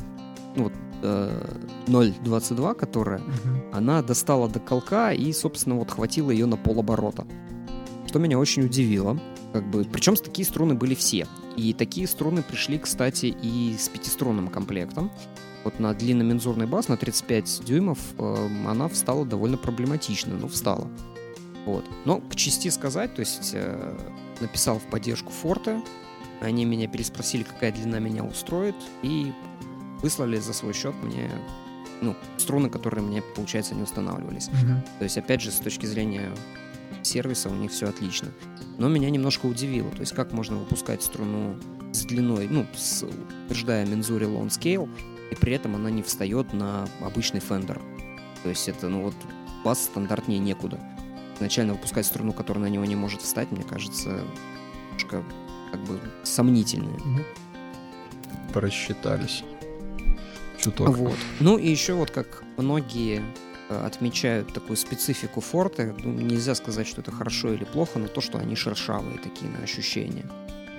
ну, 0.56 0.64
вот, 0.64 0.72
э, 1.04 1.56
0.22, 1.86 2.74
которая, 2.74 3.20
uh-huh. 3.20 3.70
она 3.74 4.02
достала 4.02 4.48
до 4.48 4.58
колка 4.58 5.12
и, 5.12 5.32
собственно, 5.32 5.76
вот 5.76 5.92
хватило 5.92 6.32
ее 6.32 6.46
на 6.46 6.56
полоборота. 6.56 7.24
Что 8.08 8.18
меня 8.18 8.40
очень 8.40 8.64
удивило. 8.64 9.20
Как 9.52 9.64
бы, 9.70 9.84
причем 9.84 10.16
такие 10.16 10.44
струны 10.44 10.74
были 10.74 10.96
все. 10.96 11.28
И 11.57 11.72
такие 11.72 12.07
струны 12.07 12.42
пришли, 12.42 12.78
кстати, 12.78 13.26
и 13.26 13.76
с 13.78 13.88
пятиструнным 13.88 14.48
комплектом. 14.48 15.11
Вот 15.64 15.78
на 15.78 15.94
длинномензурный 15.94 16.66
бас 16.66 16.88
на 16.88 16.96
35 16.96 17.62
дюймов 17.64 17.98
э, 18.18 18.48
она 18.66 18.88
встала 18.88 19.24
довольно 19.24 19.57
проблематично, 19.57 20.34
но 20.34 20.48
встала. 20.48 20.88
Вот. 21.66 21.84
Но 22.05 22.18
к 22.20 22.34
чести 22.34 22.68
сказать, 22.68 23.14
то 23.14 23.20
есть 23.20 23.53
э, 23.55 23.98
написал 24.40 24.78
в 24.78 24.84
поддержку 24.84 25.30
Форта, 25.30 25.80
они 26.40 26.64
меня 26.64 26.88
переспросили, 26.88 27.44
какая 27.44 27.70
длина 27.70 28.00
меня 28.00 28.24
устроит, 28.24 28.74
и 29.03 29.32
выслали 30.03 30.38
за 30.38 30.53
свой 30.53 30.72
счет 30.72 30.94
мне 31.03 31.30
ну, 32.00 32.16
струны, 32.36 32.68
которые 32.68 33.05
мне, 33.05 33.22
получается, 33.22 33.74
не 33.76 33.82
устанавливались. 33.82 34.48
Мгм. 34.48 34.82
То 34.98 35.05
есть, 35.05 35.16
опять 35.16 35.40
же, 35.40 35.53
с 35.53 35.59
точки 35.59 35.86
зрения 35.86 36.32
сервиса 37.03 37.48
у 37.48 37.55
них 37.55 37.70
все 37.70 37.88
отлично. 37.88 38.28
Но 38.78 38.88
меня 38.88 39.10
немножко 39.10 39.46
удивило, 39.46 39.90
то 39.90 40.00
есть 40.00 40.12
как 40.12 40.32
можно 40.32 40.56
выпускать 40.56 41.02
струну 41.02 41.56
с 41.92 42.04
длиной, 42.04 42.48
ну, 42.48 42.66
с, 42.74 43.04
утверждая 43.44 43.86
мензуре 43.86 44.26
Lone 44.26 44.48
Scale, 44.48 44.88
и 45.30 45.34
при 45.34 45.52
этом 45.52 45.76
она 45.76 45.90
не 45.90 46.02
встает 46.02 46.52
на 46.52 46.88
обычный 47.00 47.40
фендер. 47.40 47.80
То 48.42 48.48
есть 48.48 48.68
это, 48.68 48.88
ну 48.88 49.02
вот, 49.02 49.14
бас 49.64 49.84
стандартнее 49.84 50.38
некуда. 50.38 50.80
Изначально 51.36 51.74
выпускать 51.74 52.06
струну, 52.06 52.32
которая 52.32 52.64
на 52.64 52.68
него 52.68 52.84
не 52.84 52.96
может 52.96 53.22
встать, 53.22 53.50
мне 53.50 53.62
кажется, 53.62 54.24
немножко 54.90 55.22
как 55.70 55.80
бы 55.84 56.00
сомнительно. 56.22 56.96
Просчитались. 58.52 59.44
Чуток. 60.58 60.96
Вот. 60.96 61.16
Ну 61.40 61.58
и 61.58 61.68
еще 61.68 61.94
вот 61.94 62.10
как 62.10 62.44
многие 62.56 63.22
отмечают 63.84 64.52
такую 64.52 64.76
специфику 64.76 65.40
форта, 65.40 65.94
ну, 66.02 66.12
нельзя 66.12 66.54
сказать, 66.54 66.86
что 66.86 67.00
это 67.00 67.10
хорошо 67.10 67.52
или 67.52 67.64
плохо, 67.64 67.98
но 67.98 68.08
то, 68.08 68.20
что 68.20 68.38
они 68.38 68.56
шершавые 68.56 69.18
такие 69.18 69.50
на 69.50 69.62
ощущения. 69.62 70.24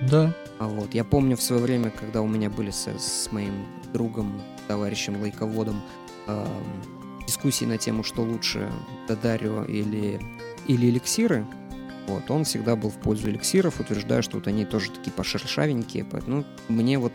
Да. 0.02 0.34
А 0.58 0.66
вот 0.66 0.94
я 0.94 1.04
помню 1.04 1.36
в 1.36 1.42
свое 1.42 1.62
время, 1.62 1.90
когда 1.90 2.20
у 2.20 2.26
меня 2.26 2.50
были 2.50 2.70
с, 2.70 2.86
с 2.86 3.30
моим 3.32 3.66
другом, 3.92 4.42
товарищем 4.66 5.20
лайководом 5.20 5.82
эм, 6.26 6.46
дискуссии 7.26 7.64
на 7.64 7.78
тему, 7.78 8.02
что 8.02 8.22
лучше 8.22 8.70
Дадарио 9.08 9.64
или, 9.64 10.20
или 10.66 10.90
эликсиры, 10.90 11.46
вот, 12.06 12.30
он 12.30 12.44
всегда 12.44 12.76
был 12.76 12.90
в 12.90 12.96
пользу 12.96 13.30
эликсиров, 13.30 13.80
утверждая, 13.80 14.22
что 14.22 14.36
вот 14.36 14.46
они 14.46 14.64
тоже 14.64 14.90
такие 14.90 15.12
пошершавенькие, 15.12 16.04
поэтому 16.04 16.44
мне 16.68 16.98
вот 16.98 17.12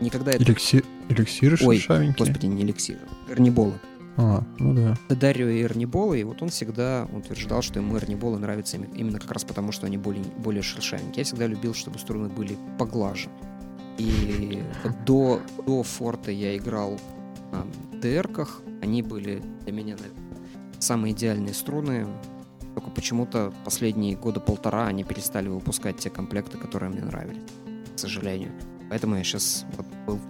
никогда 0.00 0.32
это... 0.32 0.42
Эликси- 0.42 0.84
Эликсиры 1.08 1.56
Ой, 1.62 1.76
шершавенькие? 1.78 2.26
Господи, 2.26 2.46
не 2.46 2.62
эликсиры, 2.62 3.00
эрниболы. 3.28 3.74
А, 4.16 4.44
ну 4.58 4.74
да. 4.74 4.96
Дадарио 5.08 5.48
и 5.48 5.62
Эрниболы, 5.62 6.20
и 6.20 6.24
вот 6.24 6.42
он 6.42 6.50
всегда 6.50 7.08
утверждал, 7.12 7.62
что 7.62 7.78
ему 7.78 7.96
Эрниболы 7.96 8.38
нравятся 8.38 8.76
им- 8.76 8.92
именно 8.94 9.18
как 9.18 9.30
раз 9.32 9.44
потому, 9.44 9.72
что 9.72 9.86
они 9.86 9.96
более, 9.96 10.24
более 10.38 10.62
шершавенькие. 10.62 11.18
Я 11.18 11.24
всегда 11.24 11.46
любил, 11.46 11.74
чтобы 11.74 11.98
струны 11.98 12.28
были 12.28 12.56
поглаже. 12.78 13.30
И 13.98 14.62
до, 15.06 15.40
до 15.66 15.82
форта 15.82 16.30
я 16.30 16.56
играл 16.56 16.98
на 17.52 17.66
ДРках, 17.98 18.62
они 18.82 19.02
были 19.02 19.42
для 19.62 19.72
меня 19.72 19.96
наверное, 19.96 20.22
самые 20.78 21.14
идеальные 21.14 21.54
струны, 21.54 22.06
только 22.74 22.90
почему-то 22.90 23.52
последние 23.64 24.16
года 24.16 24.40
полтора 24.40 24.86
они 24.86 25.04
перестали 25.04 25.48
выпускать 25.48 25.98
те 25.98 26.10
комплекты, 26.10 26.58
которые 26.58 26.90
мне 26.90 27.02
нравились, 27.02 27.42
к 27.94 27.98
сожалению. 27.98 28.52
Поэтому 28.88 29.16
я 29.16 29.24
сейчас 29.24 29.64
вот 29.76 29.86
был, 30.06 30.20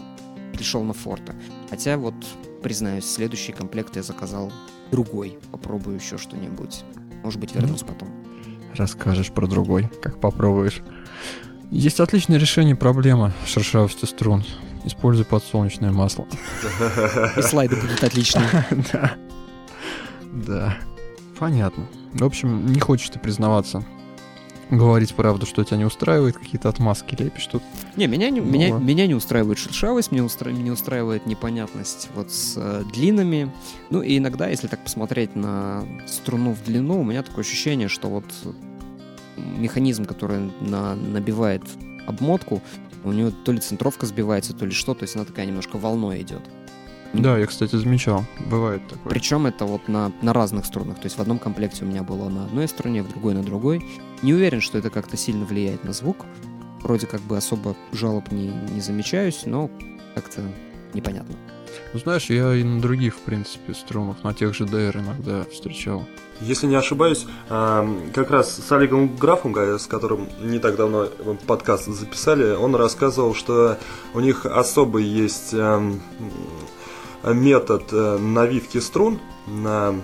перешел 0.53 0.83
на 0.83 0.93
форта. 0.93 1.35
Хотя 1.71 1.97
вот, 1.97 2.15
признаюсь, 2.63 3.05
следующий 3.05 3.53
комплект 3.53 3.97
я 3.97 4.03
заказал 4.03 4.53
другой. 4.91 5.39
Попробую 5.51 5.97
еще 5.97 6.19
что-нибудь. 6.19 6.85
Может 7.23 7.41
быть, 7.41 7.55
вернусь 7.55 7.83
потом. 7.83 8.09
Расскажешь 8.75 9.33
про 9.33 9.47
другой, 9.47 9.91
как 10.01 10.21
попробуешь. 10.21 10.83
Есть 11.71 12.01
отличное 12.01 12.39
решение 12.39 12.77
проблемы 12.77 13.33
шершавости 13.47 14.05
струн. 14.05 14.45
Используй 14.85 15.25
подсолнечное 15.25 15.93
масло. 15.93 16.27
И 17.37 17.43
слайды 17.43 17.77
будут 17.77 18.03
отличные. 18.03 18.49
Да. 18.93 19.13
Да. 20.33 20.79
Понятно. 21.39 21.87
В 22.15 22.25
общем, 22.25 22.67
не 22.67 22.81
хочешь 22.81 23.11
ты 23.11 23.19
признаваться. 23.19 23.85
Говорить 24.73 25.15
правду, 25.15 25.45
что 25.45 25.63
тебя 25.65 25.77
не 25.77 25.85
устраивает, 25.85 26.39
какие-то 26.39 26.71
отмазки 26.71 27.15
лепишь 27.15 27.47
тут. 27.47 27.63
Не, 27.95 28.07
меня 28.07 28.31
не, 28.31 28.41
Ну 28.41 28.51
меня, 28.51 28.73
ладно. 28.73 28.85
меня 28.87 29.07
не 29.07 29.15
устраивает 29.15 29.59
шершавость, 29.59 30.13
меня, 30.13 30.23
устра- 30.23 30.51
меня 30.51 30.73
устраивает 30.73 31.27
непонятность 31.27 32.09
вот 32.15 32.33
с 32.33 32.55
э, 32.57 32.83
длинами. 32.91 33.53
Ну 33.91 34.01
и 34.01 34.17
иногда, 34.17 34.49
если 34.49 34.69
так 34.69 34.83
посмотреть 34.83 35.37
на 35.37 35.85
струну 36.07 36.53
в 36.55 36.65
длину, 36.65 37.03
у 37.03 37.05
меня 37.05 37.23
такое 37.23 37.45
ощущение, 37.45 37.89
что 37.89 38.09
вот 38.09 38.25
механизм, 39.37 40.07
который 40.07 40.51
на- 40.63 40.95
набивает 40.95 41.63
обмотку, 42.07 42.63
у 43.05 43.13
него 43.13 43.31
то 43.31 43.53
ли 43.53 43.59
центровка 43.61 44.07
сбивается, 44.07 44.55
то 44.55 44.65
ли 44.65 44.73
что, 44.73 44.95
то 44.95 45.03
есть 45.03 45.17
она 45.17 45.27
такая 45.27 45.45
немножко 45.45 45.77
волной 45.77 46.23
идет. 46.23 46.41
Да, 47.13 47.39
я, 47.39 47.47
кстати, 47.47 47.77
замечал. 47.77 48.25
Бывает 48.51 48.87
такое. 48.89 49.11
Причем 49.11 49.47
это 49.47 49.65
вот 49.65 49.89
на, 49.89 50.13
на 50.23 50.33
разных 50.33 50.65
струнах. 50.65 50.97
То 50.97 51.05
есть 51.05 51.19
в 51.19 51.21
одном 51.21 51.39
комплекте 51.39 51.85
у 51.85 51.89
меня 51.89 52.03
было 52.03 52.29
на 52.29 52.45
одной 52.45 52.69
струне, 52.69 53.03
в 53.03 53.09
другой 53.09 53.35
на 53.35 53.43
другой. 53.43 53.85
Не 54.23 54.35
уверен, 54.35 54.61
что 54.61 54.79
это 54.79 54.91
как-то 54.91 55.17
сильно 55.17 55.45
влияет 55.45 55.85
на 55.85 55.93
звук. 55.93 56.25
Вроде 56.81 57.07
как 57.07 57.21
бы 57.21 57.37
особо 57.37 57.77
жалоб 57.93 58.33
не, 58.33 58.49
не 58.49 58.81
замечаюсь, 58.81 59.43
но 59.45 59.71
как-то 60.15 60.43
непонятно. 60.95 61.37
Ну, 61.93 62.01
знаешь, 62.01 62.27
я 62.27 62.55
и 62.55 62.63
на 62.65 62.81
других, 62.81 63.15
в 63.15 63.21
принципе, 63.21 63.75
струнах, 63.75 64.25
на 64.25 64.35
тех 64.35 64.55
же 64.55 64.65
DR 64.65 64.99
иногда 64.99 65.45
встречал. 65.51 66.07
Если 66.41 66.67
не 66.67 66.75
ошибаюсь, 66.75 67.27
ам, 67.49 68.11
как 68.13 68.31
раз 68.31 68.57
с 68.57 68.73
Олегом 68.73 69.15
Графом, 69.17 69.55
с 69.57 69.87
которым 69.87 70.29
не 70.41 70.59
так 70.59 70.77
давно 70.77 71.07
подкаст 71.47 71.87
записали, 71.87 72.55
он 72.55 72.75
рассказывал, 72.75 73.35
что 73.35 73.79
у 74.13 74.21
них 74.21 74.45
особый 74.45 75.05
есть 75.05 75.55
ам, 75.55 76.01
метод 77.25 77.85
э, 77.93 78.19
навивки 78.19 78.79
струн 78.79 79.19
на 79.47 79.95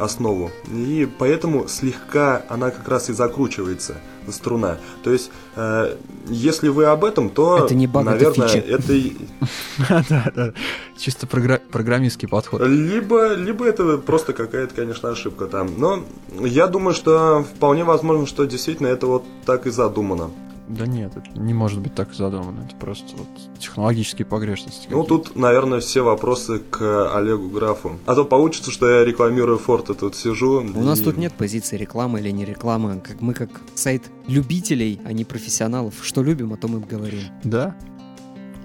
основу, 0.00 0.50
и 0.72 1.08
поэтому 1.18 1.68
слегка 1.68 2.42
она 2.48 2.70
как 2.70 2.88
раз 2.88 3.08
и 3.08 3.12
закручивается, 3.12 3.96
струна. 4.28 4.78
То 5.04 5.12
есть, 5.12 5.30
э, 5.56 5.96
если 6.28 6.68
вы 6.68 6.84
об 6.86 7.04
этом, 7.04 7.30
то, 7.30 7.64
Это 7.64 7.74
не 7.74 7.86
баг, 7.86 8.02
это 8.06 8.10
наверное, 8.12 8.48
фича. 8.48 8.58
это 8.58 10.04
да. 10.34 10.52
Чисто 10.98 11.26
програ- 11.26 11.60
программистский 11.70 12.28
подход. 12.28 12.62
Либо, 12.66 13.34
либо 13.34 13.64
это 13.64 13.96
просто 13.98 14.32
какая-то, 14.32 14.74
конечно, 14.74 15.10
ошибка 15.10 15.46
там. 15.46 15.70
Но 15.78 16.04
я 16.40 16.66
думаю, 16.66 16.94
что 16.94 17.44
вполне 17.56 17.84
возможно, 17.84 18.26
что 18.26 18.44
действительно 18.44 18.88
это 18.88 19.06
вот 19.06 19.24
так 19.46 19.66
и 19.66 19.70
задумано. 19.70 20.30
Да 20.76 20.86
нет, 20.86 21.12
это 21.16 21.38
не 21.38 21.52
может 21.52 21.80
быть 21.80 21.94
так 21.94 22.14
задумано. 22.14 22.64
Это 22.66 22.76
просто 22.76 23.16
вот 23.16 23.26
технологические 23.58 24.24
погрешности. 24.24 24.86
Ну, 24.90 25.02
тут, 25.04 25.34
наверное, 25.36 25.80
все 25.80 26.02
вопросы 26.02 26.60
к 26.60 27.14
Олегу 27.16 27.48
Графу. 27.48 27.98
А 28.06 28.14
то 28.14 28.24
получится, 28.24 28.70
что 28.70 28.88
я 28.88 29.04
рекламирую 29.04 29.58
Форта, 29.58 29.94
тут 29.94 30.14
сижу. 30.14 30.60
У 30.60 30.82
нас 30.82 31.00
и- 31.00 31.04
тут 31.04 31.16
нет 31.16 31.32
позиции 31.32 31.76
рекламы 31.76 32.20
или 32.20 32.30
не 32.30 32.44
рекламы. 32.44 33.00
Как 33.00 33.20
мы 33.20 33.34
как 33.34 33.50
сайт 33.74 34.04
любителей, 34.28 35.00
а 35.04 35.12
не 35.12 35.24
профессионалов. 35.24 35.94
Что 36.02 36.22
любим, 36.22 36.52
о 36.52 36.56
том 36.56 36.78
и 36.78 36.86
говорим. 36.86 37.20
Да? 37.42 37.74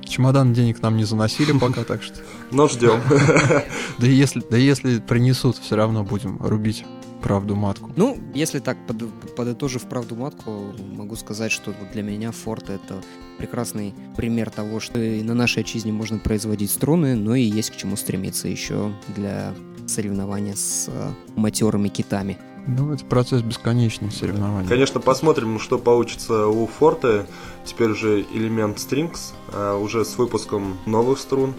Чемодан 0.07 0.53
денег 0.53 0.81
нам 0.83 0.97
не 0.97 1.03
заносили 1.03 1.51
пока, 1.57 1.83
так 1.83 2.03
что... 2.03 2.19
Но 2.51 2.67
ждем. 2.67 3.01
Да 3.97 4.05
если, 4.07 4.43
да 4.49 4.57
если 4.57 4.99
принесут, 4.99 5.57
все 5.57 5.75
равно 5.75 6.03
будем 6.03 6.37
рубить 6.39 6.85
правду 7.25 7.55
матку. 7.55 7.91
Ну, 7.95 8.19
если 8.35 8.59
так, 8.59 8.77
под- 8.85 9.35
подытожив 9.35 9.89
правду 9.89 10.15
матку, 10.15 10.73
могу 10.95 11.15
сказать, 11.15 11.51
что 11.51 11.73
для 11.91 12.03
меня 12.03 12.31
Форд 12.31 12.69
это 12.69 13.01
прекрасный 13.39 13.95
пример 14.15 14.51
того, 14.51 14.79
что 14.79 14.99
и 14.99 15.23
на 15.23 15.33
нашей 15.33 15.63
отчизне 15.63 15.91
можно 15.91 16.19
производить 16.19 16.69
струны, 16.69 17.15
но 17.15 17.33
и 17.33 17.41
есть 17.41 17.71
к 17.71 17.77
чему 17.77 17.95
стремиться 17.95 18.47
еще 18.47 18.93
для 19.15 19.55
соревнования 19.87 20.53
с 20.53 20.87
э, 20.87 21.11
матерыми 21.35 21.87
китами. 21.87 22.37
Ну, 22.67 22.91
это 22.93 23.05
процесс 23.05 23.41
бесконечный 23.43 24.11
соревнований. 24.11 24.67
Конечно, 24.67 24.99
посмотрим, 24.99 25.59
что 25.59 25.77
получится 25.77 26.47
у 26.47 26.65
Форта. 26.65 27.27
Теперь 27.63 27.89
уже 27.91 28.21
элемент 28.21 28.77
Strings, 28.77 29.33
а, 29.53 29.75
уже 29.77 30.03
с 30.03 30.17
выпуском 30.17 30.77
новых 30.85 31.19
струн, 31.19 31.53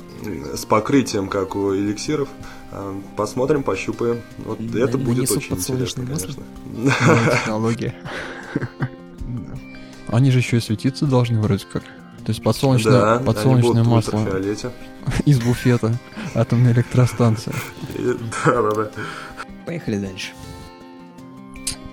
с 0.54 0.64
покрытием, 0.64 1.28
как 1.28 1.54
у 1.54 1.74
эликсиров. 1.74 2.28
А, 2.72 3.00
Посмотрим, 3.16 3.62
пощупаем. 3.62 4.20
Вот 4.38 4.58
На- 4.60 4.78
это 4.78 4.98
будет 4.98 5.30
очень 5.30 5.56
интересно, 5.56 6.04
конечно. 6.06 6.42
Новая 6.74 7.30
технология. 7.30 7.94
Да. 8.54 8.68
Они 10.16 10.30
же 10.30 10.38
еще 10.38 10.56
и 10.56 10.60
светиться 10.60 11.06
должны 11.06 11.40
вроде 11.40 11.64
как. 11.72 11.82
То 11.82 12.32
есть 12.32 12.42
подсолнечное, 12.42 12.92
Да, 12.92 13.16
они 13.18 13.24
подсолнечное 13.26 13.84
масло 13.84 14.20
из 15.24 15.38
буфета 15.40 15.96
атомной 16.34 16.72
электростанции. 16.72 17.52
И- 17.94 18.16
Да-да-да. 18.44 18.90
Поехали 19.64 19.98
дальше. 19.98 20.32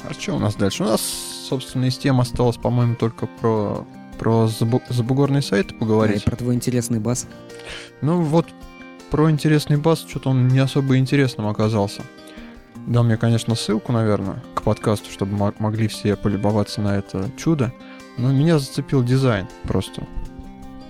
А 0.10 0.14
что 0.14 0.36
у 0.36 0.40
нас 0.40 0.56
дальше? 0.56 0.84
У 0.84 0.86
нас, 0.86 1.02
собственно, 1.02 1.86
из 1.86 1.98
тем 1.98 2.20
осталось, 2.20 2.58
по-моему, 2.58 2.96
только 2.96 3.26
про, 3.28 3.86
про 4.20 4.46
забу- 4.48 4.82
забугорные 4.90 5.42
сайты 5.42 5.70
Да, 5.70 5.76
и 5.76 5.80
поговорить. 5.80 6.24
про 6.26 6.36
твой 6.36 6.56
интересный 6.56 7.00
бас. 7.00 7.28
Ну 8.02 8.22
вот, 8.22 8.48
про 9.10 9.32
интересный 9.32 9.78
бас, 9.78 10.06
что-то 10.08 10.30
он 10.32 10.48
не 10.50 10.60
особо 10.60 10.98
интересным 10.98 11.48
оказался. 11.48 12.02
Дал 12.88 13.04
мне, 13.06 13.16
конечно, 13.16 13.56
ссылку, 13.56 13.92
наверное, 13.94 14.44
к 14.56 14.62
подкасту, 14.64 15.10
чтобы 15.10 15.38
мо- 15.38 15.54
могли 15.60 15.88
все 15.88 16.16
полюбоваться 16.18 16.82
на 16.82 16.98
это 16.98 17.30
чудо. 17.38 17.72
Но 18.18 18.32
меня 18.32 18.60
зацепил 18.60 19.04
дизайн 19.04 19.48
просто. 19.64 20.06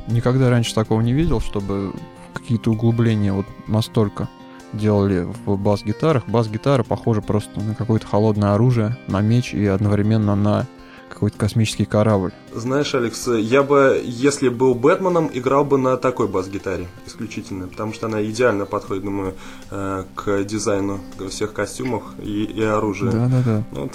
Никогда 0.07 0.49
раньше 0.49 0.73
такого 0.73 1.01
не 1.01 1.13
видел, 1.13 1.39
чтобы 1.39 1.93
какие-то 2.33 2.71
углубления 2.71 3.31
вот 3.31 3.45
настолько 3.67 4.27
делали 4.73 5.27
в 5.45 5.57
бас-гитарах. 5.57 6.27
Бас-гитара 6.27 6.83
похожа 6.83 7.21
просто 7.21 7.59
на 7.59 7.75
какое-то 7.75 8.07
холодное 8.07 8.53
оружие, 8.53 8.97
на 9.07 9.21
меч 9.21 9.53
и 9.53 9.65
одновременно 9.65 10.35
на 10.35 10.67
какой-то 11.09 11.37
космический 11.37 11.85
корабль. 11.85 12.31
Знаешь, 12.53 12.93
Алекс, 12.95 13.27
я 13.27 13.63
бы, 13.63 14.01
если 14.03 14.49
был 14.49 14.73
Бэтменом, 14.73 15.29
играл 15.31 15.63
бы 15.63 15.77
на 15.77 15.95
такой 15.97 16.27
бас-гитаре 16.27 16.87
исключительно, 17.05 17.67
потому 17.67 17.93
что 17.93 18.07
она 18.07 18.23
идеально 18.23 18.65
подходит, 18.65 19.03
думаю, 19.03 19.35
э, 19.69 20.03
к 20.15 20.43
дизайну 20.43 20.99
всех 21.29 21.53
костюмов 21.53 22.03
и, 22.21 22.43
и 22.43 22.63
оружия. 22.63 23.11
Да-да-да. 23.11 23.63
Вот. 23.71 23.91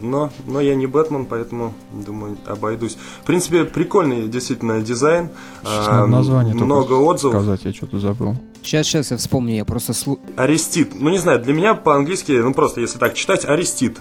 Но, 0.00 0.30
но 0.46 0.60
я 0.60 0.74
не 0.74 0.86
Бэтмен, 0.86 1.26
поэтому, 1.26 1.74
думаю, 1.92 2.38
обойдусь. 2.46 2.96
В 3.22 3.26
принципе, 3.26 3.64
прикольный 3.64 4.26
действительно 4.26 4.80
дизайн. 4.80 5.28
А, 5.64 6.06
название 6.06 6.54
много 6.54 6.94
отзывов. 6.94 7.42
Сказать, 7.42 7.64
я 7.64 7.72
что-то 7.74 7.98
забыл. 7.98 8.36
Сейчас, 8.66 8.88
сейчас 8.88 9.12
я 9.12 9.16
вспомню, 9.16 9.54
я 9.54 9.64
просто 9.64 9.92
слу... 9.92 10.18
Арестит. 10.36 10.92
Ну, 11.00 11.08
не 11.08 11.18
знаю, 11.18 11.40
для 11.40 11.54
меня 11.54 11.74
по-английски, 11.74 12.32
ну, 12.32 12.52
просто 12.52 12.80
если 12.80 12.98
так 12.98 13.14
читать, 13.14 13.44
Арестит. 13.44 13.96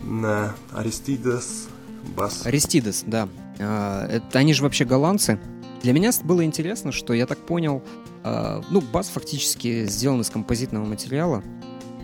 На 0.00 0.54
Аристидес 0.72 1.68
Бас. 2.16 2.46
Аристидес, 2.46 3.04
да. 3.06 3.28
А, 3.60 4.06
это, 4.08 4.38
они 4.38 4.54
же 4.54 4.62
вообще 4.62 4.86
голландцы. 4.86 5.38
Для 5.82 5.92
меня 5.92 6.10
было 6.24 6.42
интересно, 6.42 6.90
что 6.90 7.12
я 7.12 7.26
так 7.26 7.36
понял, 7.40 7.82
а, 8.24 8.62
ну, 8.70 8.80
бас 8.80 9.10
фактически 9.10 9.84
сделан 9.84 10.22
из 10.22 10.30
композитного 10.30 10.86
материала, 10.86 11.42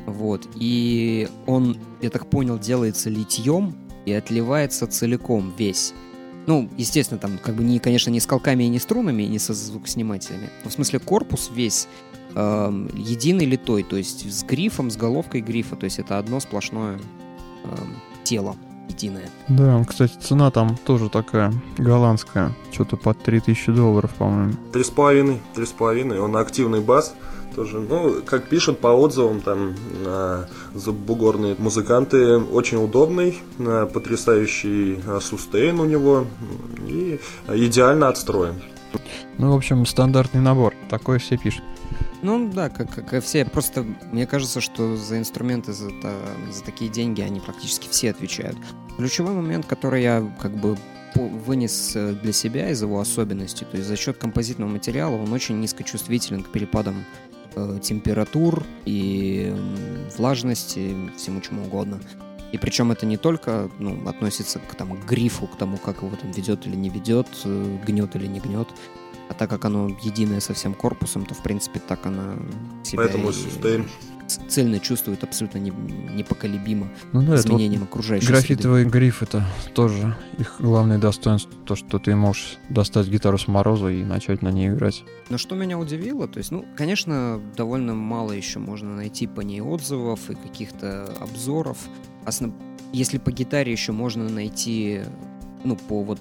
вот, 0.05 0.47
и 0.57 1.27
он, 1.47 1.79
я 2.03 2.11
так 2.11 2.29
понял, 2.29 2.59
делается 2.59 3.09
литьем 3.09 3.75
и 4.05 4.13
отливается 4.13 4.87
целиком 4.89 5.55
весь. 5.57 5.95
Ну, 6.49 6.67
естественно, 6.79 7.21
там, 7.21 7.37
как 7.37 7.57
бы, 7.57 7.63
не, 7.63 7.79
конечно, 7.79 8.09
не 8.09 8.21
с 8.21 8.27
колками 8.27 8.65
и 8.65 8.69
не 8.69 8.79
струнами, 8.79 9.23
и 9.23 9.29
не 9.29 9.39
со 9.39 9.53
звукоснимателями. 9.53 10.49
Но 10.65 10.71
в 10.71 10.73
смысле, 10.73 10.99
корпус 10.99 11.51
весь 11.55 11.89
э, 12.35 12.87
единый 12.95 13.45
литой, 13.45 13.83
то 13.83 13.99
есть 13.99 14.25
с 14.33 14.45
грифом, 14.45 14.91
с 14.91 14.97
головкой 14.97 15.43
грифа, 15.43 15.77
то 15.77 15.85
есть 15.85 15.99
это 15.99 16.17
одно 16.17 16.41
сплошное 16.41 17.01
э, 17.65 17.69
тело 18.25 18.57
единое. 18.89 19.29
Да, 19.49 19.85
кстати, 19.87 20.17
цена 20.19 20.51
там 20.51 20.79
тоже 20.87 21.11
такая 21.11 21.53
голландская. 21.77 22.53
Что-то 22.73 22.97
под 22.97 23.23
3000 23.23 23.73
долларов, 23.73 24.15
по-моему. 24.15 24.55
Три 24.73 24.85
с 24.85 24.89
половиной, 24.89 25.41
три 25.55 25.67
с 25.67 25.73
половиной. 25.73 26.19
Он 26.19 26.35
активный 26.35 26.81
бас 26.81 27.15
тоже. 27.55 27.81
Ну, 27.81 28.23
как 28.25 28.49
пишут 28.49 28.79
по 28.79 28.89
отзывам, 28.89 29.41
там 29.41 29.75
э, 30.05 30.45
забугорные 30.75 31.57
музыканты, 31.59 32.39
очень 32.39 32.83
удобный, 32.83 33.39
э, 33.59 33.89
потрясающий 33.93 35.01
э, 35.07 35.21
сустейн 35.21 35.81
у 35.81 35.85
него 35.85 36.27
и 36.87 37.21
идеально 37.49 38.09
отстроен. 38.09 38.55
Ну, 39.39 39.53
в 39.53 39.57
общем, 39.57 39.87
стандартный 39.87 40.41
набор. 40.41 40.75
Такое 40.91 41.19
все 41.19 41.37
пишут. 41.37 41.63
Ну 42.23 42.51
да, 42.53 42.69
как, 42.69 42.93
как 42.93 43.15
и 43.15 43.21
все. 43.21 43.45
Просто 43.45 43.85
мне 44.13 44.27
кажется, 44.27 44.61
что 44.61 44.97
за 44.97 45.19
инструменты, 45.19 45.73
за, 45.73 45.91
за 46.51 46.65
такие 46.65 46.91
деньги 46.91 47.21
они 47.21 47.39
практически 47.41 47.89
все 47.89 48.11
отвечают. 48.11 48.57
Ключевой 48.97 49.35
момент, 49.35 49.67
который 49.67 50.03
я 50.03 50.35
как 50.41 50.57
бы 50.57 50.77
вынес 51.15 51.93
э, 51.95 52.13
для 52.13 52.33
себя 52.33 52.71
из 52.71 52.83
его 52.83 53.01
особенностей, 53.01 53.65
то 53.65 53.77
есть 53.77 53.89
за 53.89 53.97
счет 53.97 54.19
композитного 54.19 54.69
материала 54.69 55.17
он 55.17 55.33
очень 55.33 55.61
низкочувствителен 55.61 56.43
к 56.43 56.49
перепадам 56.49 57.05
температур 57.83 58.65
и 58.85 59.55
влажности, 60.17 60.95
всему 61.17 61.41
чему 61.41 61.65
угодно. 61.65 62.01
И 62.53 62.59
причем 62.59 62.91
это 62.93 63.05
не 63.05 63.17
только 63.17 63.71
ну, 63.79 64.09
относится 64.09 64.59
к, 64.59 64.75
там, 64.75 64.97
к 64.97 65.05
грифу, 65.05 65.47
к 65.47 65.57
тому, 65.57 65.77
как 65.77 66.03
его 66.03 66.17
там 66.17 66.31
ведет 66.31 66.67
или 66.67 66.77
не 66.77 66.89
ведет, 66.89 67.27
э, 67.45 67.79
гнет 67.87 68.17
или 68.17 68.27
не 68.27 68.41
гнет. 68.41 68.69
А 69.29 69.35
так 69.35 69.51
как 69.51 69.67
оно 69.67 69.89
единое 70.03 70.41
со 70.41 70.55
всем 70.55 70.73
корпусом, 70.73 71.27
то 71.27 71.35
в 71.35 71.43
принципе 71.43 71.81
так 71.81 72.07
она 72.07 72.37
себя 72.83 73.03
Поэтому 73.03 73.33
сустейн 73.33 73.87
цельно 74.29 74.79
чувствует 74.79 75.25
абсолютно 75.25 75.59
не, 75.59 75.71
непоколебимо 75.71 76.89
ну, 77.13 77.23
да, 77.23 77.37
изменением 77.37 77.81
вот 77.81 77.91
окружающей 77.91 78.27
Графитовый 78.27 78.83
среды. 78.83 78.99
гриф 78.99 79.23
это 79.23 79.45
тоже 79.75 80.17
их 80.39 80.57
главное 80.59 80.99
достоинство, 80.99 81.53
то, 81.65 81.77
что 81.77 81.99
ты 81.99 82.15
можешь 82.15 82.59
достать 82.69 83.09
гитару 83.09 83.39
с 83.39 83.49
мороза 83.49 83.89
и 83.89 84.05
начать 84.05 84.43
на 84.43 84.51
ней 84.51 84.69
играть. 84.69 85.05
Но 85.31 85.39
что 85.39 85.55
меня 85.55 85.79
удивило, 85.79 86.29
то 86.29 86.39
есть, 86.39 86.51
ну, 86.51 86.65
конечно, 86.77 87.41
довольно 87.57 87.95
мало 87.95 88.33
еще 88.33 88.59
можно 88.59 88.95
найти 88.95 89.27
по 89.27 89.41
ней 89.41 89.61
отзывов 89.61 90.31
и 90.31 90.35
каких-то 90.35 91.13
обзоров. 91.21 91.79
Основ... 92.25 92.53
Если 92.93 93.19
по 93.19 93.31
гитаре 93.31 93.73
еще 93.73 93.93
можно 93.93 94.29
найти, 94.29 95.03
ну, 95.65 95.77
по 95.77 96.03
вот 96.03 96.21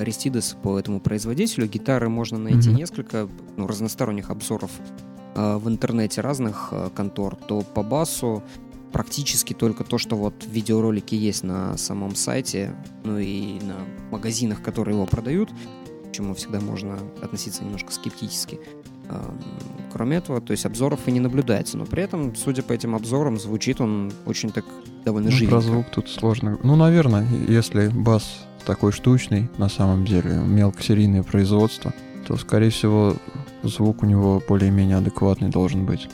Аристидес 0.00 0.56
по 0.62 0.78
этому 0.78 0.98
производителю. 0.98 1.68
Гитары 1.68 2.08
можно 2.08 2.38
найти 2.38 2.70
mm-hmm. 2.70 2.74
несколько 2.74 3.28
ну, 3.56 3.66
разносторонних 3.66 4.30
обзоров 4.30 4.70
в 5.34 5.68
интернете 5.68 6.20
разных 6.20 6.68
э, 6.72 6.90
контор. 6.94 7.36
То 7.36 7.62
по 7.62 7.82
басу 7.82 8.42
практически 8.92 9.54
только 9.54 9.84
то, 9.84 9.98
что 9.98 10.16
вот 10.16 10.34
видеоролики 10.46 11.14
есть 11.14 11.44
на 11.44 11.76
самом 11.76 12.14
сайте, 12.14 12.74
ну 13.04 13.18
и 13.18 13.60
на 13.60 13.76
магазинах, 14.10 14.62
которые 14.62 14.96
его 14.96 15.06
продают, 15.06 15.50
к 16.08 16.12
чему 16.12 16.34
всегда 16.34 16.60
можно 16.60 16.98
относиться 17.22 17.62
немножко 17.62 17.92
скептически. 17.92 18.58
Кроме 19.92 20.18
этого, 20.18 20.40
то 20.40 20.52
есть 20.52 20.66
обзоров 20.66 21.00
и 21.06 21.12
не 21.12 21.20
наблюдается, 21.20 21.76
но 21.76 21.84
при 21.84 22.02
этом, 22.02 22.34
судя 22.36 22.62
по 22.62 22.72
этим 22.72 22.94
обзорам, 22.94 23.38
звучит 23.38 23.80
он 23.80 24.12
очень 24.24 24.50
так 24.50 24.64
довольно 25.04 25.30
ну, 25.30 25.36
живенько. 25.36 25.56
Про 25.56 25.60
звук 25.60 25.86
тут 25.90 26.08
сложно. 26.08 26.58
Ну, 26.62 26.76
наверное, 26.76 27.26
если 27.48 27.88
бас 27.88 28.46
такой 28.66 28.92
штучный, 28.92 29.48
на 29.58 29.68
самом 29.68 30.04
деле, 30.04 30.36
мелкосерийное 30.36 31.22
производство, 31.22 31.92
то, 32.26 32.36
скорее 32.36 32.70
всего, 32.70 33.16
звук 33.62 34.02
у 34.02 34.06
него 34.06 34.42
более-менее 34.48 34.96
адекватный 34.96 35.48
должен 35.48 35.84
быть. 35.84 36.08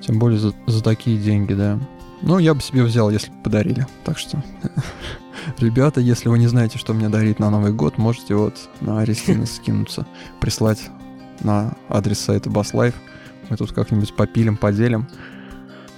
Тем 0.00 0.18
более 0.18 0.38
за, 0.38 0.52
за 0.66 0.82
такие 0.82 1.18
деньги, 1.18 1.54
да. 1.54 1.78
Ну, 2.22 2.38
я 2.38 2.54
бы 2.54 2.60
себе 2.60 2.82
взял, 2.82 3.10
если 3.10 3.30
бы 3.30 3.36
подарили. 3.44 3.86
Так 4.04 4.18
что, 4.18 4.42
ребята, 5.58 6.00
если 6.00 6.28
вы 6.28 6.38
не 6.38 6.46
знаете, 6.46 6.78
что 6.78 6.94
мне 6.94 7.08
дарить 7.08 7.38
на 7.38 7.50
Новый 7.50 7.72
год, 7.72 7.98
можете 7.98 8.34
вот 8.34 8.54
на 8.80 9.00
Аристина 9.00 9.46
скинуться, 9.46 10.06
прислать 10.40 10.90
на 11.40 11.74
адрес 11.88 12.18
сайта 12.18 12.50
Bass 12.50 12.94
Мы 13.48 13.56
тут 13.56 13.72
как-нибудь 13.72 14.14
попилим, 14.14 14.56
поделим. 14.56 15.06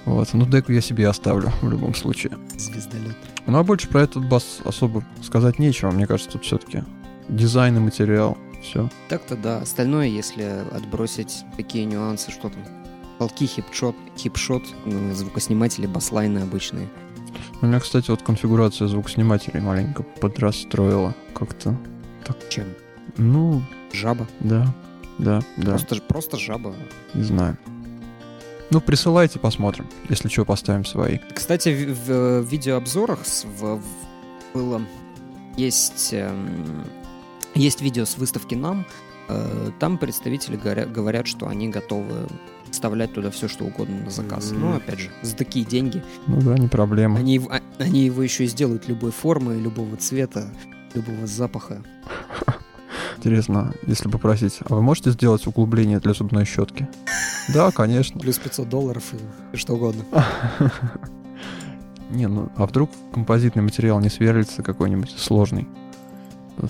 Вот. 0.05 0.29
Ну, 0.33 0.45
деку 0.45 0.71
я 0.71 0.81
себе 0.81 1.07
оставлю 1.07 1.51
в 1.61 1.69
любом 1.69 1.93
случае. 1.95 2.33
Звездолет. 2.57 3.15
Ну, 3.45 3.57
а 3.57 3.63
больше 3.63 3.87
про 3.87 4.01
этот 4.01 4.27
бас 4.27 4.59
особо 4.63 5.03
сказать 5.21 5.59
нечего. 5.59 5.91
Мне 5.91 6.07
кажется, 6.07 6.33
тут 6.33 6.43
все-таки 6.43 6.83
дизайн 7.29 7.77
и 7.77 7.79
материал. 7.79 8.37
Все. 8.61 8.89
Так-то 9.09 9.35
да. 9.35 9.59
Остальное, 9.59 10.07
если 10.07 10.65
отбросить 10.71 11.43
такие 11.57 11.85
нюансы, 11.85 12.31
что 12.31 12.49
там 12.49 12.61
полки, 13.17 13.45
хипшот, 13.45 13.95
хипшот, 14.17 14.63
звукосниматели, 15.13 15.87
баслайны 15.87 16.39
обычные. 16.39 16.87
У 17.61 17.65
меня, 17.65 17.79
кстати, 17.79 18.09
вот 18.09 18.21
конфигурация 18.23 18.87
звукоснимателей 18.87 19.61
маленько 19.61 20.03
подрастроила 20.03 21.15
как-то. 21.33 21.77
Так. 22.25 22.37
Чем? 22.49 22.65
Ну... 23.17 23.63
Жаба? 23.93 24.27
Да, 24.39 24.73
да, 25.17 25.41
да. 25.57 25.71
Просто, 25.71 25.95
просто 26.01 26.37
жаба. 26.37 26.73
Не 27.13 27.23
знаю. 27.23 27.57
Ну, 28.71 28.79
присылайте, 28.79 29.37
посмотрим. 29.37 29.87
Если 30.07 30.29
что, 30.29 30.45
поставим 30.45 30.85
свои. 30.85 31.19
Кстати, 31.35 31.69
в, 31.69 32.07
в, 32.07 32.41
в 32.41 32.45
видеообзорах 32.45 33.19
в, 33.25 33.45
в, 33.59 33.83
было... 34.53 34.81
Есть, 35.57 36.13
э, 36.13 36.33
есть 37.55 37.81
видео 37.81 38.05
с 38.05 38.17
выставки 38.17 38.55
«Нам». 38.55 38.85
Э, 39.27 39.71
там 39.79 39.97
представители 39.97 40.55
говорят, 40.55 40.91
говорят, 40.91 41.27
что 41.27 41.47
они 41.47 41.69
готовы 41.69 42.27
вставлять 42.71 43.13
туда 43.13 43.31
все, 43.31 43.47
что 43.47 43.65
угодно 43.65 44.05
на 44.05 44.09
заказ. 44.09 44.51
Mm-hmm. 44.51 44.57
Ну, 44.57 44.75
опять 44.75 44.99
же, 44.99 45.09
за 45.21 45.35
такие 45.35 45.65
деньги. 45.65 46.03
Ну 46.27 46.41
да, 46.41 46.57
не 46.57 46.67
проблема. 46.67 47.19
Они, 47.19 47.39
а, 47.49 47.61
они 47.79 48.05
его 48.05 48.23
еще 48.23 48.45
и 48.45 48.47
сделают 48.47 48.87
любой 48.87 49.11
формы, 49.11 49.55
любого 49.55 49.97
цвета, 49.97 50.49
любого 50.93 51.27
запаха. 51.27 51.83
Интересно, 53.17 53.73
если 53.85 54.09
попросить, 54.09 54.59
а 54.67 54.75
вы 54.75 54.81
можете 54.81 55.11
сделать 55.11 55.45
углубление 55.45 55.99
для 55.99 56.13
зубной 56.13 56.45
щетки? 56.45 56.87
Да, 57.53 57.71
конечно. 57.71 58.19
Плюс 58.19 58.37
500 58.37 58.69
долларов 58.69 59.03
и 59.51 59.57
что 59.57 59.73
угодно. 59.73 60.05
Не, 62.11 62.27
ну 62.27 62.51
а 62.55 62.67
вдруг 62.67 62.91
композитный 63.13 63.63
материал 63.63 63.99
не 63.99 64.09
сверлится 64.09 64.61
какой-нибудь 64.61 65.09
сложный? 65.17 65.67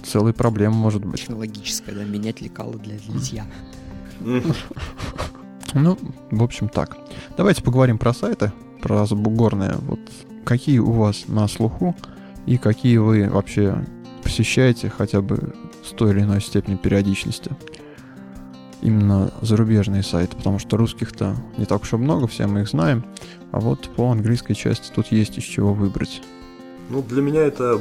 Целая 0.03 0.33
проблема 0.33 0.75
может 0.75 1.03
быть. 1.03 1.21
Технологическая, 1.21 1.93
да, 1.93 2.03
менять 2.03 2.41
лекалы 2.41 2.77
для 2.79 2.95
литья. 2.95 3.45
Ну, 5.73 5.97
в 6.31 6.43
общем, 6.43 6.69
так. 6.69 6.97
Давайте 7.37 7.63
поговорим 7.63 7.97
про 7.97 8.13
сайты, 8.13 8.51
про 8.81 9.05
забугорные. 9.05 9.75
Вот 9.81 9.99
какие 10.43 10.79
у 10.79 10.91
вас 10.91 11.27
на 11.27 11.47
слуху 11.47 11.95
и 12.45 12.57
какие 12.57 12.97
вы 12.97 13.29
вообще 13.29 13.85
посещаете 14.23 14.89
хотя 14.89 15.21
бы 15.21 15.53
с 15.83 15.91
той 15.91 16.11
или 16.11 16.21
иной 16.21 16.41
степени 16.41 16.75
периодичности 16.75 17.51
именно 18.81 19.31
зарубежные 19.41 20.03
сайты, 20.03 20.35
потому 20.35 20.59
что 20.59 20.77
русских-то 20.77 21.35
не 21.57 21.65
так 21.65 21.83
уж 21.83 21.93
и 21.93 21.97
много, 21.97 22.27
все 22.27 22.47
мы 22.47 22.61
их 22.61 22.69
знаем, 22.69 23.05
а 23.51 23.59
вот 23.59 23.89
по 23.95 24.11
английской 24.11 24.55
части 24.55 24.91
тут 24.93 25.07
есть 25.07 25.37
из 25.37 25.43
чего 25.43 25.73
выбрать. 25.73 26.21
Ну, 26.89 27.01
для 27.01 27.21
меня 27.21 27.41
это 27.41 27.77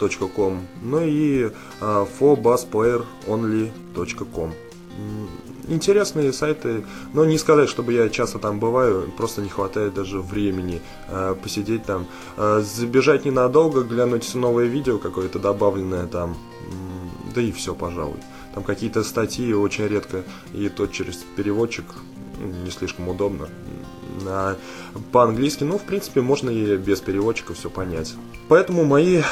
bassplayer.com, 0.00 0.66
ну 0.82 1.00
и 1.00 1.50
uh, 1.80 2.08
forbassplayeronly.com. 2.18 4.52
интересные 5.68 6.32
сайты, 6.32 6.84
но 7.12 7.24
не 7.24 7.38
сказать, 7.38 7.68
чтобы 7.68 7.92
я 7.92 8.08
часто 8.08 8.38
там 8.38 8.58
бываю, 8.58 9.12
просто 9.16 9.42
не 9.42 9.48
хватает 9.48 9.94
даже 9.94 10.20
времени 10.20 10.80
э, 11.08 11.36
посидеть 11.40 11.84
там, 11.84 12.06
э, 12.36 12.62
забежать 12.64 13.24
ненадолго, 13.24 13.82
глянуть 13.82 14.34
новое 14.34 14.66
видео 14.66 14.98
какое-то 14.98 15.38
добавленное 15.38 16.06
там, 16.06 16.36
да 17.34 17.40
и 17.40 17.52
все, 17.52 17.74
пожалуй. 17.74 18.18
Там 18.54 18.64
какие-то 18.64 19.04
статьи 19.04 19.54
очень 19.54 19.86
редко, 19.86 20.24
и 20.52 20.68
то 20.68 20.88
через 20.88 21.24
переводчик 21.36 21.84
не 22.64 22.70
слишком 22.70 23.08
удобно. 23.08 23.48
По-английски, 25.12 25.64
ну, 25.64 25.78
в 25.78 25.82
принципе, 25.82 26.20
можно 26.20 26.50
и 26.50 26.76
без 26.76 27.00
переводчика 27.00 27.54
все 27.54 27.70
понять. 27.70 28.14
Поэтому 28.48 28.84
мои 28.84 29.22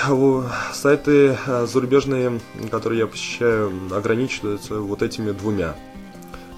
сайты 0.72 1.36
э, 1.46 1.66
зарубежные, 1.66 2.40
которые 2.70 3.00
я 3.00 3.06
посещаю, 3.06 3.72
ограничиваются 3.90 4.80
вот 4.80 5.02
этими 5.02 5.32
двумя 5.32 5.74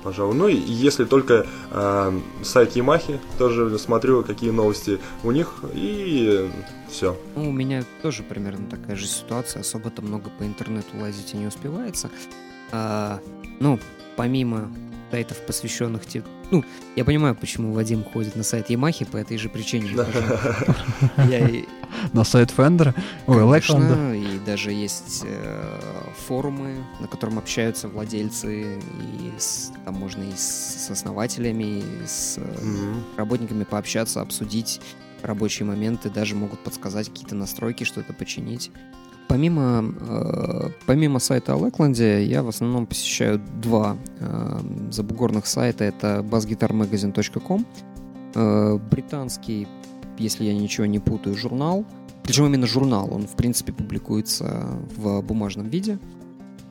пожалуй. 0.03 0.35
Ну 0.35 0.49
и 0.49 0.57
если 0.57 1.05
только 1.05 1.47
э, 1.71 2.21
сайт 2.43 2.77
Ямахи, 2.77 3.21
тоже 3.39 3.79
смотрю, 3.79 4.23
какие 4.23 4.51
новости 4.51 4.99
у 5.23 5.31
них, 5.31 5.63
и 5.75 6.51
все. 6.89 7.17
Ну, 7.37 7.51
у 7.51 7.53
меня 7.53 7.85
тоже 8.03 8.23
примерно 8.23 8.67
такая 8.69 8.97
же 8.97 9.07
ситуация, 9.07 9.61
особо-то 9.61 10.03
много 10.03 10.31
по 10.39 10.45
интернету 10.45 10.89
лазить 10.99 11.35
и 11.35 11.37
не 11.37 11.47
успевается. 11.47 12.11
А, 12.73 13.21
ну, 13.59 13.79
помимо 14.17 14.71
сайтов, 15.11 15.39
посвященных 15.47 16.07
те... 16.07 16.23
Ну, 16.51 16.65
я 16.97 17.05
понимаю, 17.05 17.35
почему 17.35 17.73
Вадим 17.73 18.05
ходит 18.05 18.37
на 18.37 18.43
сайт 18.43 18.71
Ямахи 18.71 19.05
по 19.05 19.17
этой 19.17 19.39
же 19.39 19.49
причине. 19.49 19.91
На 22.13 22.25
сайт 22.25 22.51
Фендера? 22.51 22.95
Ой, 23.27 23.37
Конечно, 23.39 24.15
и 24.15 24.39
даже 24.47 24.73
есть 24.73 25.23
э, 25.25 25.81
форумы, 26.27 26.85
на 27.01 27.09
котором 27.09 27.39
общаются 27.39 27.89
владельцы, 27.89 28.79
и 28.79 29.33
там 29.85 29.95
можно 29.95 30.23
и 30.23 30.33
с 30.37 30.89
основателями, 30.91 31.81
и 31.81 32.07
с 32.07 32.39
э, 32.39 32.95
работниками 33.17 33.65
пообщаться, 33.65 34.21
обсудить 34.21 34.81
рабочие 35.23 35.67
моменты, 35.67 36.11
даже 36.11 36.35
могут 36.35 36.61
подсказать 36.61 37.09
какие-то 37.09 37.35
настройки, 37.35 37.85
что-то 37.85 38.13
починить. 38.13 38.71
Помимо, 39.31 39.95
э, 40.01 40.71
помимо 40.87 41.21
сайта 41.21 41.53
Lackland, 41.53 42.25
я 42.25 42.43
в 42.43 42.49
основном 42.49 42.87
посещаю 42.87 43.41
два 43.63 43.97
э, 44.19 44.61
забугорных 44.91 45.47
сайта. 45.47 45.85
Это 45.85 46.27
bassguitarmagazine.com, 46.29 47.65
э, 48.35 48.79
британский, 48.91 49.69
если 50.19 50.47
я 50.47 50.53
ничего 50.53 50.87
не 50.87 50.99
путаю, 50.99 51.37
журнал. 51.37 51.85
Причем 52.25 52.47
именно 52.47 52.67
журнал, 52.67 53.09
он 53.15 53.29
в 53.29 53.37
принципе 53.37 53.73
публикуется 53.73 54.67
в 54.97 55.23
бумажном 55.23 55.69
виде. 55.69 56.01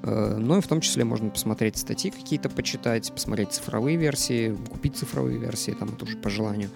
Э, 0.03 0.36
но 0.38 0.57
и 0.57 0.62
в 0.62 0.68
том 0.68 0.82
числе 0.82 1.05
можно 1.05 1.30
посмотреть 1.30 1.78
статьи 1.78 2.12
какие-то, 2.12 2.49
почитать, 2.49 3.10
посмотреть 3.14 3.53
цифровые 3.53 3.95
версии, 3.95 4.53
купить 4.70 4.97
цифровые 4.97 5.38
версии, 5.38 5.72
там 5.72 5.93
это 5.93 6.03
уже 6.03 6.18
по 6.18 6.30
желанию. 6.30 6.70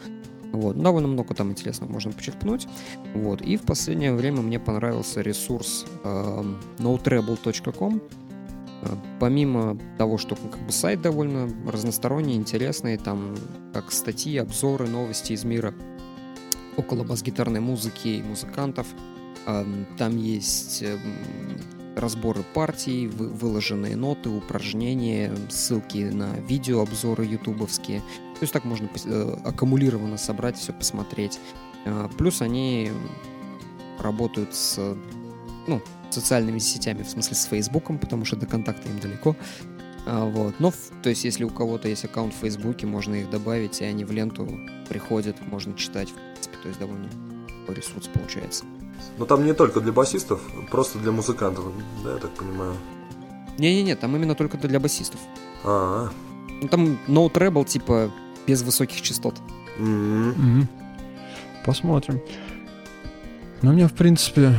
Вот. 0.53 0.81
Довольно 0.81 1.07
много 1.07 1.33
там 1.33 1.49
интересного 1.49 1.91
можно 1.91 2.11
почерпнуть. 2.11 2.67
Вот. 3.15 3.41
И 3.41 3.57
в 3.57 3.63
последнее 3.63 4.13
время 4.13 4.41
мне 4.41 4.59
понравился 4.59 5.21
ресурс 5.21 5.85
э, 6.03 6.43
notrebel.com. 6.77 8.01
Э, 8.83 8.95
помимо 9.19 9.77
того, 9.97 10.17
что 10.17 10.35
как 10.35 10.61
бы 10.65 10.71
сайт 10.71 11.01
довольно 11.01 11.49
разносторонний, 11.67 12.35
интересный, 12.35 12.97
там 12.97 13.35
как 13.73 13.91
статьи, 13.91 14.37
обзоры, 14.37 14.87
новости 14.87 15.33
из 15.33 15.43
мира 15.43 15.73
около 16.77 17.03
бас-гитарной 17.03 17.59
музыки 17.59 18.07
и 18.07 18.21
музыкантов. 18.21 18.85
Э, 19.47 19.65
там 19.97 20.17
есть 20.17 20.83
э, 20.83 20.99
разборы 21.95 22.43
партий, 22.53 23.07
выложенные 23.07 23.95
ноты, 23.95 24.29
упражнения, 24.29 25.31
ссылки 25.49 26.09
на 26.11 26.35
видеообзоры 26.47 27.25
ютубовские. 27.25 28.01
То 28.43 28.45
есть 28.45 28.51
так 28.51 28.65
можно 28.65 28.89
э, 29.05 29.37
аккумулированно 29.45 30.17
собрать 30.17 30.57
все, 30.57 30.73
посмотреть. 30.73 31.39
Э, 31.85 32.09
плюс 32.17 32.41
они 32.41 32.91
работают 33.99 34.53
с 34.53 34.97
ну, 35.65 35.81
социальными 36.09 36.59
сетями, 36.59 37.03
в 37.03 37.09
смысле 37.09 37.37
с 37.37 37.45
Фейсбуком, 37.45 37.97
потому 37.99 38.25
что 38.25 38.35
до 38.35 38.45
контакта 38.45 38.89
им 38.89 38.99
далеко. 38.99 39.37
А, 40.05 40.25
вот. 40.25 40.55
Но, 40.59 40.73
то 41.01 41.07
есть, 41.07 41.23
если 41.23 41.45
у 41.45 41.49
кого-то 41.49 41.87
есть 41.87 42.03
аккаунт 42.03 42.33
в 42.33 42.37
Фейсбуке, 42.39 42.85
можно 42.85 43.15
их 43.15 43.29
добавить, 43.29 43.79
и 43.79 43.85
они 43.85 44.03
в 44.03 44.11
ленту 44.11 44.45
приходят, 44.89 45.37
можно 45.49 45.73
читать, 45.77 46.09
в 46.09 46.15
принципе, 46.15 46.57
то 46.61 46.67
есть 46.67 46.81
довольно 46.81 47.07
ресурс 47.69 48.09
получается. 48.09 48.65
Но 49.17 49.25
там 49.25 49.45
не 49.45 49.53
только 49.53 49.79
для 49.79 49.93
басистов, 49.93 50.41
просто 50.69 50.99
для 50.99 51.13
музыкантов, 51.13 51.63
да, 52.03 52.11
я 52.11 52.17
так 52.17 52.31
понимаю. 52.31 52.75
Не-не-не, 53.57 53.95
там 53.95 54.13
именно 54.17 54.35
только 54.35 54.57
для 54.57 54.81
басистов. 54.81 55.21
А, 55.63 56.09
-а, 56.09 56.11
Ну 56.61 56.67
там 56.67 56.99
no 57.07 57.31
treble, 57.31 57.63
типа, 57.63 58.11
без 58.47 58.61
высоких 58.61 59.01
частот. 59.01 59.35
Mm-hmm. 59.79 60.35
Mm-hmm. 60.35 60.67
Посмотрим. 61.65 62.21
Но 63.61 63.71
у 63.71 63.73
меня, 63.73 63.87
в 63.87 63.93
принципе, 63.93 64.53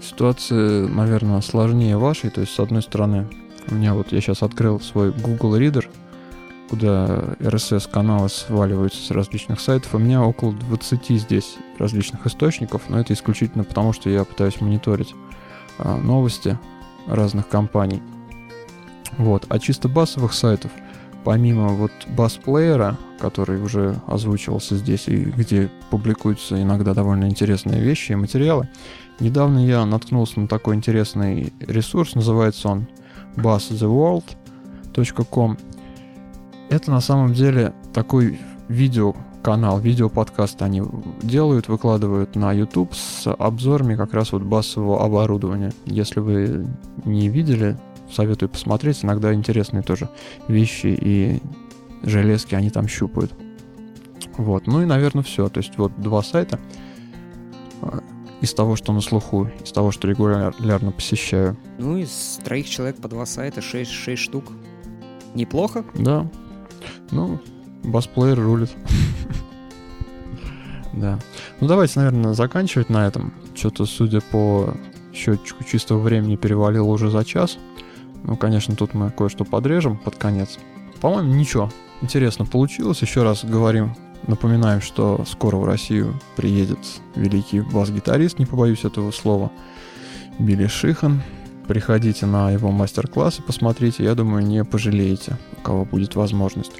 ситуация, 0.00 0.86
наверное, 0.86 1.40
сложнее 1.40 1.96
вашей. 1.96 2.30
То 2.30 2.40
есть, 2.40 2.54
с 2.54 2.60
одной 2.60 2.82
стороны, 2.82 3.26
у 3.68 3.74
меня 3.74 3.94
вот 3.94 4.12
я 4.12 4.20
сейчас 4.20 4.42
открыл 4.42 4.80
свой 4.80 5.10
Google 5.10 5.58
Reader, 5.58 5.86
куда 6.70 7.34
RSS-каналы 7.40 8.28
сваливаются 8.28 9.02
с 9.02 9.10
различных 9.10 9.60
сайтов. 9.60 9.94
У 9.94 9.98
меня 9.98 10.22
около 10.22 10.52
20 10.52 11.20
здесь 11.20 11.56
различных 11.78 12.26
источников, 12.26 12.82
но 12.88 13.00
это 13.00 13.12
исключительно 13.12 13.64
потому, 13.64 13.92
что 13.92 14.08
я 14.08 14.24
пытаюсь 14.24 14.60
мониторить 14.60 15.14
а, 15.78 15.96
новости 15.96 16.58
разных 17.06 17.48
компаний. 17.48 18.02
Вот. 19.18 19.46
А 19.48 19.58
чисто 19.58 19.88
басовых 19.88 20.32
сайтов, 20.32 20.70
помимо 21.26 21.68
вот 21.70 21.90
бас-плеера, 22.06 22.96
который 23.18 23.60
уже 23.60 24.00
озвучивался 24.06 24.76
здесь 24.76 25.08
и 25.08 25.24
где 25.24 25.68
публикуются 25.90 26.62
иногда 26.62 26.94
довольно 26.94 27.24
интересные 27.24 27.80
вещи 27.80 28.12
и 28.12 28.14
материалы, 28.14 28.68
недавно 29.18 29.66
я 29.66 29.84
наткнулся 29.84 30.38
на 30.38 30.46
такой 30.46 30.76
интересный 30.76 31.52
ресурс, 31.58 32.14
называется 32.14 32.68
он 32.68 32.86
basstheworld.com 33.34 35.58
это 36.70 36.90
на 36.92 37.00
самом 37.00 37.34
деле 37.34 37.72
такой 37.92 38.38
видеоканал, 38.68 39.80
видеоподкаст 39.80 40.62
они 40.62 40.84
делают, 41.22 41.66
выкладывают 41.66 42.36
на 42.36 42.52
YouTube 42.52 42.94
с 42.94 43.28
обзорами 43.32 43.96
как 43.96 44.14
раз 44.14 44.30
вот 44.30 44.42
басового 44.42 45.04
оборудования. 45.04 45.72
Если 45.86 46.20
вы 46.20 46.68
не 47.04 47.28
видели, 47.28 47.76
советую 48.12 48.48
посмотреть. 48.48 49.04
Иногда 49.04 49.32
интересные 49.32 49.82
тоже 49.82 50.08
вещи 50.48 50.86
и 50.86 51.40
железки 52.02 52.54
они 52.54 52.70
там 52.70 52.88
щупают. 52.88 53.32
Вот. 54.36 54.66
Ну 54.66 54.82
и, 54.82 54.86
наверное, 54.86 55.22
все. 55.22 55.48
То 55.48 55.58
есть 55.58 55.76
вот 55.78 55.98
два 56.00 56.22
сайта 56.22 56.60
а, 57.82 58.02
из 58.40 58.52
того, 58.54 58.76
что 58.76 58.92
на 58.92 59.00
слуху, 59.00 59.48
из 59.64 59.72
того, 59.72 59.90
что 59.90 60.08
регулярно 60.08 60.92
посещаю. 60.92 61.56
Ну, 61.78 61.96
из 61.96 62.38
троих 62.44 62.68
человек 62.68 62.96
по 62.96 63.08
два 63.08 63.26
сайта, 63.26 63.60
шесть, 63.62 63.90
шесть 63.90 64.22
штук. 64.22 64.44
Неплохо? 65.34 65.84
Да, 65.94 66.30
ну, 67.10 67.40
басплеер 67.82 68.38
рулит. 68.38 68.70
Да. 70.92 71.18
Ну, 71.60 71.68
давайте, 71.68 71.98
наверное, 71.98 72.32
заканчивать 72.32 72.88
на 72.88 73.06
этом. 73.06 73.34
Что-то, 73.54 73.84
судя 73.84 74.22
по 74.22 74.72
счетчику 75.12 75.62
чистого 75.62 75.98
времени, 75.98 76.36
перевалило 76.36 76.86
уже 76.86 77.10
за 77.10 77.22
час. 77.22 77.58
Ну, 78.24 78.36
конечно, 78.36 78.74
тут 78.74 78.94
мы 78.94 79.10
кое-что 79.10 79.44
подрежем 79.44 79.96
под 79.96 80.16
конец. 80.16 80.58
По-моему, 81.00 81.34
ничего. 81.34 81.70
Интересно 82.02 82.44
получилось. 82.44 83.02
Еще 83.02 83.22
раз 83.22 83.44
говорим, 83.44 83.94
напоминаем, 84.26 84.80
что 84.80 85.24
скоро 85.26 85.56
в 85.56 85.64
Россию 85.64 86.18
приедет 86.36 86.78
великий 87.14 87.60
бас-гитарист, 87.60 88.38
не 88.38 88.46
побоюсь 88.46 88.84
этого 88.84 89.10
слова, 89.10 89.50
Билли 90.38 90.66
Шихан. 90.66 91.22
Приходите 91.66 92.26
на 92.26 92.52
его 92.52 92.70
мастер-классы, 92.70 93.42
посмотрите, 93.42 94.04
я 94.04 94.14
думаю, 94.14 94.46
не 94.46 94.62
пожалеете, 94.64 95.36
у 95.58 95.60
кого 95.62 95.84
будет 95.84 96.14
возможность. 96.14 96.74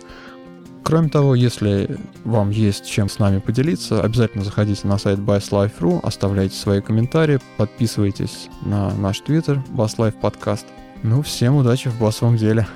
Кроме 0.85 1.09
того, 1.09 1.35
если 1.35 1.99
вам 2.25 2.51
есть 2.51 2.89
чем 2.89 3.09
с 3.09 3.19
нами 3.19 3.41
поделиться, 3.41 4.01
обязательно 4.01 4.45
заходите 4.45 4.87
на 4.87 4.99
сайт 4.99 5.19
basslife.ru, 5.19 5.99
оставляйте 6.05 6.55
свои 6.57 6.81
комментарии, 6.81 7.41
подписывайтесь 7.57 8.49
на 8.63 8.95
наш 8.95 9.19
твиттер 9.19 9.65
BassLife 9.71 10.15
Podcast. 10.21 10.67
Ну, 11.03 11.23
всем 11.23 11.57
удачи 11.57 11.89
в 11.89 11.99
басовом 12.01 12.37
деле. 12.37 12.67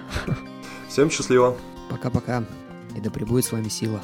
Всем 0.89 1.11
счастливо. 1.11 1.57
Пока-пока. 1.89 2.45
И 2.97 3.01
да 3.01 3.11
пребудет 3.11 3.45
с 3.45 3.53
вами 3.53 3.69
сила. 3.69 4.01